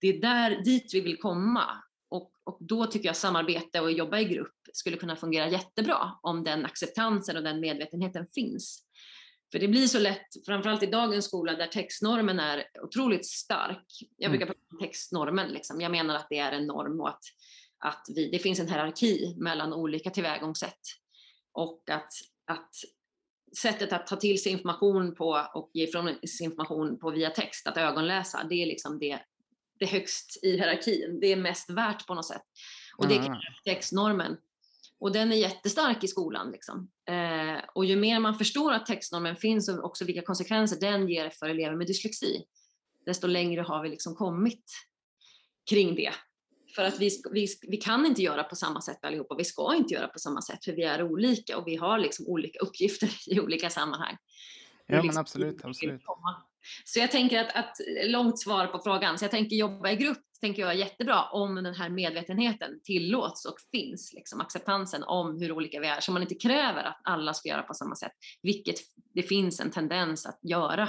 det 0.00 0.08
är 0.08 0.20
där 0.20 0.62
dit 0.64 0.94
vi 0.94 1.00
vill 1.00 1.18
komma. 1.18 1.64
Och, 2.10 2.32
och 2.44 2.58
då 2.60 2.86
tycker 2.86 3.06
jag 3.08 3.16
samarbete 3.16 3.80
och 3.80 3.92
jobba 3.92 4.18
i 4.18 4.24
grupp 4.24 4.54
skulle 4.72 4.96
kunna 4.96 5.16
fungera 5.16 5.48
jättebra 5.48 6.12
om 6.22 6.44
den 6.44 6.64
acceptansen 6.64 7.36
och 7.36 7.42
den 7.42 7.60
medvetenheten 7.60 8.26
finns. 8.34 8.83
För 9.54 9.58
det 9.58 9.68
blir 9.68 9.86
så 9.86 9.98
lätt, 9.98 10.46
framförallt 10.46 10.82
i 10.82 10.86
dagens 10.86 11.24
skola 11.24 11.52
där 11.56 11.66
textnormen 11.66 12.40
är 12.40 12.64
otroligt 12.82 13.26
stark. 13.26 13.86
Jag 14.16 14.30
brukar 14.30 14.46
mm. 14.46 14.54
prata 14.54 14.66
om 14.70 14.78
textnormen, 14.78 15.48
liksom. 15.48 15.80
jag 15.80 15.90
menar 15.90 16.14
att 16.14 16.26
det 16.30 16.38
är 16.38 16.52
en 16.52 16.66
norm 16.66 17.00
och 17.00 17.08
att, 17.08 17.22
att 17.78 18.06
vi, 18.14 18.30
det 18.30 18.38
finns 18.38 18.60
en 18.60 18.68
hierarki 18.68 19.34
mellan 19.38 19.72
olika 19.72 20.10
tillvägagångssätt. 20.10 20.80
Och 21.52 21.90
att, 21.90 22.12
att 22.46 22.70
sättet 23.58 23.92
att 23.92 24.06
ta 24.06 24.16
till 24.16 24.42
sig 24.42 24.52
information 24.52 25.14
på 25.14 25.48
och 25.54 25.70
ge 25.74 25.84
ifrån 25.84 26.06
sig 26.06 26.44
information 26.44 26.98
på 26.98 27.10
via 27.10 27.30
text, 27.30 27.66
att 27.66 27.76
ögonläsa, 27.76 28.46
det 28.48 28.54
är 28.54 28.66
liksom 28.66 28.98
det, 28.98 29.18
det 29.78 29.86
högst 29.86 30.38
i 30.42 30.50
hierarkin. 30.50 31.18
Det 31.20 31.32
är 31.32 31.36
mest 31.36 31.70
värt 31.70 32.06
på 32.06 32.14
något 32.14 32.26
sätt. 32.26 32.44
Och 32.96 33.08
det 33.08 33.14
är 33.14 33.38
textnormen. 33.64 34.36
Och 35.04 35.12
den 35.12 35.32
är 35.32 35.36
jättestark 35.36 36.04
i 36.04 36.08
skolan. 36.08 36.50
Liksom. 36.50 36.90
Eh, 37.08 37.64
och 37.74 37.84
ju 37.84 37.96
mer 37.96 38.20
man 38.20 38.34
förstår 38.34 38.72
att 38.72 38.86
textnormen 38.86 39.36
finns 39.36 39.68
och 39.68 39.84
också 39.84 40.04
vilka 40.04 40.22
konsekvenser 40.22 40.80
den 40.80 41.08
ger 41.08 41.30
för 41.30 41.48
elever 41.48 41.76
med 41.76 41.86
dyslexi, 41.86 42.44
desto 43.06 43.26
längre 43.26 43.60
har 43.60 43.82
vi 43.82 43.88
liksom 43.88 44.14
kommit 44.14 44.64
kring 45.70 45.94
det. 45.94 46.12
För 46.76 46.82
att 46.82 47.00
vi, 47.00 47.10
vi, 47.32 47.46
vi 47.68 47.76
kan 47.76 48.06
inte 48.06 48.22
göra 48.22 48.44
på 48.44 48.56
samma 48.56 48.80
sätt 48.80 49.04
allihopa, 49.04 49.34
vi 49.34 49.44
ska 49.44 49.74
inte 49.74 49.94
göra 49.94 50.08
på 50.08 50.18
samma 50.18 50.42
sätt 50.42 50.64
för 50.64 50.72
vi 50.72 50.82
är 50.82 51.02
olika 51.02 51.58
och 51.58 51.66
vi 51.66 51.76
har 51.76 51.98
liksom 51.98 52.26
olika 52.26 52.58
uppgifter 52.62 53.10
i 53.26 53.40
olika 53.40 53.70
sammanhang. 53.70 54.16
Ja 54.86 54.94
liksom, 54.94 55.06
men 55.06 55.16
absolut, 55.16 55.64
absolut. 55.64 56.02
Så 56.84 56.98
jag 56.98 57.10
tänker 57.10 57.40
att, 57.40 57.56
att, 57.56 57.76
långt 58.04 58.38
svar 58.38 58.66
på 58.66 58.78
frågan, 58.78 59.18
så 59.18 59.24
jag 59.24 59.30
tänker 59.30 59.56
jobba 59.56 59.90
i 59.90 59.96
grupp, 59.96 60.24
tänker 60.44 60.62
jag 60.62 60.70
är 60.70 60.76
jättebra 60.76 61.24
om 61.32 61.54
den 61.54 61.74
här 61.74 61.88
medvetenheten 61.88 62.80
tillåts 62.82 63.44
och 63.44 63.54
finns, 63.72 64.12
liksom 64.12 64.40
acceptansen 64.40 65.02
om 65.02 65.40
hur 65.40 65.52
olika 65.52 65.80
vi 65.80 65.86
är, 65.86 66.00
så 66.00 66.12
man 66.12 66.22
inte 66.22 66.34
kräver 66.34 66.84
att 66.84 67.00
alla 67.04 67.34
ska 67.34 67.48
göra 67.48 67.62
på 67.62 67.74
samma 67.74 67.94
sätt, 67.94 68.12
vilket 68.42 68.76
det 69.14 69.22
finns 69.22 69.60
en 69.60 69.70
tendens 69.70 70.26
att 70.26 70.38
göra 70.42 70.88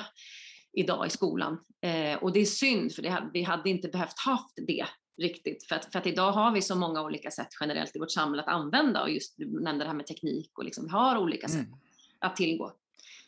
idag 0.73 1.07
i 1.07 1.09
skolan. 1.09 1.57
Eh, 1.81 2.23
och 2.23 2.33
det 2.33 2.39
är 2.39 2.45
synd, 2.45 2.93
för 2.93 3.01
det, 3.01 3.29
vi 3.33 3.43
hade 3.43 3.69
inte 3.69 3.87
behövt 3.87 4.19
haft 4.25 4.55
det 4.67 4.85
riktigt. 5.21 5.67
För 5.67 5.75
att, 5.75 5.91
för 5.91 5.99
att 5.99 6.07
idag 6.07 6.31
har 6.31 6.51
vi 6.51 6.61
så 6.61 6.75
många 6.75 7.01
olika 7.01 7.31
sätt 7.31 7.49
generellt 7.59 7.95
i 7.95 7.99
vårt 7.99 8.11
samhälle 8.11 8.43
att 8.43 8.49
använda 8.49 9.01
och 9.01 9.09
just 9.09 9.37
du 9.37 9.61
nämnde 9.61 9.85
det 9.85 9.89
här 9.89 9.97
med 9.97 10.07
teknik 10.07 10.51
och 10.57 10.65
liksom, 10.65 10.85
vi 10.85 10.91
har 10.91 11.17
olika 11.17 11.47
sätt 11.47 11.67
mm. 11.67 11.79
att 12.19 12.35
tillgå. 12.35 12.73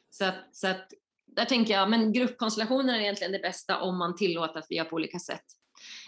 Så 0.10 0.26
att, 0.26 0.56
så 0.56 0.68
att 0.68 0.94
där 1.26 1.46
tänker 1.46 1.74
jag, 1.74 1.90
men 1.90 2.14
gruppkonstellationer 2.14 2.94
är 2.94 3.00
egentligen 3.00 3.32
det 3.32 3.40
bästa 3.40 3.82
om 3.82 3.98
man 3.98 4.16
tillåter 4.16 4.60
att 4.60 4.66
vi 4.70 4.76
gör 4.76 4.86
på 4.86 4.96
olika 4.96 5.20
sätt. 5.20 5.46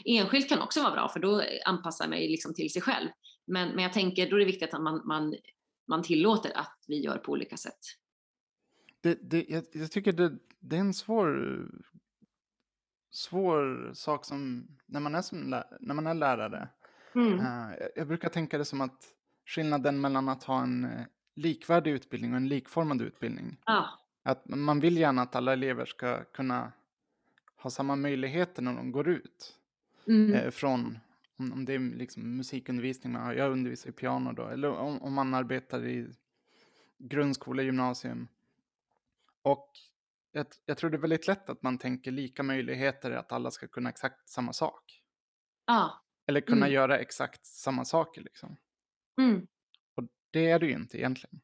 Enskilt 0.05 0.49
kan 0.49 0.61
också 0.61 0.81
vara 0.83 0.93
bra 0.93 1.09
för 1.09 1.19
då 1.19 1.43
anpassar 1.65 2.07
man 2.07 2.17
liksom 2.17 2.53
till 2.53 2.73
sig 2.73 2.81
själv. 2.81 3.09
Men, 3.47 3.69
men 3.69 3.83
jag 3.83 3.93
tänker 3.93 4.29
då 4.29 4.35
är 4.35 4.39
det 4.39 4.45
viktigt 4.45 4.73
att 4.73 4.81
man, 4.81 5.01
man, 5.05 5.35
man 5.87 6.03
tillåter 6.03 6.57
att 6.57 6.83
vi 6.87 6.99
gör 6.99 7.17
på 7.17 7.31
olika 7.31 7.57
sätt. 7.57 7.79
Det, 9.01 9.19
det, 9.21 9.45
jag, 9.49 9.63
jag 9.71 9.91
tycker 9.91 10.13
det, 10.13 10.37
det 10.59 10.75
är 10.75 10.79
en 10.79 10.93
svår 10.93 11.65
svår 13.11 13.91
sak 13.93 14.25
som 14.25 14.67
när 14.85 14.99
man 14.99 15.15
är, 15.15 15.21
som, 15.21 15.63
när 15.79 15.93
man 15.93 16.07
är 16.07 16.13
lärare. 16.13 16.69
Mm. 17.15 17.39
Uh, 17.39 17.73
jag 17.95 18.07
brukar 18.07 18.29
tänka 18.29 18.57
det 18.57 18.65
som 18.65 18.81
att 18.81 19.03
skillnaden 19.45 20.01
mellan 20.01 20.29
att 20.29 20.43
ha 20.43 20.63
en 20.63 20.85
uh, 20.85 21.01
likvärdig 21.35 21.91
utbildning 21.91 22.31
och 22.31 22.37
en 22.37 22.47
likformad 22.47 23.01
utbildning. 23.01 23.57
Ah. 23.63 23.85
Att 24.23 24.47
man 24.47 24.79
vill 24.79 24.97
gärna 24.97 25.21
att 25.21 25.35
alla 25.35 25.53
elever 25.53 25.85
ska 25.85 26.23
kunna 26.23 26.71
ha 27.55 27.69
samma 27.69 27.95
möjligheter 27.95 28.61
när 28.61 28.73
de 28.73 28.91
går 28.91 29.09
ut. 29.09 29.55
Mm. 30.09 30.33
Uh, 30.33 30.51
från, 30.51 30.99
om, 31.37 31.65
det 31.65 31.73
är 31.73 31.79
liksom 31.79 32.37
musikundervisning, 32.37 33.13
man 33.13 33.21
har, 33.21 33.33
jag 33.33 33.51
undervisar 33.51 33.89
i 33.89 33.93
piano 33.93 34.33
då, 34.33 34.47
eller 34.47 34.69
om, 34.69 35.01
om 35.01 35.13
man 35.13 35.33
arbetar 35.33 35.87
i 35.87 36.07
grundskola, 36.97 37.63
gymnasium. 37.63 38.27
Och 39.41 39.71
jag, 40.31 40.45
jag, 40.65 40.77
tror 40.77 40.89
det 40.89 40.97
är 40.97 41.01
väldigt 41.01 41.27
lätt 41.27 41.49
att 41.49 41.63
man 41.63 41.77
tänker 41.77 42.11
lika 42.11 42.43
möjligheter 42.43 43.11
att 43.11 43.31
alla 43.31 43.51
ska 43.51 43.67
kunna 43.67 43.89
exakt 43.89 44.29
samma 44.29 44.53
sak. 44.53 45.01
Ja. 45.65 46.03
Eller 46.27 46.41
kunna 46.41 46.65
mm. 46.65 46.71
göra 46.71 46.97
exakt 46.97 47.45
samma 47.45 47.85
saker 47.85 48.21
liksom. 48.21 48.57
Mm. 49.21 49.47
Och 49.95 50.03
det 50.31 50.49
är 50.49 50.59
det 50.59 50.65
ju 50.65 50.73
inte 50.73 50.97
egentligen. 50.97 51.41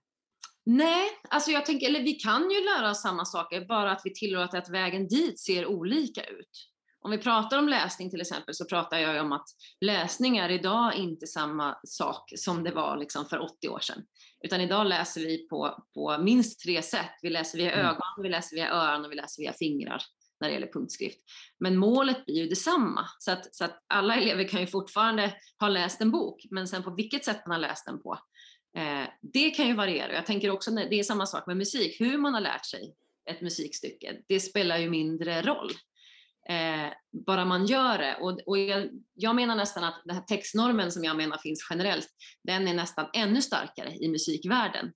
Nej, 0.63 1.09
alltså 1.29 1.51
jag 1.51 1.65
tänker, 1.65 1.87
eller 1.87 2.03
vi 2.03 2.13
kan 2.13 2.51
ju 2.51 2.63
lära 2.63 2.89
oss 2.89 3.01
samma 3.01 3.25
saker, 3.25 3.65
bara 3.65 3.91
att 3.91 4.01
vi 4.03 4.13
tillåter 4.13 4.57
att 4.57 4.69
vägen 4.69 5.07
dit 5.07 5.39
ser 5.39 5.65
olika 5.65 6.23
ut. 6.23 6.71
Om 7.05 7.11
vi 7.11 7.17
pratar 7.17 7.59
om 7.59 7.69
läsning 7.69 8.09
till 8.09 8.21
exempel 8.21 8.55
så 8.55 8.65
pratar 8.65 8.97
jag 8.97 9.25
om 9.25 9.31
att 9.31 9.47
läsning 9.81 10.37
är 10.37 10.49
idag 10.49 10.95
inte 10.95 11.27
samma 11.27 11.77
sak 11.83 12.33
som 12.35 12.63
det 12.63 12.71
var 12.71 12.97
liksom 12.97 13.25
för 13.25 13.39
80 13.39 13.69
år 13.69 13.79
sedan. 13.79 14.03
Utan 14.43 14.61
idag 14.61 14.87
läser 14.87 15.21
vi 15.21 15.47
på, 15.47 15.83
på 15.93 16.17
minst 16.17 16.59
tre 16.59 16.81
sätt. 16.81 17.11
Vi 17.21 17.29
läser 17.29 17.57
via 17.57 17.71
mm. 17.71 17.85
ögon, 17.85 18.23
vi 18.23 18.29
läser 18.29 18.55
via 18.55 18.71
öron 18.71 19.05
och 19.05 19.11
vi 19.11 19.15
läser 19.15 19.41
via 19.41 19.53
fingrar 19.53 20.01
när 20.39 20.47
det 20.47 20.53
gäller 20.53 20.71
punktskrift. 20.73 21.19
Men 21.59 21.77
målet 21.77 22.25
blir 22.25 22.35
ju 22.35 22.47
detsamma. 22.49 23.05
Så 23.19 23.31
att, 23.31 23.55
så 23.55 23.65
att 23.65 23.83
alla 23.87 24.15
elever 24.15 24.47
kan 24.47 24.61
ju 24.61 24.67
fortfarande 24.67 25.33
ha 25.59 25.67
läst 25.67 26.01
en 26.01 26.11
bok, 26.11 26.45
men 26.51 26.67
sen 26.67 26.83
på 26.83 26.95
vilket 26.95 27.25
sätt 27.25 27.47
man 27.47 27.61
har 27.61 27.69
läst 27.69 27.85
den 27.85 28.01
på, 28.01 28.19
eh, 28.77 29.09
det 29.21 29.49
kan 29.49 29.67
ju 29.67 29.73
variera. 29.73 30.13
Jag 30.13 30.25
tänker 30.25 30.49
också, 30.49 30.71
det 30.71 30.99
är 30.99 31.03
samma 31.03 31.25
sak 31.25 31.47
med 31.47 31.57
musik, 31.57 32.01
hur 32.01 32.17
man 32.17 32.33
har 32.33 32.41
lärt 32.41 32.65
sig 32.65 32.95
ett 33.31 33.41
musikstycke, 33.41 34.17
det 34.27 34.39
spelar 34.39 34.77
ju 34.77 34.89
mindre 34.89 35.41
roll. 35.41 35.71
Eh, 36.49 36.93
bara 37.25 37.45
man 37.45 37.65
gör 37.65 37.97
det. 37.97 38.17
Och, 38.21 38.39
och 38.45 38.57
jag, 38.57 38.89
jag, 39.13 39.35
menar 39.35 39.55
nästan 39.55 39.83
att 39.83 40.01
den 40.05 40.15
här 40.15 40.23
textnormen 40.23 40.91
som 40.91 41.03
jag 41.03 41.17
menar 41.17 41.37
finns 41.37 41.67
generellt, 41.69 42.07
den 42.43 42.67
är 42.67 42.73
nästan 42.73 43.09
ännu 43.13 43.41
starkare 43.41 43.95
i 43.95 44.07
musikvärlden. 44.07 44.91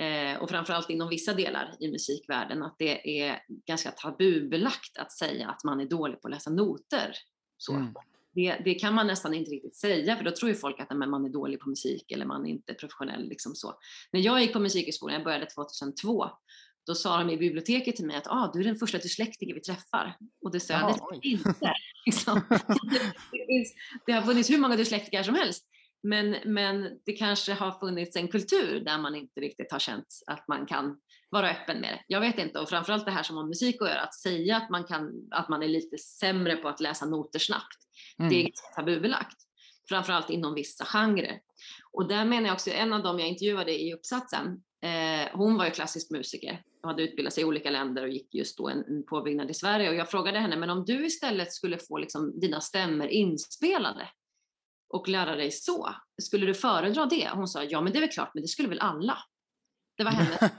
Eh, 0.00 0.42
och 0.42 0.50
framförallt 0.50 0.90
inom 0.90 1.08
vissa 1.08 1.34
delar 1.34 1.76
i 1.80 1.90
musikvärlden, 1.90 2.62
att 2.62 2.76
det 2.78 3.20
är 3.20 3.38
ganska 3.66 3.90
tabubelagt 3.90 4.98
att 4.98 5.12
säga 5.12 5.48
att 5.48 5.64
man 5.64 5.80
är 5.80 5.84
dålig 5.84 6.20
på 6.20 6.28
att 6.28 6.34
läsa 6.34 6.50
noter. 6.50 7.12
Så. 7.58 7.72
Mm. 7.72 7.94
Det, 8.32 8.60
det, 8.64 8.74
kan 8.74 8.94
man 8.94 9.06
nästan 9.06 9.34
inte 9.34 9.50
riktigt 9.50 9.76
säga, 9.76 10.16
för 10.16 10.24
då 10.24 10.30
tror 10.30 10.48
ju 10.48 10.54
folk 10.54 10.80
att 10.80 10.96
men, 10.96 11.10
man 11.10 11.24
är 11.24 11.28
dålig 11.28 11.60
på 11.60 11.68
musik 11.68 12.12
eller 12.12 12.26
man 12.26 12.46
är 12.46 12.50
inte 12.50 12.74
professionell. 12.74 13.28
Liksom 13.28 13.54
så. 13.54 13.74
När 14.12 14.20
jag 14.20 14.40
gick 14.40 14.52
på 14.52 14.58
musikhögskolan, 14.58 15.14
jag 15.14 15.24
började 15.24 15.46
2002, 15.46 16.26
då 16.86 16.94
sa 16.94 17.18
de 17.18 17.30
i 17.30 17.36
biblioteket 17.36 17.96
till 17.96 18.06
mig 18.06 18.16
att 18.16 18.26
ah, 18.26 18.50
du 18.54 18.60
är 18.60 18.64
den 18.64 18.76
första 18.76 18.98
dyslektiker 18.98 19.54
vi 19.54 19.60
träffar. 19.60 20.16
Och 20.44 20.52
det 20.52 20.60
sa 20.60 20.74
jag, 20.74 21.20
det 21.22 21.28
inte. 21.28 21.74
Liksom. 22.06 22.40
det, 24.06 24.12
har 24.12 24.22
funnits 24.22 24.50
hur 24.50 24.58
många 24.58 24.76
dyslektiker 24.76 25.22
som 25.22 25.34
helst. 25.34 25.64
Men, 26.02 26.36
men 26.44 26.98
det 27.06 27.12
kanske 27.12 27.52
har 27.52 27.72
funnits 27.72 28.16
en 28.16 28.28
kultur 28.28 28.80
där 28.80 28.98
man 28.98 29.14
inte 29.14 29.40
riktigt 29.40 29.72
har 29.72 29.78
känt 29.78 30.06
att 30.26 30.48
man 30.48 30.66
kan 30.66 30.96
vara 31.30 31.50
öppen 31.50 31.80
med 31.80 31.92
det. 31.92 32.04
Jag 32.06 32.20
vet 32.20 32.38
inte, 32.38 32.58
och 32.58 32.68
framförallt 32.68 33.04
det 33.04 33.10
här 33.10 33.22
som 33.22 33.36
har 33.36 33.46
musik 33.46 33.82
att 33.82 33.88
göra, 33.88 34.00
att 34.00 34.14
säga 34.14 34.56
att 34.56 34.70
man, 34.70 34.84
kan, 34.84 35.12
att 35.30 35.48
man 35.48 35.62
är 35.62 35.68
lite 35.68 35.98
sämre 35.98 36.56
på 36.56 36.68
att 36.68 36.80
läsa 36.80 37.06
noter 37.06 37.38
snabbt, 37.38 37.78
mm. 38.18 38.30
det 38.30 38.36
är 38.36 38.42
ganska 38.42 38.68
tabubelagt. 38.76 39.36
Framförallt 39.88 40.30
inom 40.30 40.54
vissa 40.54 40.84
genrer. 40.84 41.40
Och 41.92 42.08
där 42.08 42.24
menar 42.24 42.46
jag 42.46 42.54
också, 42.54 42.70
en 42.70 42.92
av 42.92 43.02
dem 43.02 43.18
jag 43.18 43.28
intervjuade 43.28 43.82
i 43.82 43.94
uppsatsen, 43.94 44.62
Eh, 44.82 45.28
hon 45.32 45.56
var 45.56 45.64
ju 45.64 45.70
klassisk 45.70 46.10
musiker 46.10 46.62
och 46.82 46.88
hade 46.88 47.02
utbildat 47.02 47.34
sig 47.34 47.42
i 47.42 47.46
olika 47.46 47.70
länder 47.70 48.02
och 48.02 48.08
gick 48.08 48.34
just 48.34 48.58
då 48.58 48.68
en, 48.68 48.84
en 48.84 49.06
påbyggnad 49.06 49.50
i 49.50 49.54
Sverige. 49.54 49.88
Och 49.88 49.94
jag 49.94 50.10
frågade 50.10 50.38
henne, 50.38 50.56
men 50.56 50.70
om 50.70 50.84
du 50.84 51.06
istället 51.06 51.52
skulle 51.52 51.78
få 51.78 51.98
liksom 51.98 52.40
dina 52.40 52.60
stämmer 52.60 53.08
inspelade 53.08 54.08
och 54.88 55.08
lära 55.08 55.36
dig 55.36 55.50
så, 55.50 55.94
skulle 56.22 56.46
du 56.46 56.54
föredra 56.54 57.06
det? 57.06 57.30
Hon 57.34 57.48
sa, 57.48 57.64
ja 57.64 57.80
men 57.80 57.92
det 57.92 57.98
är 57.98 58.00
väl 58.00 58.10
klart, 58.10 58.30
men 58.34 58.42
det 58.42 58.48
skulle 58.48 58.68
väl 58.68 58.80
alla. 58.80 59.18
Det 59.96 60.04
var 60.04 60.10
hennes. 60.10 60.52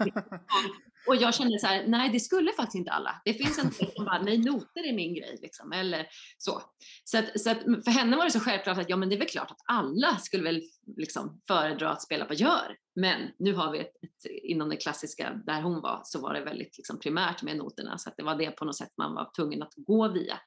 och 1.08 1.16
jag 1.16 1.36
kände 1.36 1.60
så 1.60 1.68
här, 1.68 1.88
nej 1.88 2.10
det 2.10 2.20
skulle 2.20 2.52
faktiskt 2.52 2.76
inte 2.76 2.92
alla. 2.92 3.22
Det 3.26 3.34
finns 3.34 3.60
en 3.60 3.70
del 3.70 3.92
som 3.96 4.06
bara, 4.06 4.22
nej 4.22 4.38
noter 4.38 4.90
är 4.90 4.94
min 4.94 5.16
grej. 5.16 5.40
Liksom, 5.42 5.72
eller 5.72 6.08
så. 6.38 6.62
Så, 7.04 7.18
att, 7.18 7.40
så 7.40 7.50
att 7.50 7.64
för 7.64 7.92
henne 7.92 8.18
var 8.18 8.26
det 8.26 8.32
så 8.32 8.40
självklart 8.40 8.78
att 8.78 8.90
ja 8.90 8.96
men 8.96 9.10
det 9.10 9.16
är 9.16 9.20
väl 9.20 9.28
klart 9.28 9.52
att 9.52 9.62
alla 9.66 10.18
skulle 10.18 10.44
väl 10.44 10.62
liksom 10.98 11.42
föredra 11.48 11.90
att 11.90 12.02
spela 12.02 12.26
på 12.26 12.34
gör. 12.34 12.78
Men 12.96 13.32
nu 13.40 13.54
har 13.54 13.72
vi 13.72 13.80
ett, 13.80 13.96
ett, 14.04 14.32
inom 14.44 14.70
det 14.70 14.78
klassiska, 14.78 15.42
där 15.46 15.62
hon 15.62 15.82
var, 15.82 16.02
så 16.04 16.22
var 16.22 16.34
det 16.34 16.44
väldigt 16.44 16.78
liksom 16.78 17.00
primärt 17.00 17.44
med 17.44 17.58
noterna. 17.58 17.98
Så 17.98 18.10
att 18.10 18.18
det 18.18 18.24
var 18.24 18.36
det 18.36 18.52
på 18.52 18.66
något 18.66 18.78
sätt 18.78 18.94
man 18.98 19.14
var 19.14 19.32
tvungen 19.36 19.64
att 19.64 19.74
gå 19.76 20.08
via. 20.08 20.40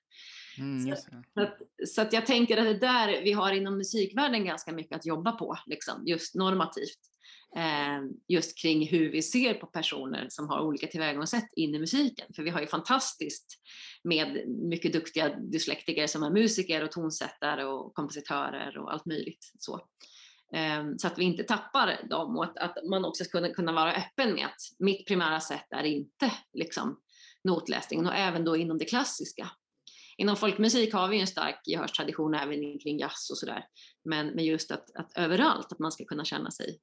Mm, 0.59 0.96
så, 0.96 1.03
så, 1.35 1.40
att, 1.40 1.59
så, 1.88 2.03
att, 2.03 2.12
jag 2.12 2.26
tänker 2.26 2.57
att 2.57 2.64
det 2.64 2.87
där 2.87 3.22
vi 3.22 3.33
har 3.33 3.53
inom 3.53 3.79
musikvärlden 3.79 4.44
ganska 4.44 4.72
mycket 4.72 4.96
att 4.96 5.07
jobba 5.07 5.33
på, 5.33 5.57
liksom, 5.66 6.07
just 6.07 6.35
normativt. 6.35 6.98
Eh, 7.56 8.02
just 8.28 8.58
kring 8.58 8.88
hur 8.88 9.12
vi 9.12 9.22
ser 9.22 9.54
på 9.54 9.66
personer 9.66 10.26
som 10.28 10.48
har 10.48 10.60
olika 10.60 10.86
tillvägagångssätt 10.86 11.48
in 11.56 11.74
i 11.74 11.78
musiken. 11.78 12.26
För 12.36 12.42
vi 12.42 12.50
har 12.50 12.60
ju 12.60 12.66
fantastiskt 12.66 13.60
med 14.04 14.48
mycket 14.48 14.92
duktiga 14.92 15.28
dyslektiker 15.28 16.06
som 16.06 16.22
är 16.22 16.30
musiker 16.30 16.84
och 16.84 16.92
tonsättare 16.92 17.64
och 17.64 17.94
kompositörer 17.94 18.78
och 18.78 18.92
allt 18.92 19.06
möjligt. 19.06 19.52
Så, 19.58 19.74
eh, 20.54 20.84
så 20.98 21.06
att 21.06 21.18
vi 21.18 21.24
inte 21.24 21.42
tappar 21.42 22.06
dem 22.10 22.36
och 22.36 22.44
att, 22.44 22.58
att, 22.58 22.84
man 22.90 23.04
också 23.04 23.24
ska 23.24 23.38
kunna, 23.38 23.54
kunna 23.54 23.72
vara 23.72 23.92
öppen 23.92 24.34
med 24.34 24.46
att 24.46 24.60
mitt 24.78 25.06
primära 25.06 25.40
sätt 25.40 25.66
är 25.70 25.84
inte 25.84 26.32
liksom, 26.52 27.00
notläsningen 27.44 28.06
och 28.06 28.14
även 28.14 28.44
då 28.44 28.56
inom 28.56 28.78
det 28.78 28.84
klassiska. 28.84 29.50
Inom 30.16 30.36
folkmusik 30.36 30.92
har 30.94 31.08
vi 31.08 31.20
en 31.20 31.26
stark 31.26 31.60
gehörstradition 31.66 32.34
även 32.34 32.78
kring 32.78 32.98
jazz 32.98 33.30
och 33.30 33.38
sådär. 33.38 33.64
Men, 34.04 34.26
men 34.26 34.44
just 34.44 34.70
att, 34.70 34.96
att 34.96 35.12
överallt, 35.16 35.72
att 35.72 35.78
man 35.78 35.92
ska 35.92 36.05
kunna 36.05 36.24
känna 36.24 36.51
sig 36.51 36.78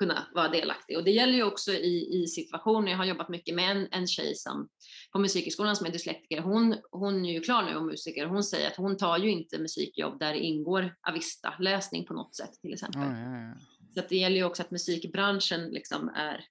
kunna 0.00 0.26
vara 0.34 0.48
delaktig. 0.48 0.98
Och 0.98 1.04
det 1.04 1.10
gäller 1.10 1.32
ju 1.32 1.42
också 1.42 1.72
i, 1.72 2.22
i 2.22 2.26
situationer, 2.26 2.90
jag 2.90 2.98
har 2.98 3.04
jobbat 3.04 3.28
mycket 3.28 3.54
med 3.54 3.76
en, 3.76 3.88
en 3.90 4.06
tjej 4.06 4.34
som, 4.34 4.68
på 5.12 5.18
musikhögskolan 5.18 5.76
som 5.76 5.86
är 5.86 5.90
dyslektiker, 5.90 6.40
hon, 6.40 6.76
hon 6.90 7.24
är 7.26 7.32
ju 7.32 7.40
klar 7.40 7.62
nu 7.62 7.76
och 7.76 7.84
musiker, 7.84 8.26
hon 8.26 8.44
säger 8.44 8.66
att 8.66 8.76
hon 8.76 8.96
tar 8.96 9.18
ju 9.18 9.30
inte 9.30 9.58
musikjobb 9.58 10.18
där 10.18 10.32
det 10.32 10.38
ingår 10.38 10.96
Avista-läsning 11.08 12.06
på 12.06 12.14
något 12.14 12.34
sätt 12.34 12.52
till 12.60 12.72
exempel. 12.72 13.02
Ja, 13.02 13.18
ja, 13.18 13.38
ja. 13.38 13.54
Så 13.94 14.08
det 14.08 14.16
gäller 14.16 14.36
ju 14.36 14.44
också 14.44 14.62
att 14.62 14.70
musikbranschen 14.70 15.68
liksom 15.68 16.08
är, 16.08 16.44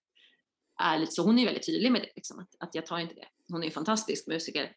är 0.80 1.00
lite 1.00 1.12
så, 1.12 1.24
hon 1.24 1.40
är 1.40 1.46
väldigt 1.46 1.66
tydlig 1.66 1.92
med 1.92 2.02
det, 2.02 2.10
liksom, 2.16 2.40
att, 2.40 2.56
att 2.60 2.76
jag 2.76 2.86
tar 2.86 3.00
inte 3.00 3.16
det. 3.16 3.28
Hon 3.48 3.62
är 3.62 3.66
ju 3.66 3.72
fantastisk 3.72 4.28
musiker. 4.28 4.76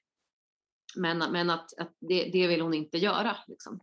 Men, 0.96 1.18
men 1.18 1.50
att, 1.50 1.78
att 1.78 1.96
det, 1.98 2.30
det 2.32 2.46
vill 2.46 2.60
hon 2.60 2.74
inte 2.74 2.98
göra. 2.98 3.36
Liksom. 3.46 3.80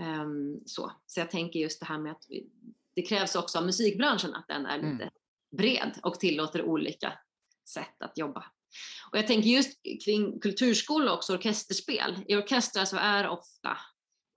Um, 0.00 0.62
så. 0.66 0.92
så 1.06 1.20
jag 1.20 1.30
tänker 1.30 1.60
just 1.60 1.80
det 1.80 1.86
här 1.86 1.98
med 1.98 2.12
att 2.12 2.26
vi, 2.28 2.50
det 2.96 3.02
krävs 3.02 3.34
också 3.36 3.58
av 3.58 3.66
musikbranschen 3.66 4.34
att 4.34 4.48
den 4.48 4.66
är 4.66 4.78
Mm. 4.78 4.92
lite 4.92 5.10
bred 5.56 5.98
och 6.02 6.20
tillåter 6.20 6.62
olika 6.62 7.12
sätt 7.68 8.02
att 8.02 8.18
jobba. 8.18 8.44
Och 9.10 9.18
jag 9.18 9.26
tänker 9.26 9.48
just 9.48 9.78
kring 10.04 10.40
kulturskola 10.40 11.10
och 11.10 11.16
också 11.16 11.34
orkesterspel. 11.34 12.24
I 12.28 12.36
orkestrar 12.36 12.84
så 12.84 12.96
är 12.96 13.28
ofta, 13.28 13.78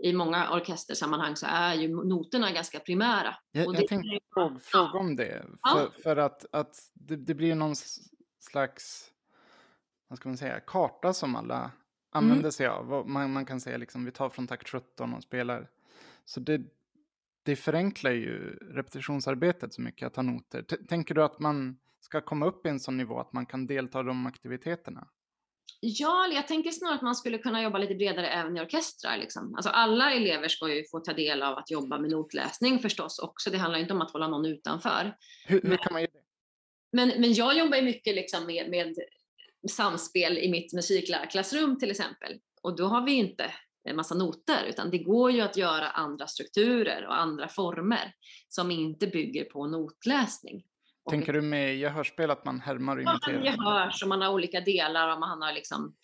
i 0.03 0.13
många 0.13 0.51
orkestersammanhang 0.51 1.35
så 1.35 1.45
är 1.49 1.73
ju 1.73 1.87
noterna 1.87 2.51
ganska 2.51 2.79
primära. 2.79 3.35
Jag, 3.51 3.75
jag 3.75 3.87
tänkte 3.87 4.19
fråga, 4.33 4.59
fråga 4.59 4.99
om 4.99 5.15
det. 5.15 5.45
Ja. 5.61 5.73
För, 5.73 6.01
för 6.01 6.17
att, 6.17 6.45
att 6.51 6.89
det, 6.93 7.15
det 7.15 7.33
blir 7.33 7.55
någon 7.55 7.75
slags, 8.39 9.11
vad 10.07 10.19
ska 10.19 10.29
man 10.29 10.37
säga, 10.37 10.59
karta 10.59 11.13
som 11.13 11.35
alla 11.35 11.71
använder 12.11 12.51
sig 12.51 12.67
av. 12.67 13.09
Man, 13.09 13.33
man 13.33 13.45
kan 13.45 13.61
säga 13.61 13.77
liksom, 13.77 14.05
vi 14.05 14.11
tar 14.11 14.29
från 14.29 14.47
takt 14.47 14.69
17 14.69 15.13
och 15.13 15.23
spelar. 15.23 15.69
Så 16.25 16.39
det, 16.39 16.61
det 17.47 17.55
förenklar 17.55 18.11
ju 18.11 18.55
repetitionsarbetet 18.55 19.73
så 19.73 19.81
mycket 19.81 20.07
att 20.07 20.15
ha 20.15 20.23
noter. 20.23 20.61
T- 20.61 20.75
tänker 20.89 21.15
du 21.15 21.23
att 21.23 21.39
man 21.39 21.79
ska 21.99 22.21
komma 22.21 22.45
upp 22.45 22.65
i 22.65 22.69
en 22.69 22.79
sån 22.79 22.97
nivå 22.97 23.19
att 23.19 23.33
man 23.33 23.45
kan 23.45 23.67
delta 23.67 23.99
i 23.99 24.03
de 24.03 24.25
aktiviteterna? 24.25 25.07
Ja, 25.79 26.27
jag 26.33 26.47
tänker 26.47 26.71
snarare 26.71 26.95
att 26.95 27.01
man 27.01 27.15
skulle 27.15 27.37
kunna 27.37 27.61
jobba 27.63 27.77
lite 27.77 27.95
bredare 27.95 28.27
även 28.29 28.57
i 28.57 28.61
orkestrar. 28.61 29.17
Liksom. 29.17 29.55
Alltså 29.55 29.69
alla 29.69 30.13
elever 30.13 30.47
ska 30.47 30.73
ju 30.73 30.83
få 30.91 30.99
ta 30.99 31.13
del 31.13 31.41
av 31.43 31.57
att 31.57 31.71
jobba 31.71 31.99
med 31.99 32.11
notläsning 32.11 32.79
förstås 32.79 33.19
också. 33.19 33.49
Det 33.49 33.57
handlar 33.57 33.79
inte 33.79 33.93
om 33.93 34.01
att 34.01 34.11
hålla 34.11 34.27
någon 34.27 34.45
utanför. 34.45 35.15
Hur, 35.47 35.61
hur 35.61 35.69
Men- 35.69 35.77
kan 35.77 35.93
man 35.93 36.01
göra 36.01 36.11
det? 36.11 36.23
Men, 36.91 37.07
men 37.21 37.33
jag 37.33 37.57
jobbar 37.57 37.77
ju 37.77 37.83
mycket 37.83 38.15
liksom 38.15 38.45
med, 38.45 38.69
med 38.69 38.95
samspel 39.71 40.37
i 40.37 40.51
mitt 40.51 40.73
musiklärarklassrum 40.73 41.79
till 41.79 41.91
exempel. 41.91 42.39
Och 42.61 42.75
då 42.77 42.85
har 42.85 43.05
vi 43.05 43.11
inte 43.11 43.51
en 43.89 43.95
massa 43.95 44.15
noter, 44.15 44.65
utan 44.69 44.91
det 44.91 44.97
går 44.97 45.31
ju 45.31 45.41
att 45.41 45.57
göra 45.57 45.89
andra 45.89 46.27
strukturer 46.27 47.05
och 47.07 47.19
andra 47.19 47.47
former 47.47 48.13
som 48.49 48.71
inte 48.71 49.07
bygger 49.07 49.43
på 49.45 49.67
notläsning. 49.67 50.63
Och 51.03 51.11
Tänker 51.11 51.33
du 51.33 51.41
med 51.41 51.77
gehörspel 51.77 52.31
att 52.31 52.45
man 52.45 52.59
härmar 52.59 52.97
och 52.97 53.03
Ja, 53.03 53.11
imiterar? 53.11 53.33
man 53.35 53.43
gehör, 53.45 53.89
så 53.89 54.07
man 54.07 54.21
har 54.21 54.29
olika 54.33 54.61
delar 54.61 55.13
och 55.13 55.19
man 55.19 55.41
har 55.41 55.53
liksom 55.53 55.95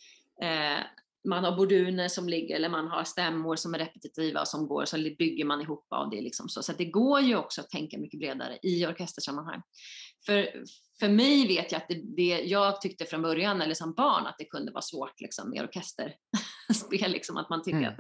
eh, 0.42 0.80
man 1.24 1.44
har 1.44 1.58
borduner 1.58 2.08
som 2.08 2.30
ligger 2.30 2.56
eller 2.56 2.70
man 2.70 2.88
har 2.88 3.04
stämmor 3.04 3.56
som 3.56 3.74
är 3.74 3.80
repetitiva 3.80 4.42
och 4.42 4.48
som 4.48 4.68
går 4.68 4.86
så 4.86 4.98
bygger 4.98 5.46
man 5.46 5.62
ihop 5.62 5.88
av 5.90 6.10
det. 6.10 6.22
Liksom 6.22 6.50
så. 6.50 6.64
så 6.64 6.74
det 6.74 6.86
går 6.86 7.22
ju 7.22 7.36
också 7.36 7.62
att 7.62 7.70
tänka 7.70 7.98
mycket 7.98 8.20
bredare 8.20 8.58
i 8.64 8.86
orkestersammanhang. 8.86 9.62
För, 10.26 10.64
för 11.00 11.10
mig 11.10 11.48
vet 11.48 11.72
jag 11.72 11.82
att 11.82 11.88
det, 11.88 12.02
det 12.16 12.42
jag 12.42 12.82
tyckte 12.82 13.06
från 13.06 13.22
början 13.22 13.62
eller 13.62 13.74
som 13.74 13.94
barn 13.94 14.28
att 14.28 14.36
det 14.38 14.46
kunde 14.46 14.72
vara 14.72 14.82
svårt 14.82 15.22
liksom, 15.22 15.50
med 15.50 15.64
orkesterspel. 15.64 16.12
Liksom, 17.12 17.38
att 17.38 17.50
man 17.50 17.64
tycker 17.64 17.78
Mm. 17.78 17.94
att, 17.94 18.00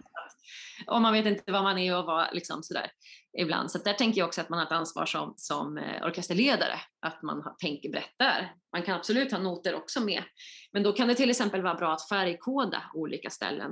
och 0.87 1.01
man 1.01 1.13
vet 1.13 1.25
inte 1.25 1.51
vad 1.51 1.63
man 1.63 1.77
är 1.77 1.97
och 1.97 2.05
vad 2.05 2.27
liksom 2.33 2.63
sådär 2.63 2.91
ibland. 3.37 3.71
Så 3.71 3.77
där 3.77 3.93
tänker 3.93 4.19
jag 4.19 4.27
också 4.27 4.41
att 4.41 4.49
man 4.49 4.59
har 4.59 4.65
ett 4.65 4.71
ansvar 4.71 5.05
som, 5.05 5.33
som 5.37 5.77
eh, 5.77 6.05
orkesterledare, 6.05 6.79
att 6.99 7.21
man 7.21 7.55
tänker 7.59 7.89
brett 7.89 8.13
där. 8.17 8.53
Man 8.71 8.83
kan 8.83 8.95
absolut 8.95 9.31
ha 9.31 9.39
noter 9.39 9.75
också 9.75 10.01
med, 10.01 10.23
men 10.71 10.83
då 10.83 10.91
kan 10.91 11.07
det 11.07 11.15
till 11.15 11.29
exempel 11.29 11.61
vara 11.61 11.75
bra 11.75 11.93
att 11.93 12.09
färgkoda 12.09 12.83
olika 12.93 13.29
ställen, 13.29 13.71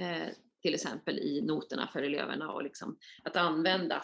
eh, 0.00 0.28
till 0.62 0.74
exempel 0.74 1.18
i 1.18 1.42
noterna 1.42 1.88
för 1.92 2.02
eleverna 2.02 2.52
och 2.52 2.62
liksom 2.62 2.96
att 3.24 3.36
använda 3.36 4.02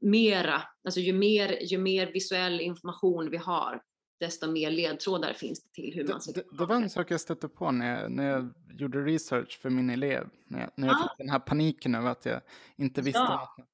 mera, 0.00 0.62
alltså 0.84 1.00
ju 1.00 1.12
mer, 1.12 1.58
ju 1.62 1.78
mer 1.78 2.06
visuell 2.12 2.60
information 2.60 3.30
vi 3.30 3.36
har, 3.36 3.82
desto 4.18 4.50
mer 4.52 4.70
ledtrådar 4.70 5.32
finns 5.32 5.62
det 5.62 5.72
till 5.72 5.94
hur 5.94 6.04
Det, 6.04 6.12
man 6.12 6.20
ska 6.20 6.32
det, 6.32 6.44
det 6.58 6.66
var 6.66 6.76
en 6.76 6.90
sak 6.90 7.10
jag 7.10 7.20
stötte 7.20 7.48
på 7.48 7.70
när 7.70 8.00
jag, 8.00 8.10
när 8.12 8.30
jag 8.30 8.52
gjorde 8.70 9.04
research 9.04 9.58
för 9.62 9.70
min 9.70 9.90
elev. 9.90 10.28
När 10.44 10.60
jag, 10.60 10.70
när 10.74 10.88
jag 10.88 10.94
Ja. 10.96 11.02
fick 11.02 11.18
den 11.18 11.28
här 11.28 11.38
paniken 11.38 11.94
över 11.94 12.10
att 12.10 12.24
jag 12.26 12.40
inte 12.76 13.02
visste 13.02 13.18
Ja. 13.20 13.54
något. 13.58 13.68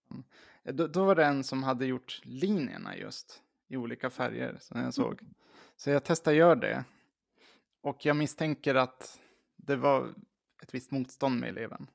Då, 0.76 0.86
då 0.86 1.05
var 1.05 1.14
det 1.14 1.24
en 1.24 1.45
som 1.45 1.62
hade 1.62 1.86
gjort 1.86 2.20
linjerna 2.24 2.97
just 2.97 3.43
i 3.68 3.76
olika 3.76 4.11
färger 4.11 4.57
som 4.61 4.80
jag 4.80 4.95
såg. 4.95 5.20
Så 5.76 5.90
jag 5.90 6.05
testade 6.05 6.36
göra 6.36 6.55
det. 6.55 6.84
Och 7.82 8.07
jag 8.07 8.16
misstänker 8.16 8.74
att 8.74 9.20
det 9.57 9.76
var 9.76 10.14
ett 10.62 10.74
visst 10.74 10.90
motstånd 10.90 11.40
med 11.40 11.49
eleven. 11.49 11.86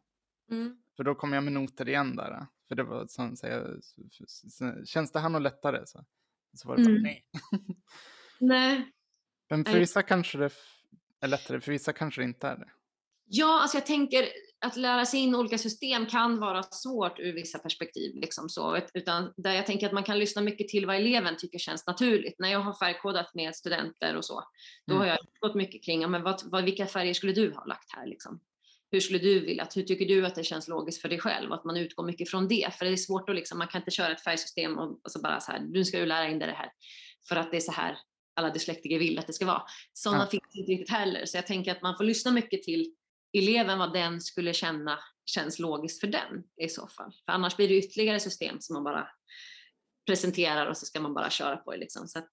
Mm. 0.52 0.78
För 0.96 1.04
då 1.04 1.16
kom 1.16 1.34
jag 1.34 1.44
med 1.44 1.54
noter 1.54 1.88
igen 1.90 2.16
där. 2.16 2.46
För 2.68 2.76
det 2.76 2.84
var 2.84 3.08
som 3.08 3.36
så- 3.36 4.86
känns 4.86 5.12
det 5.12 5.20
här 5.20 5.30
något 5.30 5.42
lättare 5.42 5.86
så, 5.86 6.06
så 6.54 6.68
var 6.68 6.78
det 6.78 6.84
bara 6.84 6.90
Mm. 6.92 7.04
nej. 7.04 7.26
Nej, 8.40 8.92
Men 9.50 9.66
för 9.66 9.80
vissa 9.80 10.04
kanske 10.04 10.38
det 10.38 10.52
är 11.22 11.28
lättare, 11.28 11.62
för 11.62 11.72
vissa 11.72 11.94
kanske 11.94 12.22
det 12.22 12.26
inte 12.26 12.48
är 12.48 12.58
det. 12.58 12.70
Ja, 13.30 13.62
alltså 13.62 13.78
jag 13.78 13.86
tänker 13.86 14.28
att 14.66 14.76
lära 14.78 15.06
sig 15.06 15.20
in 15.20 15.36
olika 15.36 15.58
system 15.58 16.06
kan 16.06 16.40
vara 16.40 16.64
svårt 16.64 17.20
ur 17.20 17.34
vissa 17.34 17.60
perspektiv. 17.60 18.16
Liksom 18.16 18.50
så. 18.50 18.78
Ut- 18.78 18.92
Utan 18.94 19.34
där 19.38 19.54
jag 19.54 19.66
tänker 19.66 19.88
att 19.88 19.94
man 19.94 20.04
kan 20.04 20.20
lyssna 20.20 20.42
mycket 20.42 20.68
till 20.68 20.86
vad 20.86 20.96
eleven 20.96 21.38
tycker 21.38 21.60
känns 21.60 21.88
naturligt. 21.88 22.36
När 22.40 22.52
jag 22.52 22.60
har 22.60 22.74
färgkodat 22.74 23.36
med 23.36 23.56
studenter 23.56 24.16
och 24.16 24.26
så, 24.26 24.44
då 24.88 24.94
Mm. 24.96 25.00
har 25.02 25.08
jag 25.08 25.18
gått 25.40 25.56
mycket 25.56 25.84
kring 25.86 26.12
men 26.12 26.24
vad, 26.24 26.42
vad, 26.46 26.64
vilka 26.64 26.86
färger 26.86 27.14
skulle 27.14 27.34
du 27.34 27.52
ha 27.54 27.66
lagt 27.66 27.92
här. 27.96 28.06
Liksom? 28.08 28.40
Hur 28.92 29.00
skulle 29.00 29.20
du 29.20 29.40
vilja, 29.40 29.68
hur 29.76 29.84
tycker 29.84 30.06
du 30.06 30.26
att 30.26 30.36
det 30.36 30.44
känns 30.44 30.68
logiskt 30.68 31.02
för 31.02 31.10
dig 31.10 31.20
själv? 31.20 31.54
Att 31.54 31.64
man 31.66 31.78
utgår 31.78 32.04
mycket 32.06 32.30
från 32.30 32.48
det. 32.48 32.74
För 32.78 32.86
det 32.86 32.92
är 32.92 32.96
svårt 32.96 33.30
att 33.30 33.36
liksom, 33.36 33.58
man 33.58 33.68
kan 33.68 33.82
inte 33.82 33.92
köra 33.92 34.12
ett 34.12 34.24
färgsystem 34.24 34.78
och, 34.78 35.00
och 35.04 35.12
så 35.12 35.22
bara 35.22 35.40
så 35.40 35.52
här, 35.52 35.60
nu 35.60 35.86
ska 35.86 36.00
du 36.00 36.06
lära 36.06 36.28
in 36.30 36.40
dig 36.40 36.48
det 36.48 36.54
här. 36.54 36.72
För 37.30 37.36
att 37.36 37.52
det 37.52 37.58
är 37.58 37.62
så 37.62 37.72
här 37.72 37.98
alla 38.38 38.50
dyslektiker 38.50 39.00
vill 39.00 39.20
att 39.20 39.28
det 39.28 39.34
ska 39.34 39.46
vara. 39.46 39.64
Sådana 39.94 40.24
Ja. 40.24 40.30
finns 40.30 40.56
inte 40.56 40.72
riktigt 40.72 40.90
heller. 40.90 41.26
Så 41.26 41.38
jag 41.38 41.48
tänker 41.48 41.72
att 41.72 41.82
man 41.82 41.98
får 41.98 42.04
lyssna 42.04 42.32
mycket 42.32 42.64
till 42.64 42.94
eleven 43.34 43.80
vad 43.80 43.94
den 43.94 44.22
skulle 44.22 44.54
känna 44.54 45.00
känns 45.26 45.60
logiskt 45.60 46.00
för 46.00 46.08
den 46.08 46.44
i 46.62 46.70
så 46.70 46.88
fall. 46.88 47.12
För 47.26 47.34
annars 47.34 47.56
blir 47.56 47.68
det 47.68 47.78
ytterligare 47.78 48.20
system 48.20 48.58
som 48.60 48.74
man 48.74 48.84
bara 48.84 49.08
presenterar 50.06 50.68
och 50.68 50.78
så 50.78 50.86
ska 50.86 51.02
man 51.02 51.14
bara 51.14 51.30
köra 51.30 51.58
på 51.58 51.72
det. 51.72 51.78
Liksom. 51.78 52.08
Så 52.08 52.20
att 52.20 52.30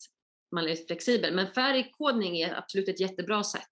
man 0.52 0.68
är 0.68 0.86
flexibel. 0.86 1.34
Men 1.34 1.52
färgkodning 1.52 2.40
är 2.40 2.54
absolut 2.54 2.88
ett 2.88 3.00
jättebra 3.00 3.44
sätt 3.44 3.68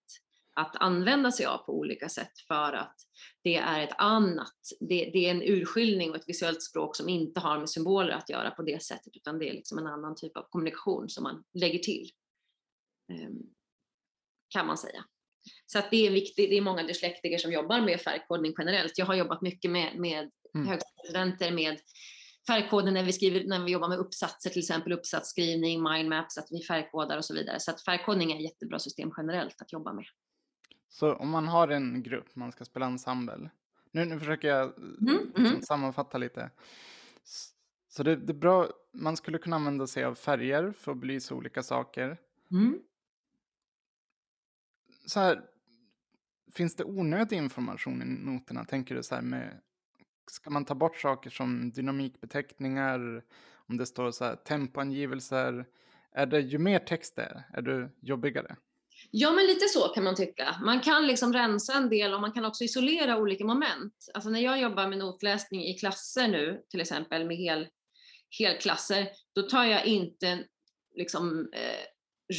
att 0.55 0.77
använda 0.77 1.33
sig 1.33 1.47
av 1.47 1.59
på 1.59 1.79
olika 1.79 2.09
sätt 2.09 2.33
för 2.49 2.73
att 2.73 2.97
det 3.45 3.57
är 3.57 3.81
ett 3.81 3.95
annat, 3.99 4.57
det, 4.81 5.11
det 5.13 5.27
är 5.27 5.31
en 5.31 5.43
urskiljning 5.43 6.11
och 6.11 6.17
ett 6.17 6.29
visuellt 6.29 6.63
språk 6.63 6.97
som 6.97 7.09
inte 7.09 7.41
har 7.41 7.59
med 7.59 7.71
symboler 7.71 8.13
att 8.13 8.31
göra 8.31 8.51
på 8.51 8.63
det 8.63 8.83
sättet 8.83 9.17
utan 9.17 9.39
det 9.39 9.49
är 9.49 9.53
liksom 9.53 9.79
en 9.79 9.87
annan 9.87 10.15
typ 10.17 10.37
av 10.37 10.47
kommunikation 10.51 11.09
som 11.09 11.23
man 11.23 11.45
lägger 11.55 11.79
till. 11.79 12.11
Ehm, 13.21 13.43
Kan 14.49 14.67
man 14.67 14.79
säga. 14.79 15.05
Så 15.67 15.79
att 15.79 15.91
det 15.91 16.07
är 16.07 16.11
viktigt, 16.11 16.51
det 16.51 16.57
är 16.57 16.63
många 16.63 16.83
dyslektiker 16.83 17.39
som 17.39 17.53
jobbar 17.53 17.81
med 17.81 18.01
färgkodning 18.01 18.55
generellt. 18.59 18.99
Jag 18.99 19.07
har 19.07 19.15
jobbat 19.15 19.43
mycket 19.43 19.71
med, 19.71 19.99
med 19.99 20.31
Mm. 20.55 20.69
högskolestudenter 20.69 21.53
med 21.53 21.81
färgkoden 22.47 22.95
när 22.95 23.03
vi, 23.05 23.13
skriver, 23.13 23.45
när 23.45 23.65
vi 23.65 23.73
jobbar 23.73 23.89
med 23.89 23.99
uppsatser, 23.99 24.51
till 24.51 24.59
exempel 24.59 24.93
uppsatsskrivning, 24.93 25.83
mindmaps, 25.83 26.39
att 26.39 26.47
vi 26.51 26.63
färgkodar 26.63 27.17
och 27.17 27.25
så 27.25 27.35
vidare. 27.35 27.61
Så 27.61 27.71
att 27.71 27.83
färgkodning 27.85 28.33
är 28.33 28.37
ett 28.37 28.43
jättebra 28.43 28.79
system 28.79 29.13
generellt 29.17 29.63
att 29.63 29.73
jobba 29.73 29.93
med. 29.93 30.05
Så 30.89 31.15
om 31.15 31.31
man 31.31 31.49
har 31.49 31.69
en 31.69 32.03
grupp, 32.03 32.37
man 32.37 32.53
ska 32.53 32.65
spela 32.65 32.87
ensemble. 32.87 33.51
Nu, 33.91 34.05
nu 34.05 34.19
försöker 34.19 34.49
jag 34.49 34.79
Mm, 34.79 35.33
mm. 35.37 35.63
sammanfatta 35.63 36.19
lite. 36.19 36.51
Så 37.89 38.03
det, 38.03 38.17
det 38.17 38.33
är 38.33 38.35
bra, 38.35 38.69
man 38.93 39.17
skulle 39.17 39.39
kunna 39.39 39.57
använda 39.57 39.87
sig 39.87 40.05
av 40.05 40.15
färger 40.15 40.73
för 40.73 40.93
att 40.93 40.99
belysa 40.99 41.35
olika 41.35 41.63
saker. 41.63 42.17
Mm. 42.51 42.79
Så 45.13 45.21
här, 45.21 45.43
finns 46.55 46.77
det 46.77 46.85
onödig 46.85 47.37
information 47.37 48.03
i 48.03 48.05
noterna? 48.05 48.65
Tänker 48.65 48.95
du 48.95 49.03
så 49.03 49.15
här 49.15 49.23
med, 49.23 49.61
ska 50.31 50.51
man 50.51 50.65
ta 50.65 50.75
bort 50.75 50.97
saker 50.97 51.31
som 51.31 51.73
dynamikbeteckningar, 51.73 53.23
om 53.69 53.77
det 53.77 53.87
står 53.87 54.11
så 54.11 54.25
här 54.25 54.37
tempoangivelser? 54.37 55.67
Är 56.13 56.27
det, 56.27 56.41
ju 56.41 56.59
mer 56.59 56.79
text 56.79 57.17
det 57.17 57.23
är, 57.23 57.43
är 57.53 57.63
det 57.63 57.91
jobbigare? 58.01 58.57
Ja, 59.11 59.33
men 59.33 59.47
lite 59.47 59.69
så 59.69 59.89
kan 59.89 60.05
man 60.05 60.15
tycka. 60.15 60.57
Man 60.65 60.81
kan 60.81 61.07
liksom 61.07 61.33
rensa 61.33 61.73
en 61.73 61.89
del 61.89 62.15
och 62.15 62.21
man 62.21 62.33
kan 62.33 62.45
också 62.45 62.65
isolera 62.65 63.19
olika 63.19 63.45
moment. 63.45 63.95
Alltså 64.15 64.31
när 64.31 64.41
jag 64.41 64.61
jobbar 64.61 64.89
med 64.89 64.99
notläsning 64.99 65.65
i 65.65 65.75
klasser 65.75 66.29
nu, 66.29 66.63
till 66.71 66.81
exempel 66.81 67.27
med 67.27 67.37
hel, 67.37 67.69
helklasser, 68.39 69.09
då 69.35 69.43
tar 69.43 69.65
jag 69.65 69.87
inte 69.87 70.45
liksom, 70.95 71.51
eh, 71.53 71.92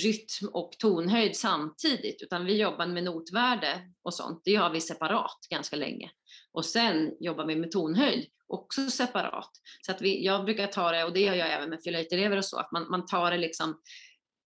rytm 0.04 0.48
och 0.54 0.72
tonhöjd 0.80 1.36
samtidigt, 1.36 2.22
utan 2.22 2.46
vi 2.46 2.62
jobbar 2.62 2.88
med 2.88 3.04
notvärde 3.04 3.82
och 4.04 4.14
sånt. 4.14 4.42
Det 4.46 4.56
har 4.56 4.70
vi 4.70 4.82
separat 4.82 5.38
ganska 5.50 5.76
länge. 5.76 6.12
Och 6.52 6.66
sen 6.66 7.12
jobbar 7.20 7.46
vi 7.46 7.56
med 7.56 7.72
tonhöjd 7.72 8.28
också 8.48 8.90
separat. 8.90 9.52
Så 9.86 9.92
att 9.92 10.02
vi, 10.02 10.26
jag 10.26 10.46
brukar 10.46 10.68
ta 10.68 10.92
det, 10.92 11.04
och 11.04 11.14
det 11.14 11.20
gör 11.20 11.36
jag 11.36 11.54
även 11.54 11.70
med 11.70 11.80
elever 12.12 12.38
och 12.38 12.46
så, 12.46 12.58
att 12.58 12.72
man, 12.72 12.90
man 12.90 13.06
tar 13.06 13.32
det 13.32 13.38
liksom 13.38 13.82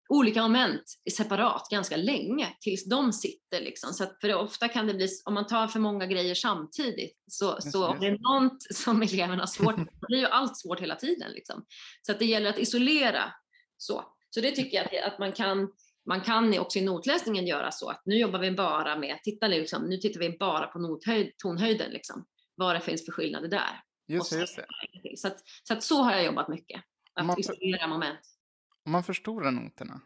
olika 0.09 0.43
moment 0.43 0.83
separat 1.17 1.69
ganska 1.71 1.97
länge 1.97 2.57
tills 2.61 2.89
de 2.89 3.13
sitter. 3.13 3.61
Liksom. 3.61 3.93
Så 3.93 4.05
att 4.05 4.21
för 4.21 4.35
ofta 4.35 4.69
kan 4.69 4.87
det 4.87 4.95
bli, 4.95 5.09
om 5.25 5.35
man 5.35 5.47
tar 5.47 5.69
för 5.69 5.81
många 5.81 6.07
grejer 6.07 6.35
samtidigt, 6.35 7.19
så, 7.31 7.57
så 7.61 7.87
om 7.87 8.01
det 8.01 8.07
är 8.07 8.19
något 8.19 8.63
som 8.75 9.03
eleverna 9.03 9.43
har 9.43 9.47
svårt 9.47 9.77
med, 9.77 9.89
blir 10.09 10.19
ju 10.19 10.27
allt 10.27 10.59
svårt 10.59 10.81
hela 10.81 10.97
tiden. 10.97 11.33
Liksom. 11.33 11.65
Så 12.03 12.13
att 12.13 12.19
det 12.19 12.25
gäller 12.25 12.51
att 12.51 12.59
isolera. 12.59 13.33
Så, 13.77 14.05
så 14.31 14.41
det 14.41 14.51
tycker 14.51 14.77
jag 14.77 14.87
att, 15.07 15.13
att 15.13 15.19
man 15.19 15.33
kan 15.33 15.73
man 16.09 16.21
kan 16.21 16.59
också 16.59 16.79
i 16.79 16.85
notläsningen 16.85 17.47
göra 17.47 17.73
så 17.73 17.89
att 17.91 18.03
nu 18.05 18.19
jobbar 18.19 18.39
vi 18.39 18.51
bara 18.51 18.99
med, 18.99 19.19
titta 19.23 19.49
liksom, 19.49 19.83
nu 19.89 19.97
tittar 19.97 20.21
vi 20.21 20.37
bara 20.39 20.67
på 20.67 20.79
nothöjd, 20.79 21.33
tonhöjden, 21.37 21.91
liksom, 21.91 22.27
vad 22.55 22.77
det 22.77 22.81
finns 22.81 23.05
för 23.05 23.13
skillnader 23.13 23.49
där. 23.49 23.83
Just 24.09 24.33
det, 24.33 24.39
just 24.39 24.57
det. 24.57 25.17
Så, 25.17 25.29
att, 25.29 25.39
så, 25.63 25.75
att 25.75 25.83
så 25.83 26.03
har 26.03 26.13
jag 26.13 26.25
jobbat 26.25 26.49
mycket. 26.49 26.83
Att 27.13 27.27
Man- 27.27 27.41
isolera 27.41 27.87
moment. 27.87 28.19
Om 28.85 28.93
man 28.93 29.05
förstorar 29.05 29.51
noterna, 29.51 30.01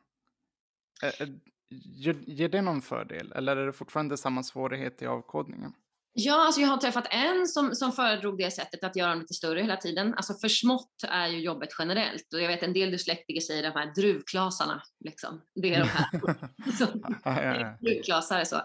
är- 1.02 1.22
är- 1.22 1.40
ger, 1.68 2.14
ger 2.26 2.48
det 2.48 2.62
någon 2.62 2.82
fördel 2.82 3.32
eller 3.32 3.56
är 3.56 3.66
det 3.66 3.72
fortfarande 3.72 4.16
samma 4.16 4.42
svårighet 4.42 5.02
i 5.02 5.06
avkodningen? 5.06 5.72
Ja, 6.12 6.46
alltså 6.46 6.61
jag 6.61 6.68
har 6.68 6.76
träffat 6.76 7.06
en 7.11 7.46
som, 7.46 7.74
som 7.74 7.92
föredrog 7.92 8.38
det 8.38 8.50
sättet 8.50 8.84
att 8.84 8.96
göra 8.96 9.11
dem 9.11 9.20
lite 9.20 9.34
större 9.34 9.61
hela 9.61 9.76
tiden. 9.76 10.14
Alltså 10.14 10.34
för 10.34 10.48
smått 10.48 11.04
är 11.08 11.26
ju 11.26 11.40
jobbet 11.40 11.68
generellt 11.78 12.34
och 12.34 12.40
jag 12.40 12.48
vet 12.48 12.62
en 12.62 12.72
del 12.72 12.90
dyslektiker 12.90 13.40
säger 13.40 13.62
de 13.62 13.68
här 13.68 13.94
druvklasarna. 13.94 14.82
Liksom. 15.04 15.42
Det 15.54 15.74
är 15.74 15.80
de 15.80 15.88
här 15.88 16.11
som 16.78 17.00
Ja, 17.24 17.42
ja, 17.42 17.61
ja. 17.61 17.76
druvklasar. 17.80 18.44
Så. 18.44 18.56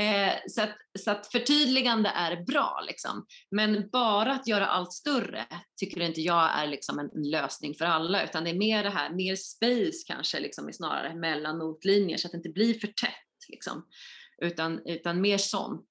Eh, 0.00 0.32
så, 0.48 0.62
att, 0.62 0.76
så 0.98 1.10
att 1.10 1.26
förtydligande 1.26 2.08
är 2.08 2.44
bra, 2.44 2.84
liksom. 2.86 3.26
men 3.50 3.90
bara 3.90 4.32
att 4.32 4.46
göra 4.46 4.66
allt 4.66 4.92
större 4.92 5.46
tycker 5.80 6.00
inte 6.00 6.20
jag 6.20 6.58
är 6.58 6.66
liksom 6.66 6.98
en, 6.98 7.10
en 7.14 7.30
lösning 7.30 7.74
för 7.74 7.84
alla, 7.84 8.24
utan 8.24 8.44
det 8.44 8.50
är 8.50 8.58
mer 8.58 8.84
det 8.84 8.90
här, 8.90 9.10
mer 9.10 9.36
space 9.36 10.04
kanske 10.06 10.40
liksom, 10.40 10.72
snarare 10.72 11.14
mellan 11.14 11.58
notlinjer 11.58 12.16
så 12.16 12.28
att 12.28 12.32
det 12.32 12.36
inte 12.36 12.50
blir 12.50 12.74
för 12.74 12.86
tätt. 12.86 13.48
Liksom. 13.48 13.86
Utan, 14.42 14.86
utan 14.86 15.20
mer 15.20 15.38
sånt 15.38 15.88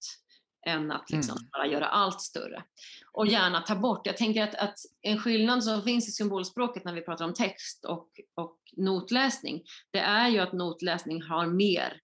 än 0.66 0.92
att 0.92 1.10
liksom 1.10 1.38
Mm. 1.38 1.50
bara 1.52 1.68
göra 1.68 1.86
allt 1.88 2.22
större. 2.22 2.64
Och 3.12 3.28
gärna 3.28 3.62
ta 3.62 3.76
bort. 3.76 4.08
Jag 4.08 4.18
tänker 4.18 4.44
att, 4.44 4.56
att 4.56 4.76
en 5.02 5.20
skillnad 5.20 5.64
som 5.64 5.82
finns 5.84 6.08
i 6.08 6.12
symbolspråket 6.12 6.86
när 6.86 6.94
vi 6.94 7.02
pratar 7.02 7.26
om 7.26 7.34
text 7.34 7.86
och, 7.86 8.10
och 8.36 8.58
notläsning, 8.78 9.64
det 9.92 10.00
är 10.00 10.30
ju 10.30 10.40
att 10.40 10.54
notläsning 10.54 11.22
har 11.22 11.48
mer 11.48 12.02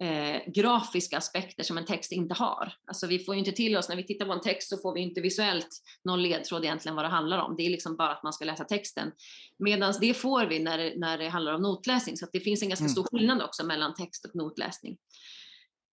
eh, 0.00 0.42
grafiska 0.52 1.18
aspekter 1.18 1.62
som 1.62 1.78
en 1.78 1.84
text 1.84 2.12
inte 2.12 2.34
har. 2.34 2.72
Alltså 2.86 3.06
vi 3.06 3.18
får 3.18 3.34
ju 3.34 3.38
inte 3.38 3.52
till 3.52 3.76
oss, 3.76 3.88
när 3.88 3.96
vi 3.96 4.06
tittar 4.06 4.26
på 4.26 4.32
en 4.32 4.40
text 4.40 4.68
så 4.68 4.78
får 4.78 4.94
vi 4.94 5.00
inte 5.00 5.20
visuellt 5.20 5.68
någon 6.04 6.22
ledtråd 6.22 6.64
egentligen 6.64 6.96
vad 6.96 7.04
det 7.04 7.08
handlar 7.08 7.38
om. 7.38 7.56
Det 7.56 7.62
är 7.66 7.70
liksom 7.70 7.96
bara 7.96 8.12
att 8.12 8.22
man 8.22 8.32
ska 8.32 8.44
läsa 8.44 8.64
texten. 8.64 9.12
Medan 9.58 9.94
det 10.00 10.14
får 10.14 10.46
vi 10.46 10.58
när 10.58 10.92
när 10.96 11.18
det 11.18 11.28
handlar 11.28 11.52
om 11.52 11.62
notläsning, 11.62 12.16
så 12.16 12.26
det 12.32 12.40
finns 12.40 12.62
en 12.62 12.68
ganska 12.68 12.84
Mm. 12.84 12.92
stor 12.92 13.06
skillnad 13.12 13.42
också 13.42 13.66
mellan 13.66 13.94
text 13.94 14.24
och 14.24 14.34
notläsning. 14.36 14.96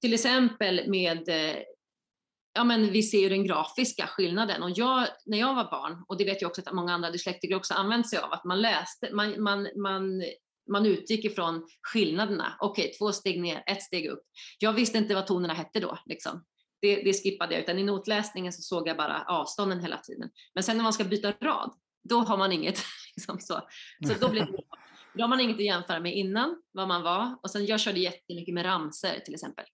Till 0.01 0.13
exempel 0.13 0.89
med 0.89 1.30
eh, 1.30 1.55
ja, 2.55 2.63
men 2.63 2.91
vi 2.91 3.03
ser 3.03 3.19
ju 3.19 3.29
den 3.29 3.47
grafiska 3.47 4.07
skillnaden. 4.07 4.63
Och 4.63 4.71
jag, 4.75 5.07
när 5.25 5.37
jag 5.37 5.55
var 5.55 5.63
barn, 5.63 6.05
och 6.07 6.17
det 6.17 6.25
vet 6.25 6.41
jag 6.41 6.49
också 6.49 6.61
att 6.65 6.73
många 6.73 6.93
andra 6.93 7.11
dyslektiker 7.11 7.55
också 7.55 7.73
använt 7.73 8.09
sig 8.09 8.19
av, 8.19 8.33
att 8.33 8.43
man 8.43 8.61
läste, 8.61 9.09
man, 9.13 9.43
man, 9.43 9.67
man, 9.81 10.23
man 10.71 10.85
utgick 10.85 11.25
ifrån 11.25 11.67
skillnaderna. 11.81 12.57
Okej, 12.59 12.91
två 12.99 13.11
steg 13.11 13.41
ner, 13.41 13.63
ett 13.67 13.81
steg 13.81 14.07
upp. 14.07 14.21
Jag 14.59 14.73
visste 14.73 14.97
inte 14.97 15.15
vad 15.15 15.27
tonerna 15.27 15.53
hette 15.53 15.79
då. 15.79 15.97
Liksom. 16.05 16.43
Det, 16.81 16.95
det 16.95 17.13
skippade 17.23 17.53
jag, 17.53 17.63
utan 17.63 17.79
i 17.79 17.83
notläsningen 17.83 18.53
så 18.53 18.61
såg 18.61 18.87
jag 18.87 18.97
bara 18.97 19.23
avstånden 19.27 19.79
hela 19.79 19.97
tiden. 19.97 20.29
Men 20.53 20.63
sen 20.63 20.77
när 20.77 20.83
man 20.83 20.93
ska 20.93 21.03
byta 21.03 21.31
rad, 21.31 21.73
då 22.09 22.19
har 22.19 22.37
man 22.37 22.51
inget. 22.51 22.79
Liksom 23.15 23.39
så. 23.39 23.61
så 24.07 24.13
då, 24.19 24.29
blir 24.29 24.41
det, 24.41 24.57
då 25.13 25.23
har 25.23 25.27
man 25.27 25.39
inget 25.39 25.55
att 25.55 25.65
jämföra 25.65 25.99
med 25.99 26.15
innan, 26.15 26.61
vad 26.71 26.87
man 26.87 27.03
var. 27.03 27.39
Och 27.43 27.51
sen 27.51 27.65
jag 27.65 27.79
körde 27.79 27.99
jättemycket 27.99 28.53
med 28.53 28.65
ramser 28.65 29.19
till 29.25 29.33
exempel 29.33 29.65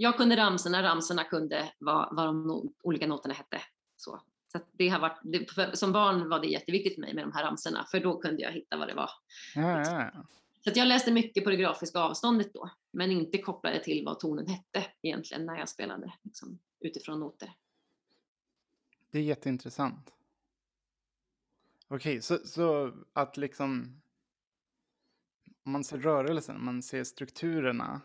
jag 0.00 0.16
kunde 0.16 0.36
ramsorna, 0.36 0.82
ramsorna 0.82 1.24
kunde 1.24 1.72
vad, 1.78 2.08
vad 2.16 2.26
de 2.26 2.46
no 2.46 2.72
olika 2.82 3.06
noterna 3.06 3.34
hette. 3.34 3.60
Så, 3.96 4.20
så 4.52 4.58
det 4.72 4.88
har 4.88 5.00
varit, 5.00 5.20
det, 5.22 5.50
för, 5.50 5.76
som 5.76 5.92
barn 5.92 6.28
var 6.28 6.40
det 6.40 6.46
jätteviktigt 6.46 6.94
för 6.94 7.00
mig 7.00 7.14
med 7.14 7.24
de 7.24 7.32
här 7.32 7.44
ramsorna, 7.44 7.86
för 7.90 8.00
då 8.00 8.18
kunde 8.18 8.42
jag 8.42 8.52
hitta 8.52 8.76
vad 8.76 8.88
det 8.88 8.94
var. 8.94 9.10
Ja, 9.54 9.80
ja, 9.80 10.10
ja. 10.14 10.26
Så 10.64 10.70
jag 10.74 10.88
läste 10.88 11.12
mycket 11.12 11.44
på 11.44 11.50
det 11.50 11.56
grafiska 11.56 11.98
avståndet 11.98 12.54
då, 12.54 12.70
men 12.90 13.10
inte 13.10 13.38
kopplade 13.38 13.84
till 13.84 14.04
vad 14.04 14.18
tonen 14.18 14.46
hette 14.46 14.86
egentligen 15.02 15.46
när 15.46 15.58
jag 15.58 15.68
spelade 15.68 16.12
liksom, 16.22 16.58
utifrån 16.80 17.20
noter. 17.20 17.52
Det 19.10 19.18
är 19.18 19.22
jätteintressant. 19.22 20.14
Okej, 21.88 22.22
så, 22.22 22.38
så 22.44 22.92
att 23.12 23.36
liksom 23.36 24.00
om 25.64 25.72
man 25.72 25.84
ser 25.84 25.98
rörelsen, 25.98 26.64
man 26.64 26.82
ser 26.82 27.04
strukturerna 27.04 28.00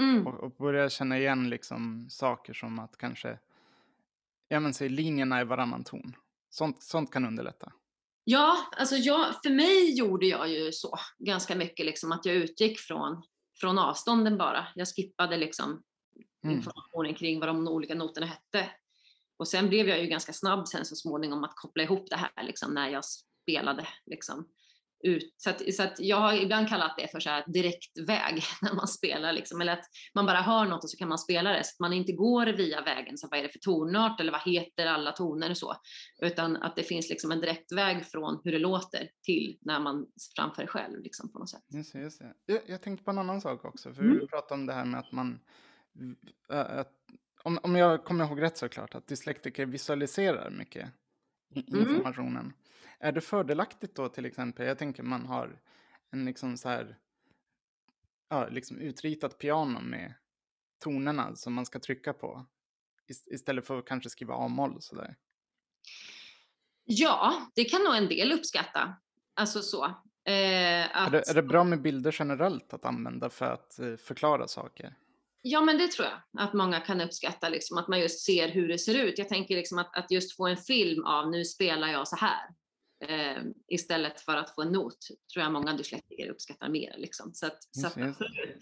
Mm. 0.00 0.26
och, 0.26 0.34
och 0.44 0.50
börjar 0.50 0.88
känna 0.88 1.18
igen 1.18 1.50
liksom 1.50 2.06
saker 2.10 2.52
som 2.52 2.78
att 2.78 2.96
kanske, 2.96 3.38
ja 4.48 4.60
men 4.60 4.74
säg 4.74 4.88
linjerna 4.88 5.40
i 5.40 5.44
varannan 5.44 5.84
ton. 5.84 6.16
Sånt, 6.50 6.82
sånt 6.82 7.10
kan 7.12 7.24
underlätta. 7.24 7.72
Ja, 8.24 8.56
alltså 8.76 8.96
jag, 8.96 9.34
för 9.42 9.50
mig 9.50 9.98
gjorde 9.98 10.26
jag 10.26 10.48
ju 10.48 10.72
så 10.72 10.98
ganska 11.18 11.56
mycket, 11.56 11.86
liksom, 11.86 12.12
att 12.12 12.26
jag 12.26 12.34
utgick 12.36 12.78
från, 12.80 13.22
från 13.60 13.78
avstånden 13.78 14.38
bara. 14.38 14.66
Jag 14.74 14.88
skippade 14.88 15.36
liksom 15.36 15.82
Mm. 16.44 16.56
informationen 16.56 17.14
kring 17.14 17.40
vad 17.40 17.48
de 17.48 17.68
olika 17.68 17.94
noterna 17.94 18.26
hette. 18.26 18.70
Och 19.36 19.48
sen 19.48 19.68
blev 19.68 19.88
jag 19.88 20.00
ju 20.00 20.06
ganska 20.06 20.32
snabb 20.32 20.68
sen 20.68 20.84
så 20.84 20.96
småningom 20.96 21.44
att 21.44 21.56
koppla 21.56 21.82
ihop 21.82 22.10
det 22.10 22.16
här 22.16 22.42
liksom, 22.42 22.74
när 22.74 22.88
jag 22.88 23.04
spelade. 23.04 23.88
Liksom, 24.06 24.48
ut. 25.02 25.34
Så, 25.36 25.50
att, 25.50 25.74
så 25.74 25.82
att 25.82 26.00
jag 26.00 26.16
har 26.16 26.34
ibland 26.34 26.68
kallat 26.68 26.94
det 26.98 27.08
för 27.10 27.20
så 27.20 27.30
här 27.30 27.44
direktväg 27.46 28.42
när 28.62 28.74
man 28.74 28.88
spelar. 28.88 29.32
Liksom, 29.32 29.60
eller 29.60 29.72
att 29.72 29.84
man 30.14 30.26
bara 30.26 30.40
hör 30.40 30.64
något 30.66 30.84
och 30.84 30.90
så 30.90 30.96
kan 30.96 31.08
man 31.08 31.18
spela 31.18 31.52
det. 31.52 31.64
Så 31.64 31.70
att 31.74 31.80
man 31.80 31.92
inte 31.92 32.12
går 32.12 32.46
via 32.46 32.82
vägen, 32.82 33.18
så 33.18 33.28
vad 33.30 33.38
är 33.38 33.42
det 33.42 33.48
för 33.48 33.58
tonart 33.58 34.20
eller 34.20 34.32
vad 34.32 34.42
heter 34.44 34.86
alla 34.86 35.12
toner 35.12 35.50
och 35.50 35.58
så. 35.58 35.74
Utan 36.22 36.56
att 36.56 36.76
det 36.76 36.82
finns 36.82 37.08
liksom 37.10 37.32
en 37.32 37.40
direktväg 37.40 38.06
från 38.06 38.40
hur 38.44 38.52
det 38.52 38.58
låter 38.58 39.08
till 39.22 39.58
när 39.60 39.80
man 39.80 40.06
framför 40.36 40.66
själv 40.66 41.02
liksom, 41.02 41.32
på 41.32 41.38
något 41.38 41.50
sätt. 41.50 41.62
Just 41.72 41.92
det, 41.92 42.00
just 42.00 42.18
det. 42.18 42.34
Jag, 42.46 42.60
jag 42.66 42.82
tänkte 42.82 43.04
på 43.04 43.10
en 43.10 43.18
annan 43.18 43.40
sak 43.40 43.64
också, 43.64 43.94
för 43.94 44.02
Mm. 44.02 44.18
vi 44.18 44.26
pratade 44.26 44.54
om 44.60 44.66
det 44.66 44.72
här 44.72 44.84
med 44.84 45.00
att 45.00 45.12
man, 45.12 45.40
att, 46.48 46.92
om, 47.42 47.58
om 47.62 47.76
jag 47.76 48.04
kommer 48.04 48.24
ihåg 48.24 48.42
rätt 48.42 48.58
såklart, 48.58 48.94
att 48.94 49.06
dyslektiker 49.06 49.66
visualiserar 49.66 50.50
mycket 50.50 50.88
i- 51.54 51.72
Mm. 51.72 52.02
Är 53.00 53.12
det 53.12 53.20
fördelaktigt 53.20 53.94
då 53.94 54.08
till 54.08 54.24
exempel, 54.26 54.66
jag 54.66 54.78
tänker 54.78 55.02
man 55.02 55.26
har 55.26 55.60
en 56.10 56.24
liksom 56.24 56.56
så 56.56 56.68
här, 56.68 56.98
ja, 58.28 58.48
liksom 58.48 58.78
utritat 58.78 59.38
piano 59.38 59.80
med 59.80 60.14
tonerna 60.82 61.36
som 61.36 61.54
man 61.54 61.66
ska 61.66 61.78
trycka 61.78 62.12
på 62.12 62.46
ist- 63.08 63.34
istället 63.34 63.66
för 63.66 63.78
att 63.78 63.86
kanske 63.86 64.10
skriva 64.10 64.34
A-moll 64.34 64.74
och 64.74 64.82
sådär. 64.82 65.16
Ja, 66.84 67.50
det 67.54 67.64
kan 67.64 67.82
nog 67.84 67.96
en 67.96 68.08
del 68.08 68.32
uppskatta. 68.32 68.94
Alltså 69.34 69.62
så. 69.62 69.84
Eh, 70.24 70.32
Är 70.32 71.06
att, 71.06 71.12
det, 71.12 71.28
är 71.30 71.34
det 71.34 71.42
bra 71.42 71.64
med 71.64 71.82
bilder 71.82 72.16
generellt 72.18 72.72
att 72.72 72.84
använda 72.84 73.30
för 73.30 73.52
att 73.52 73.78
eh, 73.78 73.96
förklara 73.96 74.48
saker? 74.48 74.94
Ja, 75.42 75.60
men 75.60 75.78
det 75.78 75.88
tror 75.88 76.08
jag 76.08 76.42
att 76.44 76.52
många 76.52 76.80
kan 76.80 77.00
uppskatta, 77.00 77.48
liksom, 77.48 77.78
att 77.78 77.88
man 77.88 78.00
just 78.00 78.24
ser 78.24 78.48
hur 78.48 78.68
det 78.68 78.78
ser 78.78 79.04
ut. 79.04 79.18
Jag 79.18 79.28
tänker 79.28 79.56
liksom 79.56 79.78
att, 79.78 79.96
att 79.96 80.10
just 80.10 80.36
få 80.36 80.46
en 80.46 80.56
film 80.56 81.04
av 81.04 81.30
nu 81.30 81.44
spelar 81.44 81.88
jag 81.88 82.08
så 82.08 82.16
här 82.16 82.48
eh, 83.08 83.42
istället 83.68 84.20
för 84.20 84.36
att 84.36 84.54
få 84.54 84.62
en 84.62 84.72
not 84.72 84.98
tror 85.32 85.42
jag 85.42 85.52
många 85.52 85.72
dyslektiker 85.72 86.30
uppskattar 86.30 86.68
mer. 86.68 86.94
Liksom. 86.98 87.34
Så, 87.34 87.46
att, 87.46 87.58
så 87.70 87.86
att, 87.86 87.96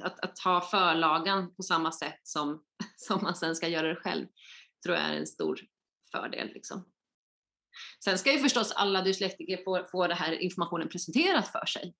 att, 0.00 0.20
att 0.24 0.38
ha 0.38 0.60
förlagan 0.60 1.54
på 1.54 1.62
samma 1.62 1.92
sätt 1.92 2.20
som, 2.22 2.62
som 2.96 3.22
man 3.22 3.34
sen 3.34 3.56
ska 3.56 3.68
göra 3.68 3.88
det 3.88 3.96
själv 3.96 4.26
tror 4.84 4.96
jag 4.96 5.04
är 5.04 5.14
en 5.14 5.26
stor 5.26 5.60
fördel. 6.12 6.48
Liksom. 6.48 6.84
Sen 8.04 8.18
ska 8.18 8.32
ju 8.32 8.38
förstås 8.38 8.72
alla 8.72 9.02
dyslektiker 9.02 9.64
få, 9.64 9.86
få 9.90 10.06
den 10.06 10.16
här 10.16 10.32
informationen 10.32 10.88
presenterat 10.88 11.48
för 11.48 11.66
sig. 11.66 11.94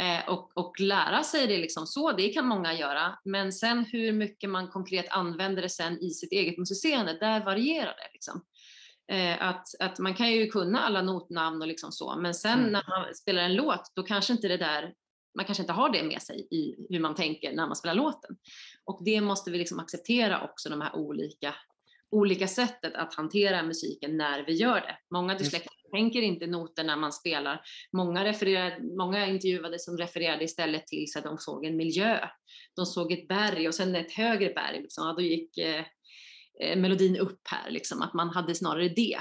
Eh, 0.00 0.28
och, 0.28 0.56
och 0.56 0.80
lära 0.80 1.22
sig 1.22 1.46
det 1.46 1.58
liksom 1.58 1.86
så, 1.86 2.12
det 2.12 2.28
kan 2.28 2.46
många 2.46 2.74
göra. 2.74 3.18
Men 3.24 3.52
sen 3.52 3.84
hur 3.84 4.12
mycket 4.12 4.50
man 4.50 4.68
konkret 4.68 5.06
använder 5.08 5.62
det 5.62 5.68
sen 5.68 5.98
i 5.98 6.10
sitt 6.10 6.32
eget 6.32 6.58
musicerande, 6.58 7.18
där 7.18 7.44
varierar 7.44 7.94
det. 7.96 8.10
Liksom. 8.12 8.44
Eh, 9.12 9.42
att, 9.42 9.66
att 9.80 9.98
man 9.98 10.14
kan 10.14 10.32
ju 10.32 10.46
kunna 10.46 10.80
alla 10.80 11.02
notnamn 11.02 11.62
och 11.62 11.68
liksom 11.68 11.92
så, 11.92 12.16
men 12.16 12.34
sen 12.34 12.58
Mm. 12.58 12.72
när 12.72 12.84
man 12.88 13.14
spelar 13.14 13.42
en 13.42 13.54
låt, 13.54 13.92
då 13.94 14.02
kanske 14.02 14.32
inte 14.32 14.48
det 14.48 14.56
där 14.56 14.94
man 15.36 15.44
kanske 15.44 15.62
inte 15.62 15.72
har 15.72 15.90
det 15.90 16.02
med 16.02 16.22
sig 16.22 16.48
i 16.50 16.86
hur 16.90 17.00
man 17.00 17.14
tänker 17.14 17.52
när 17.52 17.66
man 17.66 17.76
spelar 17.76 17.94
låten. 17.94 18.36
Och 18.84 19.00
det 19.04 19.20
måste 19.20 19.50
vi 19.50 19.58
liksom 19.58 19.80
acceptera 19.80 20.44
också, 20.44 20.68
de 20.68 20.80
här 20.80 20.96
olika, 20.96 21.54
olika 22.10 22.48
sättet 22.48 22.94
att 22.94 23.14
hantera 23.14 23.62
musiken 23.62 24.16
när 24.16 24.46
vi 24.46 24.52
gör 24.52 24.80
det. 24.80 24.96
Många 25.10 25.34
dyslektiker 25.34 25.90
tänker 25.90 26.22
inte 26.22 26.46
noter 26.46 26.84
när 26.84 26.96
man 26.96 27.12
spelar. 27.12 27.60
Många, 27.92 28.24
refererade, 28.24 28.96
många 28.96 29.26
intervjuade 29.26 29.78
som 29.78 29.98
refererade 29.98 30.44
istället 30.44 30.86
till 30.86 31.12
så 31.12 31.18
att 31.18 31.24
de 31.24 31.38
såg 31.38 31.64
en 31.64 31.76
miljö. 31.76 32.28
De 32.76 32.86
såg 32.86 33.12
ett 33.12 33.28
berg 33.28 33.68
och 33.68 33.74
sen 33.74 33.94
ett 33.94 34.12
högre 34.12 34.52
berg. 34.54 34.82
Liksom. 34.82 35.06
Ja, 35.06 35.12
då 35.12 35.20
gick 35.22 35.58
eh, 36.60 36.78
melodin 36.78 37.16
upp 37.16 37.40
här, 37.44 37.70
liksom. 37.70 38.02
att 38.02 38.14
man 38.14 38.28
hade 38.28 38.54
snarare 38.54 38.88
det 38.88 39.18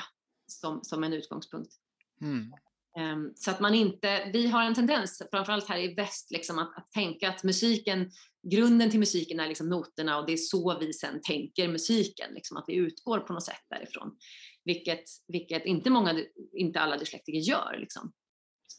som, 0.47 0.83
som 0.83 1.03
en 1.03 1.13
utgångspunkt. 1.13 1.73
Mm. 2.21 2.51
Ehm, 2.97 3.33
Så 3.35 3.51
att 3.51 3.59
man 3.59 3.75
inte, 3.75 4.29
vi 4.33 4.47
har 4.47 4.63
en 4.63 4.75
tendens, 4.75 5.21
framförallt 5.31 5.69
här 5.69 5.77
i 5.77 5.93
väst, 5.93 6.31
liksom 6.31 6.59
att, 6.59 6.77
att 6.77 6.91
tänka 6.91 7.29
att 7.29 7.43
musiken, 7.43 8.11
grunden 8.51 8.89
till 8.89 8.99
musiken 8.99 9.39
är 9.39 9.47
liksom 9.47 9.69
noterna 9.69 10.19
och 10.19 10.25
det 10.25 10.33
är 10.33 10.37
så 10.37 10.79
vi 10.79 10.93
sen 10.93 11.21
tänker 11.21 11.67
musiken, 11.67 12.33
liksom 12.33 12.57
att 12.57 12.65
vi 12.67 12.75
utgår 12.75 13.19
på 13.19 13.33
något 13.33 13.45
sätt 13.45 13.65
därifrån. 13.69 14.17
Vilket, 14.63 15.03
vilket 15.27 15.65
inte, 15.65 15.89
många, 15.89 16.23
inte 16.53 16.79
alla 16.79 16.97
dyslektiker 16.97 17.39
gör, 17.39 17.77
liksom. 17.79 18.11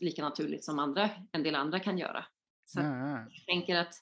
lika 0.00 0.22
naturligt 0.22 0.64
som 0.64 0.78
andra, 0.78 1.10
en 1.32 1.42
del 1.42 1.54
andra 1.54 1.80
kan 1.80 1.98
göra. 1.98 2.24
Så 2.64 2.80
ja. 2.80 3.18
jag 3.30 3.46
tänker 3.46 3.76
att, 3.76 3.94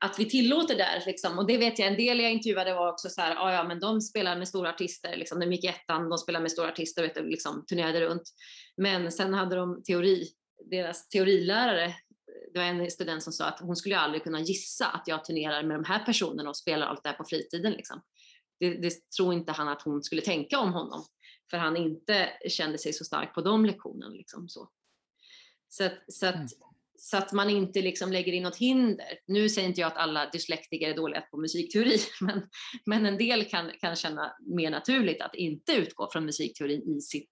att 0.00 0.18
vi 0.18 0.30
tillåter 0.30 0.76
där. 0.76 1.02
Liksom. 1.06 1.38
Och 1.38 1.46
det 1.46 1.58
vet 1.58 1.78
jag, 1.78 1.88
en 1.88 1.96
del 1.96 2.20
jag 2.20 2.32
intervjuade 2.32 2.74
var 2.74 2.92
också 2.92 3.08
så 3.08 3.20
här, 3.20 3.36
ah, 3.36 3.52
ja 3.52 3.64
men 3.64 3.80
de 3.80 4.00
spelar 4.00 4.36
med 4.36 4.48
stora 4.48 4.70
artister, 4.70 5.16
liksom. 5.16 5.40
de 5.40 5.52
gick 5.52 5.64
i 5.64 5.66
ettan, 5.66 6.08
de 6.08 6.18
spelar 6.18 6.40
med 6.40 6.52
stora 6.52 6.68
artister, 6.68 7.12
och 7.16 7.24
liksom, 7.24 7.66
turnerade 7.66 8.00
runt. 8.00 8.22
Men 8.76 9.12
sen 9.12 9.34
hade 9.34 9.56
de 9.56 9.82
teori, 9.82 10.28
deras 10.70 11.08
teorilärare, 11.08 11.94
det 12.52 12.58
var 12.58 12.66
en 12.66 12.90
student 12.90 13.22
som 13.22 13.32
sa 13.32 13.46
att 13.46 13.60
hon 13.60 13.76
skulle 13.76 13.98
aldrig 13.98 14.22
kunna 14.22 14.40
gissa 14.40 14.86
att 14.86 15.02
jag 15.06 15.24
turnerar 15.24 15.62
med 15.62 15.76
de 15.76 15.84
här 15.84 16.04
personerna 16.04 16.50
och 16.50 16.56
spelar 16.56 16.86
allt 16.86 17.02
det 17.02 17.08
här 17.08 17.16
på 17.16 17.24
fritiden. 17.24 17.72
Liksom. 17.72 18.02
Det, 18.60 18.74
det 18.74 19.10
tror 19.16 19.34
inte 19.34 19.52
han 19.52 19.68
att 19.68 19.82
hon 19.82 20.02
skulle 20.02 20.22
tänka 20.22 20.58
om 20.58 20.72
honom, 20.72 21.04
för 21.50 21.56
han 21.56 21.76
inte 21.76 22.28
kände 22.48 22.78
sig 22.78 22.92
så 22.92 23.04
stark 23.04 23.34
på 23.34 23.40
de 23.40 23.64
lektionerna. 23.64 24.14
Liksom, 24.14 24.48
så. 24.48 24.68
Så, 25.68 25.88
så 26.08 26.26
att, 26.26 26.34
mm 26.34 26.67
så 27.00 27.16
att 27.16 27.32
man 27.32 27.50
inte 27.50 27.82
liksom 27.82 28.12
lägger 28.12 28.32
in 28.32 28.42
något 28.42 28.56
hinder. 28.56 29.18
Nu 29.26 29.48
säger 29.48 29.68
inte 29.68 29.80
jag 29.80 29.88
att 29.88 29.96
alla 29.96 30.30
dyslektiker 30.30 30.90
är 30.90 30.96
dåliga 30.96 31.20
på 31.20 31.36
musikteori, 31.36 31.98
men, 32.20 32.48
men 32.86 33.06
en 33.06 33.18
del 33.18 33.44
kan, 33.44 33.70
kan 33.80 33.96
känna 33.96 34.36
mer 34.40 34.70
naturligt 34.70 35.22
att 35.22 35.34
inte 35.34 35.72
utgå 35.72 36.08
från 36.12 36.24
musikteorin 36.24 36.96
i 36.96 37.00
sitt 37.00 37.30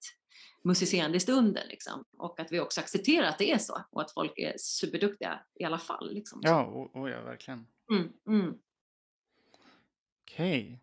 musicerande 0.64 1.16
i 1.16 1.20
stunden. 1.20 1.68
Liksom. 1.68 2.04
Och 2.18 2.40
att 2.40 2.52
vi 2.52 2.60
också 2.60 2.80
accepterar 2.80 3.26
att 3.26 3.38
det 3.38 3.52
är 3.52 3.58
så 3.58 3.84
och 3.90 4.02
att 4.02 4.12
folk 4.12 4.38
är 4.38 4.54
superduktiga 4.56 5.40
i 5.60 5.64
alla 5.64 5.78
fall. 5.78 6.14
Liksom. 6.14 6.40
Ja, 6.42 6.64
och, 6.64 6.96
och 6.96 7.10
ja, 7.10 7.22
verkligen. 7.22 7.66
Mm, 7.92 8.12
mm. 8.26 8.54
Okej. 10.22 10.62
Okay. 10.62 10.78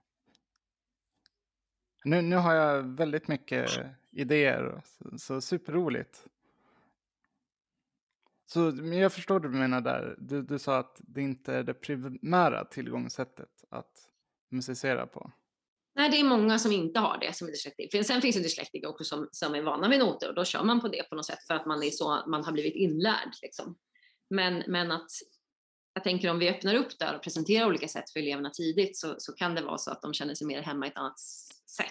Nu, 2.06 2.22
nu 2.22 2.36
har 2.36 2.54
jag 2.54 2.84
väldigt 2.84 3.28
mycket 3.28 3.72
idéer, 4.12 4.82
så, 4.86 5.20
så 5.20 5.42
superroligt. 5.42 6.28
Så, 8.46 8.74
jag 8.94 9.14
förstår 9.14 9.40
det 9.40 9.52
du 9.52 9.58
menar 9.58 9.82
där. 9.82 10.16
Du, 10.18 10.42
du 10.42 10.60
sa 10.60 10.78
att 10.78 11.02
det 11.04 11.22
inte 11.22 11.54
är 11.54 11.64
det 11.64 11.74
primära 11.74 12.66
tillgångssättet 12.66 13.50
att 13.70 13.92
musicera 14.52 15.08
på. 15.08 15.32
Nej, 15.96 16.10
det 16.10 16.20
är 16.20 16.24
många 16.24 16.60
som 16.60 16.72
inte 16.72 17.00
har 17.00 17.18
det 17.18 17.36
som 17.36 17.48
är 17.48 17.52
dyslektiker. 17.52 18.04
Sen 18.04 18.22
finns 18.22 18.36
det 18.36 18.42
dyslektiker 18.42 18.88
också 18.88 19.04
som, 19.04 19.30
som 19.32 19.56
är 19.56 19.62
vana 19.62 19.90
vid 19.90 20.00
noter 20.00 20.30
och 20.30 20.36
då 20.36 20.46
kör 20.46 20.64
man 20.64 20.82
på 20.82 20.88
det 20.88 21.10
på 21.10 21.16
något 21.16 21.26
sätt 21.26 21.48
för 21.48 21.54
att 21.54 21.66
man, 21.66 21.84
är 21.84 21.90
så, 21.90 22.24
man 22.28 22.44
har 22.44 22.52
blivit 22.52 22.76
inlärd. 22.76 23.30
Liksom. 23.42 23.78
Men, 24.30 24.64
men 24.68 24.92
att 24.92 25.10
jag 25.94 26.04
tänker 26.04 26.30
om 26.30 26.40
vi 26.40 26.50
öppnar 26.50 26.76
upp 26.76 27.00
där 27.00 27.16
och 27.16 27.24
presenterar 27.24 27.68
olika 27.68 27.88
sätt 27.88 28.10
för 28.10 28.20
eleverna 28.20 28.50
tidigt 28.50 28.98
så, 28.98 29.16
så 29.18 29.34
kan 29.34 29.56
det 29.56 29.62
vara 29.62 29.78
så 29.78 29.92
att 29.92 30.02
de 30.02 30.14
känner 30.14 30.36
sig 30.36 30.48
mer 30.48 30.62
hemma 30.62 30.86
i 30.86 30.90
ett 30.90 30.98
annat 30.98 31.20
sätt 31.20 31.88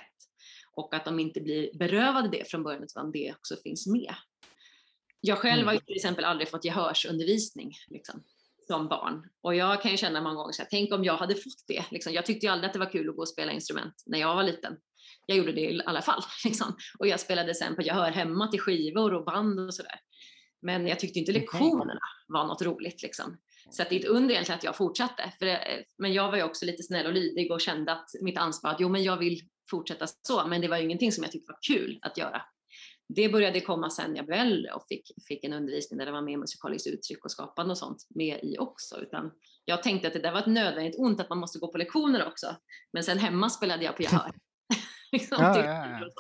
och 0.73 0.95
att 0.95 1.05
de 1.05 1.21
inte 1.21 1.41
blir 1.41 1.79
berövade 1.79 2.29
det 2.29 2.51
från 2.51 2.63
början 2.63 2.83
utan 2.83 3.13
det 3.13 3.33
också 3.33 3.57
finns 3.57 3.87
med. 3.87 4.15
Jag 5.25 5.39
själv 5.39 5.63
mm. 5.63 5.67
har 5.67 5.81
till 5.81 5.97
exempel 5.97 6.25
aldrig 6.25 6.49
fått 6.49 6.65
gehörsundervisning 6.65 7.73
liksom, 7.89 8.23
som 8.67 8.89
barn. 8.89 9.29
Och 9.43 9.55
jag 9.55 9.83
kan 9.83 9.91
ju 9.91 9.97
känna 9.97 10.21
många 10.21 10.35
gånger 10.35 10.53
så 10.53 10.63
här, 10.63 10.69
tänk 10.71 10.93
om 10.93 11.05
jag 11.05 11.17
hade 11.17 11.35
fått 11.35 11.65
det. 11.67 11.85
Liksom. 11.91 12.13
Jag 12.13 12.27
tyckte 12.27 12.47
ju 12.47 12.53
aldrig 12.53 12.67
att 12.67 12.73
det 12.73 12.79
var 12.79 12.93
kul 12.93 13.09
att 13.09 13.17
gå 13.17 13.23
och 13.23 13.29
spela 13.29 13.53
instrument 13.53 14.03
när 14.07 14.19
jag 14.19 14.35
var 14.35 14.43
liten. 14.43 14.77
Jag 15.27 15.39
gjorde 15.39 15.53
det 15.53 15.61
i 15.61 15.83
alla 15.87 16.03
fall. 16.03 16.23
Liksom. 16.45 16.77
Och 16.99 17.07
jag 17.07 17.21
spelade 17.21 17.55
sen 17.55 17.77
på 17.77 17.83
gehör 17.83 18.11
hemma 18.11 18.49
till 18.49 18.61
skivor 18.61 19.15
och 19.15 19.25
band 19.25 19.61
och 19.61 19.75
sådär. 19.75 20.01
Men 20.63 20.87
jag 20.87 21.01
tyckte 21.01 21.19
inte 21.19 21.33
lektionerna 21.33 22.01
var 22.29 22.47
något 22.47 22.63
roligt. 22.63 23.03
Liksom. 23.03 23.39
Så 23.71 23.83
att 23.83 23.91
det 23.91 23.97
är 23.97 24.01
ett 24.01 24.07
under 24.07 24.35
egentligen 24.35 24.59
att 24.59 24.65
jag 24.65 24.77
fortsatte. 24.77 25.33
Det, 25.41 25.85
men 25.99 26.13
jag 26.13 26.31
var 26.31 26.37
ju 26.37 26.43
också 26.43 26.67
lite 26.67 26.83
snäll 26.83 27.07
och 27.07 27.13
lydig 27.13 27.53
och 27.53 27.61
kände 27.61 27.93
att 27.93 28.09
mitt 28.21 28.39
ansvar 28.39 28.71
att 28.71 28.81
jo 28.81 28.89
men 28.89 29.03
jag 29.03 29.17
vill 29.17 29.41
fortsätta 29.71 30.07
så. 30.07 30.47
Men 30.47 30.61
det 30.61 30.69
var 30.69 30.77
ju 30.77 30.85
ingenting 30.85 31.13
som 31.13 31.25
jag 31.25 31.33
tyckte 31.33 31.53
var 31.53 31.59
kul 31.77 31.99
att 32.03 32.19
göra 32.19 32.43
det 33.15 33.29
började 33.29 33.61
komma 33.61 33.91
sen 33.91 34.17
jag 34.17 34.27
blev 34.27 34.39
äldre 34.39 34.73
och 34.73 34.87
fick, 34.89 35.11
fick 35.29 35.45
en 35.45 35.53
undervisning 35.53 35.99
där 35.99 36.07
det 36.07 36.13
var 36.13 36.23
mer 36.23 36.37
musikaliskt 36.37 36.87
uttryck 36.87 37.25
och 37.25 37.31
skapande 37.31 37.71
och 37.71 37.79
sånt 37.79 38.07
med 38.09 38.41
i 38.43 38.59
också. 38.59 39.01
Utan 39.01 39.31
jag 39.65 39.83
tänkte 39.83 40.09
att 40.09 40.15
det 40.15 40.21
där 40.21 40.33
var 40.33 40.39
ett 40.39 40.47
nödvändigt 40.47 40.99
ont 40.99 41.21
att 41.21 41.29
man 41.29 41.39
måste 41.39 41.59
gå 41.59 41.69
på 41.69 41.79
lektioner 41.79 42.27
också. 42.27 42.57
Men 42.93 43.05
sen 43.05 43.19
hemma 43.19 43.51
spelade 43.51 43.85
jag 43.85 43.97
på 43.97 44.03
gehör. 44.03 44.33
liksom, 45.13 45.39
ja, 45.41 45.59
ja, 45.59 46.01
ja. 46.01 46.11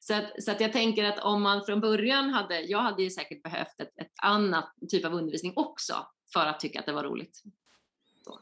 Så, 0.00 0.14
att, 0.14 0.42
så 0.42 0.50
att 0.50 0.60
jag 0.60 0.72
tänker 0.72 1.04
att 1.04 1.18
om 1.18 1.42
man 1.42 1.64
från 1.64 1.80
början 1.80 2.30
hade, 2.30 2.60
jag 2.60 2.78
hade 2.78 3.02
ju 3.02 3.10
säkert 3.10 3.42
behövt 3.42 3.80
ett, 3.80 3.98
ett 4.00 4.12
annat 4.22 4.74
typ 4.90 5.04
av 5.04 5.14
undervisning 5.14 5.52
också 5.56 6.06
för 6.32 6.46
att 6.46 6.60
tycka 6.60 6.80
att 6.80 6.86
det 6.86 6.92
var 6.92 7.04
roligt. 7.04 7.42
Så. 8.24 8.40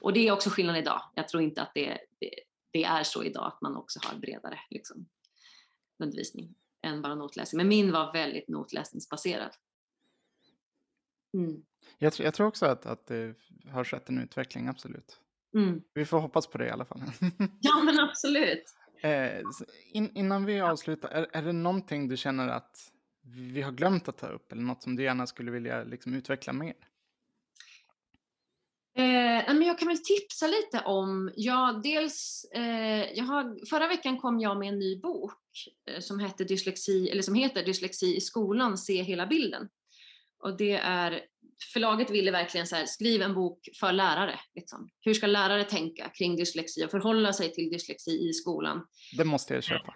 Och 0.00 0.12
det 0.12 0.28
är 0.28 0.32
också 0.32 0.50
skillnad 0.50 0.76
idag. 0.76 1.02
Jag 1.14 1.28
tror 1.28 1.42
inte 1.42 1.62
att 1.62 1.70
det, 1.74 1.98
det, 2.20 2.30
det 2.70 2.84
är 2.84 3.02
så 3.02 3.24
idag 3.24 3.46
att 3.46 3.60
man 3.62 3.76
också 3.76 4.00
har 4.02 4.18
bredare 4.18 4.60
liksom, 4.70 5.06
undervisning 5.98 6.54
än 6.84 7.02
bara 7.02 7.14
notläsning. 7.14 7.56
Men 7.56 7.68
min 7.68 7.92
var 7.92 8.12
väldigt 8.12 8.48
notläsningsbaserad. 8.48 9.50
Mm. 11.34 11.62
Jag, 11.98 12.12
tror, 12.12 12.24
jag 12.24 12.34
tror 12.34 12.46
också 12.46 12.66
att, 12.66 12.86
att 12.86 13.06
det 13.06 13.34
har 13.70 13.84
skett 13.84 14.08
en 14.08 14.18
utveckling, 14.18 14.68
absolut. 14.68 15.20
Mm. 15.54 15.82
Vi 15.94 16.04
får 16.04 16.20
hoppas 16.20 16.46
på 16.46 16.58
det 16.58 16.66
i 16.66 16.70
alla 16.70 16.84
fall. 16.84 17.02
ja, 17.60 17.82
men 17.84 18.00
absolut. 18.00 18.64
Eh, 19.00 19.40
in, 19.92 20.10
innan 20.14 20.44
vi 20.44 20.60
avslutar, 20.60 21.08
är, 21.08 21.26
är 21.32 21.42
det 21.42 21.52
någonting 21.52 22.08
du 22.08 22.16
känner 22.16 22.48
att 22.48 22.90
vi 23.52 23.62
har 23.62 23.72
glömt 23.72 24.08
att 24.08 24.18
ta 24.18 24.26
upp 24.26 24.52
eller 24.52 24.62
något 24.62 24.82
som 24.82 24.96
du 24.96 25.02
gärna 25.02 25.26
skulle 25.26 25.50
vilja 25.50 25.84
liksom, 25.84 26.14
utveckla 26.14 26.52
mer? 26.52 26.74
Eh, 28.96 29.54
men 29.54 29.62
jag 29.62 29.78
kan 29.78 29.88
väl 29.88 29.98
tipsa 29.98 30.46
lite 30.46 30.80
om, 30.84 31.32
ja, 31.36 31.80
dels, 31.82 32.46
eh, 32.52 33.12
jag 33.12 33.24
har, 33.24 33.66
förra 33.66 33.88
veckan 33.88 34.18
kom 34.18 34.40
jag 34.40 34.58
med 34.58 34.68
en 34.68 34.78
ny 34.78 35.00
bok 35.00 35.32
som, 36.00 36.20
hette 36.20 36.44
dyslexi, 36.44 37.08
eller 37.08 37.22
som 37.22 37.34
heter 37.34 37.62
Dyslexi 37.62 38.16
i 38.16 38.20
skolan, 38.20 38.78
se 38.78 39.02
hela 39.02 39.26
bilden. 39.26 39.68
Och 40.38 40.56
det 40.56 40.72
är, 40.72 41.20
förlaget 41.72 42.10
ville 42.10 42.30
verkligen 42.30 42.66
så 42.66 42.76
här, 42.76 42.86
skriv 42.86 43.22
en 43.22 43.34
bok 43.34 43.68
för 43.80 43.92
lärare. 43.92 44.40
Liksom. 44.54 44.88
Hur 45.00 45.14
ska 45.14 45.26
lärare 45.26 45.64
tänka 45.64 46.08
kring 46.08 46.36
dyslexi 46.36 46.84
och 46.84 46.90
förhålla 46.90 47.32
sig 47.32 47.52
till 47.52 47.70
dyslexi 47.70 48.28
i 48.28 48.32
skolan? 48.32 48.86
Det 49.16 49.24
måste 49.24 49.54
jag 49.54 49.64
köpa. 49.64 49.94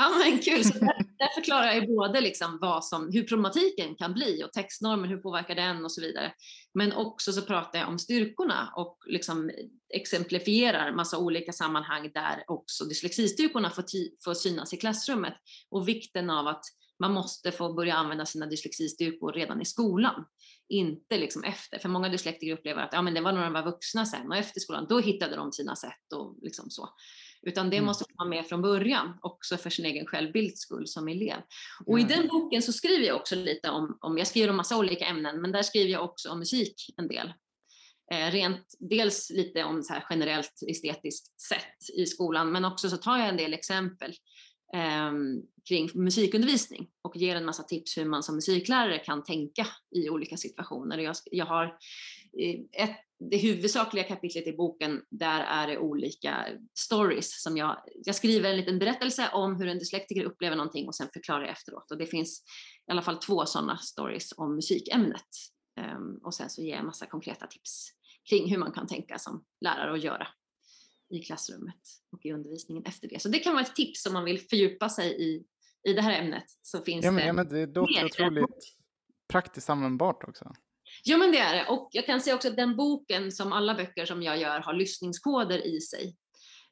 Ja 0.00 0.10
men 0.18 0.38
kul, 0.38 0.64
så 0.64 0.78
där, 0.78 1.04
där 1.18 1.34
förklarar 1.34 1.72
jag 1.72 1.86
både 1.86 2.20
liksom 2.20 2.58
vad 2.60 2.84
som, 2.84 3.12
hur 3.12 3.22
problematiken 3.22 3.94
kan 3.94 4.14
bli 4.14 4.44
och 4.44 4.52
textnormen, 4.52 5.10
hur 5.10 5.16
påverkar 5.16 5.54
den 5.54 5.84
och 5.84 5.92
så 5.92 6.00
vidare. 6.00 6.32
Men 6.74 6.92
också 6.92 7.32
så 7.32 7.42
pratar 7.42 7.78
jag 7.78 7.88
om 7.88 7.98
styrkorna 7.98 8.72
och 8.76 8.98
liksom 9.06 9.50
exemplifierar 9.94 10.92
massa 10.92 11.18
olika 11.18 11.52
sammanhang 11.52 12.10
där 12.14 12.44
också 12.46 12.84
dyslexistyrkorna 12.84 13.70
får, 13.70 13.84
får 14.24 14.34
synas 14.34 14.72
i 14.72 14.76
klassrummet 14.76 15.34
och 15.70 15.88
vikten 15.88 16.30
av 16.30 16.46
att 16.46 16.64
man 17.00 17.12
måste 17.12 17.52
få 17.52 17.72
börja 17.72 17.94
använda 17.94 18.26
sina 18.26 18.46
dyslexistyrkor 18.46 19.32
redan 19.32 19.62
i 19.62 19.64
skolan, 19.64 20.24
inte 20.68 21.18
liksom 21.18 21.44
efter. 21.44 21.78
För 21.78 21.88
många 21.88 22.08
dyslektiker 22.08 22.52
upplever 22.52 22.82
att 22.82 22.92
ja, 22.92 23.02
men 23.02 23.14
det 23.14 23.20
var 23.20 23.32
när 23.32 23.44
de 23.44 23.52
var 23.52 23.64
vuxna 23.64 24.06
sen 24.06 24.28
och 24.28 24.36
efter 24.36 24.60
skolan, 24.60 24.86
då 24.88 25.00
hittade 25.00 25.36
de 25.36 25.52
sina 25.52 25.76
sätt 25.76 26.12
och 26.14 26.38
liksom 26.42 26.70
så. 26.70 26.88
Utan 27.42 27.70
det 27.70 27.76
mm. 27.76 27.86
måste 27.86 28.04
vara 28.14 28.28
med 28.28 28.46
från 28.46 28.62
början, 28.62 29.18
också 29.22 29.56
för 29.56 29.70
sin 29.70 29.84
egen 29.84 30.06
självbilds 30.06 30.60
skull 30.60 30.86
som 30.86 31.08
elev. 31.08 31.36
Och 31.86 31.98
mm. 31.98 32.10
i 32.10 32.14
den 32.14 32.28
boken 32.28 32.62
så 32.62 32.72
skriver 32.72 33.06
jag 33.06 33.16
också 33.16 33.34
lite 33.34 33.70
om, 33.70 33.98
om, 34.00 34.18
jag 34.18 34.26
skriver 34.26 34.50
om 34.50 34.56
massa 34.56 34.78
olika 34.78 35.04
ämnen, 35.04 35.40
men 35.40 35.52
där 35.52 35.62
skriver 35.62 35.90
jag 35.90 36.04
också 36.04 36.30
om 36.30 36.38
musik 36.38 36.94
en 36.96 37.08
del. 37.08 37.32
Eh, 38.12 38.30
rent, 38.30 38.64
dels 38.78 39.30
lite 39.30 39.64
om 39.64 39.82
så 39.82 39.92
här 39.92 40.04
generellt 40.10 40.62
estetiskt 40.70 41.40
sätt 41.40 41.96
i 41.96 42.06
skolan, 42.06 42.52
men 42.52 42.64
också 42.64 42.90
så 42.90 42.96
tar 42.96 43.18
jag 43.18 43.28
en 43.28 43.36
del 43.36 43.54
exempel 43.54 44.14
Ehm, 44.72 45.42
kring 45.68 45.90
musikundervisning 45.94 46.88
och 47.02 47.16
ger 47.16 47.36
en 47.36 47.44
massa 47.44 47.62
tips 47.62 47.98
hur 47.98 48.04
man 48.04 48.22
som 48.22 48.34
musiklärare 48.34 48.98
kan 48.98 49.24
tänka 49.24 49.66
i 49.90 50.10
olika 50.10 50.36
situationer. 50.36 50.98
Jag, 50.98 51.16
jag 51.24 51.46
har 51.46 51.78
ett 52.72 52.96
det 53.20 53.36
huvudsakliga 53.36 54.04
kapitlet 54.04 54.46
i 54.46 54.52
boken, 54.52 55.02
där 55.10 55.40
är 55.40 55.66
det 55.66 55.78
olika 55.78 56.46
stories 56.78 57.42
som 57.42 57.56
jag, 57.56 57.76
jag 58.04 58.14
skriver 58.14 58.50
en 58.50 58.56
liten 58.56 58.78
berättelse 58.78 59.30
om 59.32 59.56
hur 59.56 59.66
en 59.66 59.78
dyslektiker 59.78 60.24
upplever 60.24 60.56
någonting 60.56 60.86
och 60.86 60.94
sen 60.94 61.08
förklarar 61.12 61.40
jag 61.40 61.50
efteråt. 61.50 61.90
Och 61.90 61.98
det 61.98 62.06
finns 62.06 62.42
i 62.88 62.90
alla 62.90 63.02
fall 63.02 63.16
två 63.16 63.46
sådana 63.46 63.76
stories 63.76 64.32
om 64.36 64.54
musikämnet. 64.54 65.28
Ehm, 65.80 66.16
och 66.22 66.34
sen 66.34 66.50
så 66.50 66.62
ger 66.62 66.76
jag 66.76 66.84
massa 66.84 67.06
konkreta 67.06 67.46
tips 67.46 67.90
kring 68.30 68.50
hur 68.50 68.58
man 68.58 68.72
kan 68.72 68.86
tänka 68.86 69.18
som 69.18 69.44
lärare 69.60 69.90
och 69.90 69.98
göra 69.98 70.28
i 71.10 71.18
klassrummet 71.18 71.80
och 72.12 72.26
i 72.26 72.32
undervisningen 72.32 72.84
efter 72.84 73.08
det. 73.08 73.22
Så 73.22 73.28
det 73.28 73.38
kan 73.38 73.52
vara 73.52 73.64
ett 73.64 73.74
tips 73.74 74.06
om 74.06 74.12
man 74.12 74.24
vill 74.24 74.40
fördjupa 74.40 74.88
sig 74.88 75.22
i, 75.22 75.44
i 75.90 75.92
det 75.92 76.02
här 76.02 76.22
ämnet. 76.22 76.44
Så 76.62 76.82
finns 76.82 77.04
ja, 77.04 77.10
men, 77.10 77.20
det, 77.20 77.26
ja, 77.26 77.32
men 77.32 77.48
det 77.48 77.66
låter 77.66 78.04
otroligt 78.04 78.76
praktiskt 79.28 79.70
användbart 79.70 80.24
också. 80.28 80.52
Ja 81.04 81.16
men 81.16 81.32
det 81.32 81.38
är 81.38 81.54
det. 81.54 81.66
Och 81.66 81.88
jag 81.92 82.06
kan 82.06 82.20
säga 82.20 82.36
också 82.36 82.48
att 82.48 82.56
den 82.56 82.76
boken, 82.76 83.32
som 83.32 83.52
alla 83.52 83.74
böcker 83.74 84.06
som 84.06 84.22
jag 84.22 84.38
gör, 84.38 84.60
har 84.60 84.72
lyssningskoder 84.72 85.66
i 85.66 85.80
sig. 85.80 86.16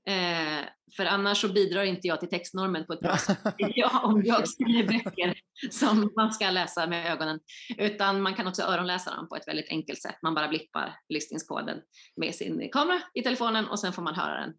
Eh, 0.07 0.64
för 0.97 1.05
annars 1.07 1.41
så 1.41 1.53
bidrar 1.53 1.84
inte 1.84 2.09
jag 2.09 2.20
till 2.20 2.28
textnormen 2.28 2.87
på 2.87 2.93
ett 2.93 3.01
bra 3.01 3.16
sätt 3.16 3.39
ja, 3.59 4.01
om 4.05 4.22
jag 4.24 4.49
skriver 4.49 5.05
böcker 5.05 5.41
som 5.70 6.12
man 6.16 6.32
ska 6.32 6.50
läsa 6.50 6.86
med 6.86 7.12
ögonen. 7.12 7.40
Utan 7.78 8.22
man 8.22 8.34
kan 8.34 8.46
också 8.46 8.62
öronläsa 8.62 9.14
dem 9.14 9.28
på 9.28 9.36
ett 9.36 9.48
väldigt 9.48 9.68
enkelt 9.68 10.02
sätt. 10.02 10.16
Man 10.22 10.34
bara 10.34 10.48
blippar 10.48 10.98
lyssningskoden 11.09 11.80
med 12.16 12.34
sin 12.34 12.68
kamera 12.72 13.02
i 13.14 13.22
telefonen 13.22 13.68
och 13.68 13.80
sen 13.80 13.92
får 13.92 14.02
man 14.02 14.14
höra 14.14 14.40
den, 14.40 14.54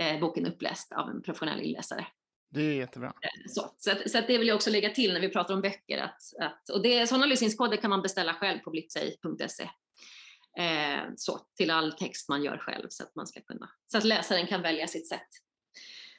eh, 0.00 0.20
boken 0.20 0.46
uppläst 0.46 0.92
av 0.92 1.08
en 1.08 1.22
professionell 1.22 1.60
inläsare. 1.60 2.06
Det 2.50 2.62
är 2.62 2.74
jättebra. 2.74 3.08
Eh, 3.08 3.42
så, 3.48 3.74
så, 3.78 3.90
att, 3.90 4.10
så 4.10 4.18
att 4.18 4.26
det 4.26 4.38
vill 4.38 4.48
jag 4.48 4.54
också 4.54 4.70
lägga 4.70 4.90
till 4.90 5.12
när 5.12 5.20
vi 5.20 5.28
pratar 5.28 5.54
om 5.54 5.60
böcker. 5.60 5.98
Att, 5.98 6.20
att, 6.40 6.68
och 6.68 6.82
det, 6.82 7.06
sådana 7.06 7.26
lyssningskoder 7.26 7.76
kan 7.76 7.90
man 7.90 8.02
beställa 8.02 8.34
själv 8.34 8.58
på 8.58 8.70
blipsej.se. 8.70 9.62
eh, 10.58 11.02
så, 11.16 11.40
till 11.56 11.70
all 11.70 11.92
text 11.92 12.28
man 12.28 12.42
gör 12.42 12.58
själv 12.58 12.86
så 12.88 13.02
att, 13.02 13.14
man 13.14 13.26
ska 13.26 13.40
kunna, 13.40 13.70
så 13.86 13.98
att 13.98 14.04
läsaren 14.04 14.46
kan 14.46 14.62
välja 14.62 14.86
sitt 14.86 15.08
sätt. 15.08 15.28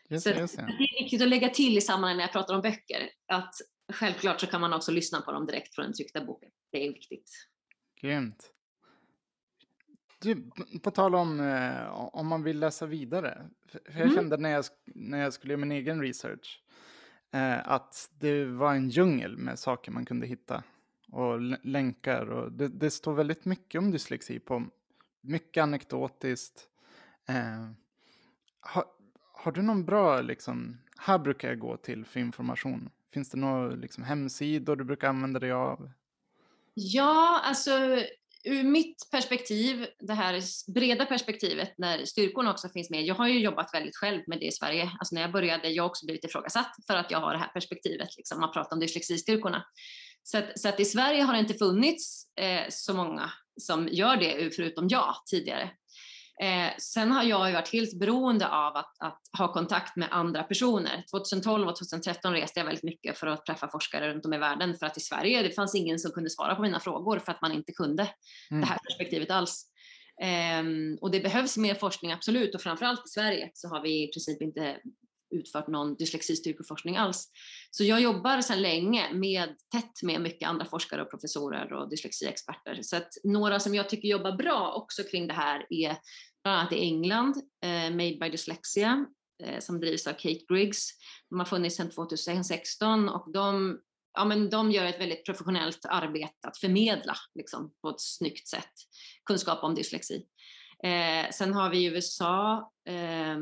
Just 0.09 0.23
Så 0.23 0.29
det, 0.29 0.39
just 0.39 0.57
det. 0.57 0.63
det 0.63 0.83
är 0.83 1.03
viktigt 1.03 1.21
att 1.21 1.27
lägga 1.27 1.49
till 1.49 1.77
i 1.77 1.81
sammanhang 1.81 2.17
när 2.17 2.23
jag 2.23 2.31
pratar 2.31 2.55
om 2.55 2.61
böcker 2.61 3.09
att 3.27 3.55
självklart 3.93 4.39
så 4.41 4.47
kan 4.47 4.61
man 4.61 4.73
också 4.73 4.91
lyssna 4.91 5.21
på 5.21 5.31
dem 5.31 5.45
direkt 5.45 5.75
från 5.75 5.85
den 5.85 5.93
tryckta 5.93 6.25
boken. 6.25 6.51
Det 6.71 6.87
är 6.87 6.93
viktigt. 6.93 7.29
Grymt. 8.01 8.49
Du, 10.19 10.51
på 10.83 10.91
tal 10.91 11.15
om 11.15 11.39
eh, 11.39 11.87
om 11.93 12.27
man 12.27 12.43
vill 12.43 12.59
läsa 12.59 12.85
vidare. 12.85 13.49
För 13.67 13.81
jag 13.85 14.01
Mm. 14.01 14.15
kände 14.15 14.37
när 14.37 14.49
jag, 14.49 14.65
när 14.85 15.17
jag 15.21 15.33
skulle 15.33 15.53
göra 15.53 15.59
min 15.59 15.71
egen 15.71 16.01
research 16.01 16.63
eh, 17.33 17.69
att 17.69 18.11
det 18.19 18.45
var 18.45 18.73
en 18.73 18.89
djungel 18.89 19.37
med 19.37 19.59
saker 19.59 19.91
man 19.91 20.05
kunde 20.05 20.27
hitta. 20.27 20.63
Och 21.11 21.41
länkar. 21.63 22.25
Och 22.29 22.51
det, 22.51 22.67
det 22.67 22.91
står 22.91 23.13
väldigt 23.13 23.45
mycket 23.45 23.79
om 23.79 23.91
dyslexi 23.91 24.39
på 24.39 24.65
mycket 25.21 25.61
anekdotiskt. 25.63 26.67
Eh, 27.27 27.69
har, 28.59 28.85
har 29.43 29.51
du 29.51 29.61
någon 29.61 29.85
bra, 29.85 30.21
liksom, 30.21 30.77
här 30.97 31.19
brukar 31.19 31.47
jag 31.47 31.59
gå 31.59 31.77
till 31.77 32.05
för 32.05 32.19
information? 32.19 32.89
Finns 33.13 33.29
det 33.29 33.37
några 33.37 33.67
liksom, 33.67 34.03
hemsidor 34.03 34.75
du 34.75 34.83
brukar 34.83 35.09
använda 35.09 35.39
dig 35.39 35.51
av? 35.51 35.91
Ja, 36.73 37.41
alltså 37.43 37.71
ur 38.43 38.63
mitt 38.63 39.07
perspektiv, 39.11 39.87
det 39.99 40.13
här 40.13 40.41
breda 40.73 41.05
perspektivet 41.05 41.73
när 41.77 42.05
styrkorna 42.05 42.51
också 42.51 42.69
finns 42.69 42.89
med. 42.89 43.03
Jag 43.03 43.15
har 43.15 43.27
ju 43.27 43.39
jobbat 43.39 43.73
väldigt 43.73 43.95
själv 43.95 44.21
med 44.27 44.39
det 44.39 44.45
i 44.45 44.51
Sverige. 44.51 44.91
Alltså 44.99 45.15
när 45.15 45.21
jag 45.21 45.31
började, 45.31 45.69
jag 45.69 45.83
har 45.83 45.89
också 45.89 46.05
blivit 46.05 46.25
ifrågasatt 46.25 46.75
för 46.87 46.93
att 46.93 47.11
jag 47.11 47.19
har 47.19 47.33
det 47.33 47.39
här 47.39 47.47
perspektivet, 47.47 48.09
liksom, 48.17 48.39
man 48.39 48.51
pratar 48.51 48.75
om 48.75 48.79
dyslexistyrkorna. 48.79 49.65
Så 50.23 50.37
att, 50.37 50.59
så 50.59 50.69
att 50.69 50.79
i 50.79 50.85
Sverige 50.85 51.23
har 51.23 51.33
det 51.33 51.39
inte 51.39 51.53
funnits 51.53 52.37
eh, 52.37 52.63
så 52.69 52.93
många 52.93 53.31
som 53.61 53.87
gör 53.87 54.17
det, 54.17 54.55
förutom 54.55 54.87
jag 54.87 55.15
tidigare. 55.29 55.71
Eh, 56.43 56.71
sen 56.77 57.11
har 57.11 57.23
jag 57.23 57.47
ju 57.49 57.53
varit 57.53 57.73
helt 57.73 57.99
beroende 57.99 58.47
av 58.47 58.77
att, 58.77 58.95
att, 58.99 59.19
ha 59.37 59.53
kontakt 59.53 59.95
med 59.95 60.07
andra 60.11 60.43
personer. 60.43 61.03
2012 61.11 61.67
och 61.67 61.75
2013 61.75 62.33
reste 62.33 62.59
jag 62.59 62.65
väldigt 62.65 62.83
mycket 62.83 63.17
för 63.17 63.27
att 63.27 63.45
träffa 63.45 63.67
forskare 63.67 64.13
runt 64.13 64.25
om 64.25 64.33
i 64.33 64.37
världen 64.37 64.75
för 64.77 64.85
att 64.85 64.97
i 64.97 64.99
Sverige 64.99 65.43
det 65.43 65.51
fanns 65.51 65.75
ingen 65.75 65.99
som 65.99 66.11
kunde 66.11 66.29
svara 66.29 66.55
på 66.55 66.61
mina 66.61 66.79
frågor 66.79 67.19
för 67.19 67.31
att 67.31 67.41
man 67.41 67.51
inte 67.51 67.71
kunde 67.71 68.09
Mm. 68.51 68.61
det 68.61 68.67
här 68.67 68.77
perspektivet 68.77 69.31
alls. 69.31 69.65
Ehm, 70.21 70.97
och 71.01 71.11
det 71.11 71.19
behövs 71.19 71.57
mer 71.57 71.75
forskning, 71.75 72.11
absolut, 72.11 72.55
och 72.55 72.61
framförallt 72.61 73.05
i 73.05 73.09
Sverige 73.09 73.51
så 73.53 73.67
har 73.67 73.81
vi 73.81 74.03
i 74.03 74.11
princip 74.11 74.41
inte 74.41 74.77
utfört 75.33 75.67
någon 75.67 75.95
dyslexistyrkeforskning 75.95 76.97
alls. 76.97 77.31
Så 77.71 77.83
jag 77.83 78.01
jobbar 78.01 78.41
sedan 78.41 78.61
länge 78.61 79.13
med, 79.13 79.49
tätt 79.71 80.03
med 80.03 80.21
mycket 80.21 80.49
andra 80.49 80.65
forskare 80.65 81.01
och 81.01 81.09
professorer 81.09 81.73
och 81.73 81.89
dyslexiexperter. 81.89 82.79
Så 82.81 82.95
att 82.95 83.09
några 83.23 83.59
som 83.59 83.75
jag 83.75 83.89
tycker 83.89 84.07
jobbar 84.07 84.31
bra 84.31 84.73
också 84.73 85.03
kring 85.03 85.27
det 85.27 85.33
här 85.33 85.65
är 85.69 85.97
Eh, 86.43 86.49
bland 86.49 86.59
annat 86.59 86.73
i 86.73 86.79
England, 86.79 87.37
eh, 87.63 87.91
Made 87.91 88.17
by 88.19 88.29
Dyslexia, 88.29 89.05
eh, 89.43 89.59
som 89.59 89.79
drivs 89.79 90.07
av 90.07 90.13
Kate 90.13 90.45
Griggs. 90.49 90.89
De 91.29 91.39
har 91.39 91.45
funnits 91.45 91.75
sedan 91.75 91.89
2016 91.89 93.09
och 93.09 93.31
de, 93.31 93.79
ja, 94.13 94.25
men 94.25 94.49
de 94.49 94.71
gör 94.71 94.85
ett 94.85 94.99
väldigt 94.99 95.25
professionellt 95.25 95.85
arbete 95.85 96.47
att 96.47 96.57
förmedla 96.57 97.15
liksom, 97.35 97.73
på 97.81 97.89
ett 97.89 98.01
snyggt 98.01 98.47
sätt 98.47 98.73
kunskap 99.25 99.63
om 99.63 99.75
dyslexi. 99.75 100.25
Eh, 100.83 101.29
sen 101.31 101.53
har 101.53 101.69
vi 101.69 101.77
i 101.77 101.85
USA 101.85 102.71
eh, 102.85 103.37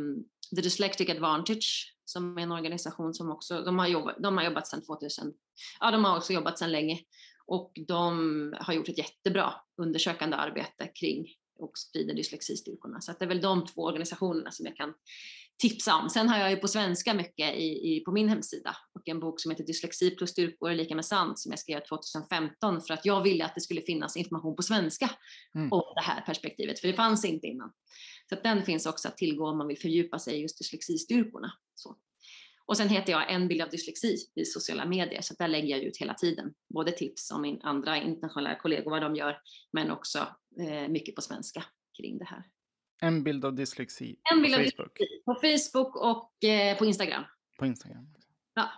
The 0.56 0.62
Dyslexic 0.62 1.10
Advantage 1.10 1.95
som 2.06 2.38
är 2.38 2.41
en 2.41 2.52
organisation 2.52 3.14
som 3.14 3.32
också, 3.32 3.62
de 3.62 3.80
har 3.80 3.88
jobbat, 3.88 4.16
de 4.20 4.38
har 4.38 4.43
jobbat 4.43 4.68
sedan 4.68 4.86
2000, 4.86 5.34
ja 5.80 5.91
de 5.91 6.06
har 6.06 6.18
också 6.18 6.34
jobbat 6.34 6.60
sedan 6.60 6.72
länge 6.72 6.99
och 7.45 7.72
de 7.88 8.54
har 8.60 8.74
gjort 8.74 8.89
ett 8.89 8.97
jättebra 8.97 9.54
undersökande 9.82 10.36
arbete 10.36 10.88
kring 10.99 11.26
och 11.62 11.78
sprider 11.78 12.14
dyslexistyrkorna. 12.14 13.01
Så 13.01 13.12
det 13.20 13.26
är 13.26 13.30
väl 13.30 13.41
de 13.41 13.66
två 13.66 13.82
organisationerna 13.82 14.51
som 14.51 14.66
jag 14.66 14.76
kan 14.76 14.93
tipsa 15.62 15.95
om. 15.95 16.09
Sen 16.09 16.30
har 16.30 16.39
jag 16.39 16.49
ju 16.49 16.57
på 16.57 16.68
svenska 16.68 17.14
mycket 17.14 17.55
i, 17.55 17.95
i, 17.95 18.03
på 18.05 18.12
min 18.12 18.30
hemsida 18.30 18.78
och 18.93 19.09
en 19.09 19.20
bok 19.20 19.41
som 19.41 19.51
heter 19.51 19.64
Dyslexi 19.64 20.12
plus 20.16 20.30
styrkor 20.30 20.72
är 20.72 20.76
lika 20.76 20.95
med 20.95 21.05
sant 21.05 21.39
som 21.39 21.51
jag 21.51 21.59
skrev 21.59 21.80
2015 21.89 22.82
för 22.82 22.93
att 22.93 23.05
jag 23.05 23.24
ville 23.24 23.45
att 23.45 23.55
det 23.55 23.62
skulle 23.62 23.82
finnas 23.82 24.18
information 24.18 24.55
på 24.55 24.64
svenska 24.64 25.09
Mm. 25.55 25.72
om 25.72 25.93
det 25.95 26.01
här 26.01 26.22
perspektivet, 26.22 26.80
för 26.80 26.88
det 26.88 26.93
fanns 26.93 27.26
inte 27.26 27.47
innan. 27.47 27.72
Så 28.30 28.36
den 28.43 28.64
finns 28.66 28.86
också 28.86 29.07
att 29.07 29.18
tillgå 29.18 29.47
om 29.47 29.57
man 29.57 29.68
vill 29.68 29.80
fördjupa 29.80 30.20
sig 30.20 30.38
i 30.38 30.41
just 30.41 30.57
dyslexistyrkorna. 30.57 31.51
Så. 31.76 31.95
Och 32.72 32.78
sen 32.78 32.90
heter 32.90 33.12
jag 33.12 33.32
En 33.32 33.48
bild 33.48 33.62
av 33.62 33.70
dyslexi 33.70 34.16
i 34.36 34.46
sociala 34.46 34.86
medier, 34.86 35.22
så 35.22 35.34
där 35.34 35.48
lägger 35.48 35.68
jag 35.68 35.80
ut 35.84 35.98
hela 35.98 36.14
tiden 36.14 36.54
både 36.74 36.92
tips 36.92 37.32
om 37.32 37.42
min 37.42 37.62
andra 37.62 37.98
internationella 37.98 38.56
kollegor, 38.56 38.92
vad 38.92 39.02
de 39.02 39.16
gör, 39.16 39.38
men 39.72 39.92
också 39.92 40.20
eh, 40.60 40.88
mycket 40.88 41.16
på 41.16 41.22
svenska 41.22 41.64
kring 41.98 42.18
det 42.18 42.26
här. 42.26 42.44
En 43.02 43.24
bild 43.24 43.46
av 43.46 43.54
dyslexi 43.56 44.20
En 44.34 44.42
bild 44.42 44.56
på 44.56 44.62
Facebook. 44.64 44.98
dyslexi 44.98 45.24
på 45.26 45.34
Facebook 45.36 45.96
och 45.96 46.44
eh, 46.50 46.78
på 46.78 46.86
Instagram. 46.86 47.24
På 47.60 47.66
Instagram. 47.66 48.08
Ja. 48.54 48.70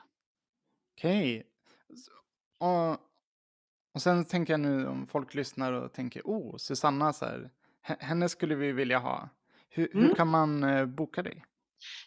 Okej. 0.98 1.48
S- 1.94 2.08
Och, 2.60 2.92
och 3.94 4.02
sen 4.02 4.26
tänker 4.26 4.54
jag 4.54 4.60
nu 4.60 4.88
om 4.88 5.08
folk 5.08 5.34
lyssnar 5.34 5.74
och 5.74 5.94
tänker, 5.94 6.22
oh, 6.26 6.58
Susanna, 6.58 7.14
så 7.14 7.26
här, 7.26 7.50
henne 7.82 8.30
skulle 8.30 8.56
vi 8.56 8.72
vilja 8.72 9.00
ha. 9.00 9.30
Hur, 9.70 9.90
hur 9.94 10.04
Mm. 10.04 10.16
kan 10.16 10.28
man 10.28 10.64
eh, 10.64 10.86
boka 10.86 11.22
dig? 11.24 11.46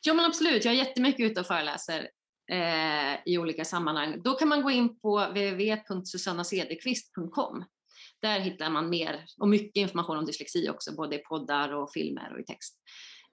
Ja 0.03 0.15
men 0.15 0.25
absolut, 0.25 0.65
jag 0.65 0.75
är 0.75 0.79
jättemycket 0.79 1.31
ute 1.31 1.41
och 1.41 1.47
föreläser 1.47 2.09
eh, 2.51 3.15
i 3.27 3.39
olika 3.39 3.65
sammanhang. 3.65 4.23
Då 4.23 4.35
kan 4.35 4.49
man 4.49 4.63
gå 4.63 4.71
in 4.71 5.01
på 5.01 5.27
www.susannacederqvist.com. 5.27 7.65
Där 8.23 8.41
hittar 8.41 8.71
man 8.71 8.91
mer 8.91 9.25
och 9.41 9.49
mycket 9.49 9.77
information 9.77 10.17
om 10.17 10.27
dyslexi 10.27 10.71
också, 10.71 10.95
både 10.95 11.17
i 11.17 11.19
poddar 11.19 11.73
och 11.73 11.93
filmer 11.93 12.33
och 12.33 12.41
i 12.41 12.45
text. 12.45 12.79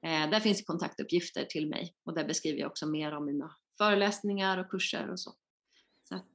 Eh, 0.05 0.29
där 0.29 0.39
finns 0.39 0.65
kontaktuppgifter 0.65 1.45
till 1.45 1.69
mig 1.69 1.95
och 2.05 2.13
där 2.13 2.25
beskriver 2.25 2.59
jag 2.59 2.71
också 2.71 2.85
mer 2.85 3.15
om 3.15 3.25
mina 3.25 3.55
föreläsningar 3.77 4.57
och 4.57 4.71
kurser 4.71 5.09
och 5.09 5.19
så. 5.19 5.33
så 6.09 6.15
att, 6.15 6.25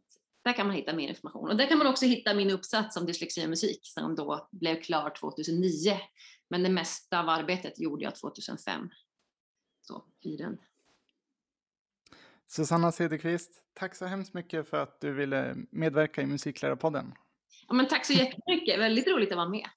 där 0.45 0.53
kan 0.53 0.67
man 0.67 0.77
hitta 0.77 0.93
mer 0.93 1.09
information. 1.09 1.49
Och 1.49 1.57
där 1.57 1.67
kan 1.67 1.79
man 1.79 1.87
också 1.87 2.07
hitta 2.07 2.35
min 2.35 2.51
uppsats 2.51 2.97
om 2.97 3.07
dyslexi 3.07 3.45
och 3.45 3.51
musik 3.51 3.81
som 3.83 4.15
då 4.15 4.49
blev 4.53 4.83
klar 4.83 5.11
2009. 5.11 5.99
Men 6.51 6.63
det 6.63 6.69
mesta 6.69 7.21
av 7.21 7.29
arbetet 7.29 7.81
gjorde 7.81 8.05
jag 8.05 8.15
2005. 8.15 8.91
Så 9.89 10.03
i 10.21 10.37
den. 10.37 10.59
Susanna 12.47 12.93
Cederqvist, 12.93 13.63
tack 13.75 13.95
så 13.95 14.07
hemskt 14.07 14.35
mycket 14.35 14.69
för 14.69 14.83
att 14.83 15.01
du 15.01 15.13
ville 15.13 15.57
medverka 15.71 16.23
i 16.23 16.27
Musiklärarpodden. 16.27 17.15
Ja, 17.69 17.75
men 17.75 17.89
tack 17.89 18.07
så 18.07 18.13
jättemycket, 18.13 18.81
väldigt 18.81 19.09
roligt 19.09 19.31
att 19.31 19.37
vara 19.37 19.49
med. 19.49 19.69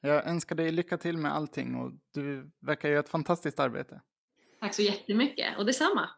Jag 0.00 0.26
önskar 0.26 0.56
dig 0.56 0.72
lycka 0.72 0.98
till 0.98 1.18
med 1.18 1.34
allting 1.34 1.74
och 1.74 1.92
du 2.14 2.50
verkar 2.60 2.88
göra 2.88 3.00
ett 3.00 3.08
fantastiskt 3.08 3.60
arbete. 3.60 4.00
Tack 4.60 4.74
så 4.74 4.82
jättemycket 4.82 5.58
och 5.58 5.66
detsamma. 5.66 6.10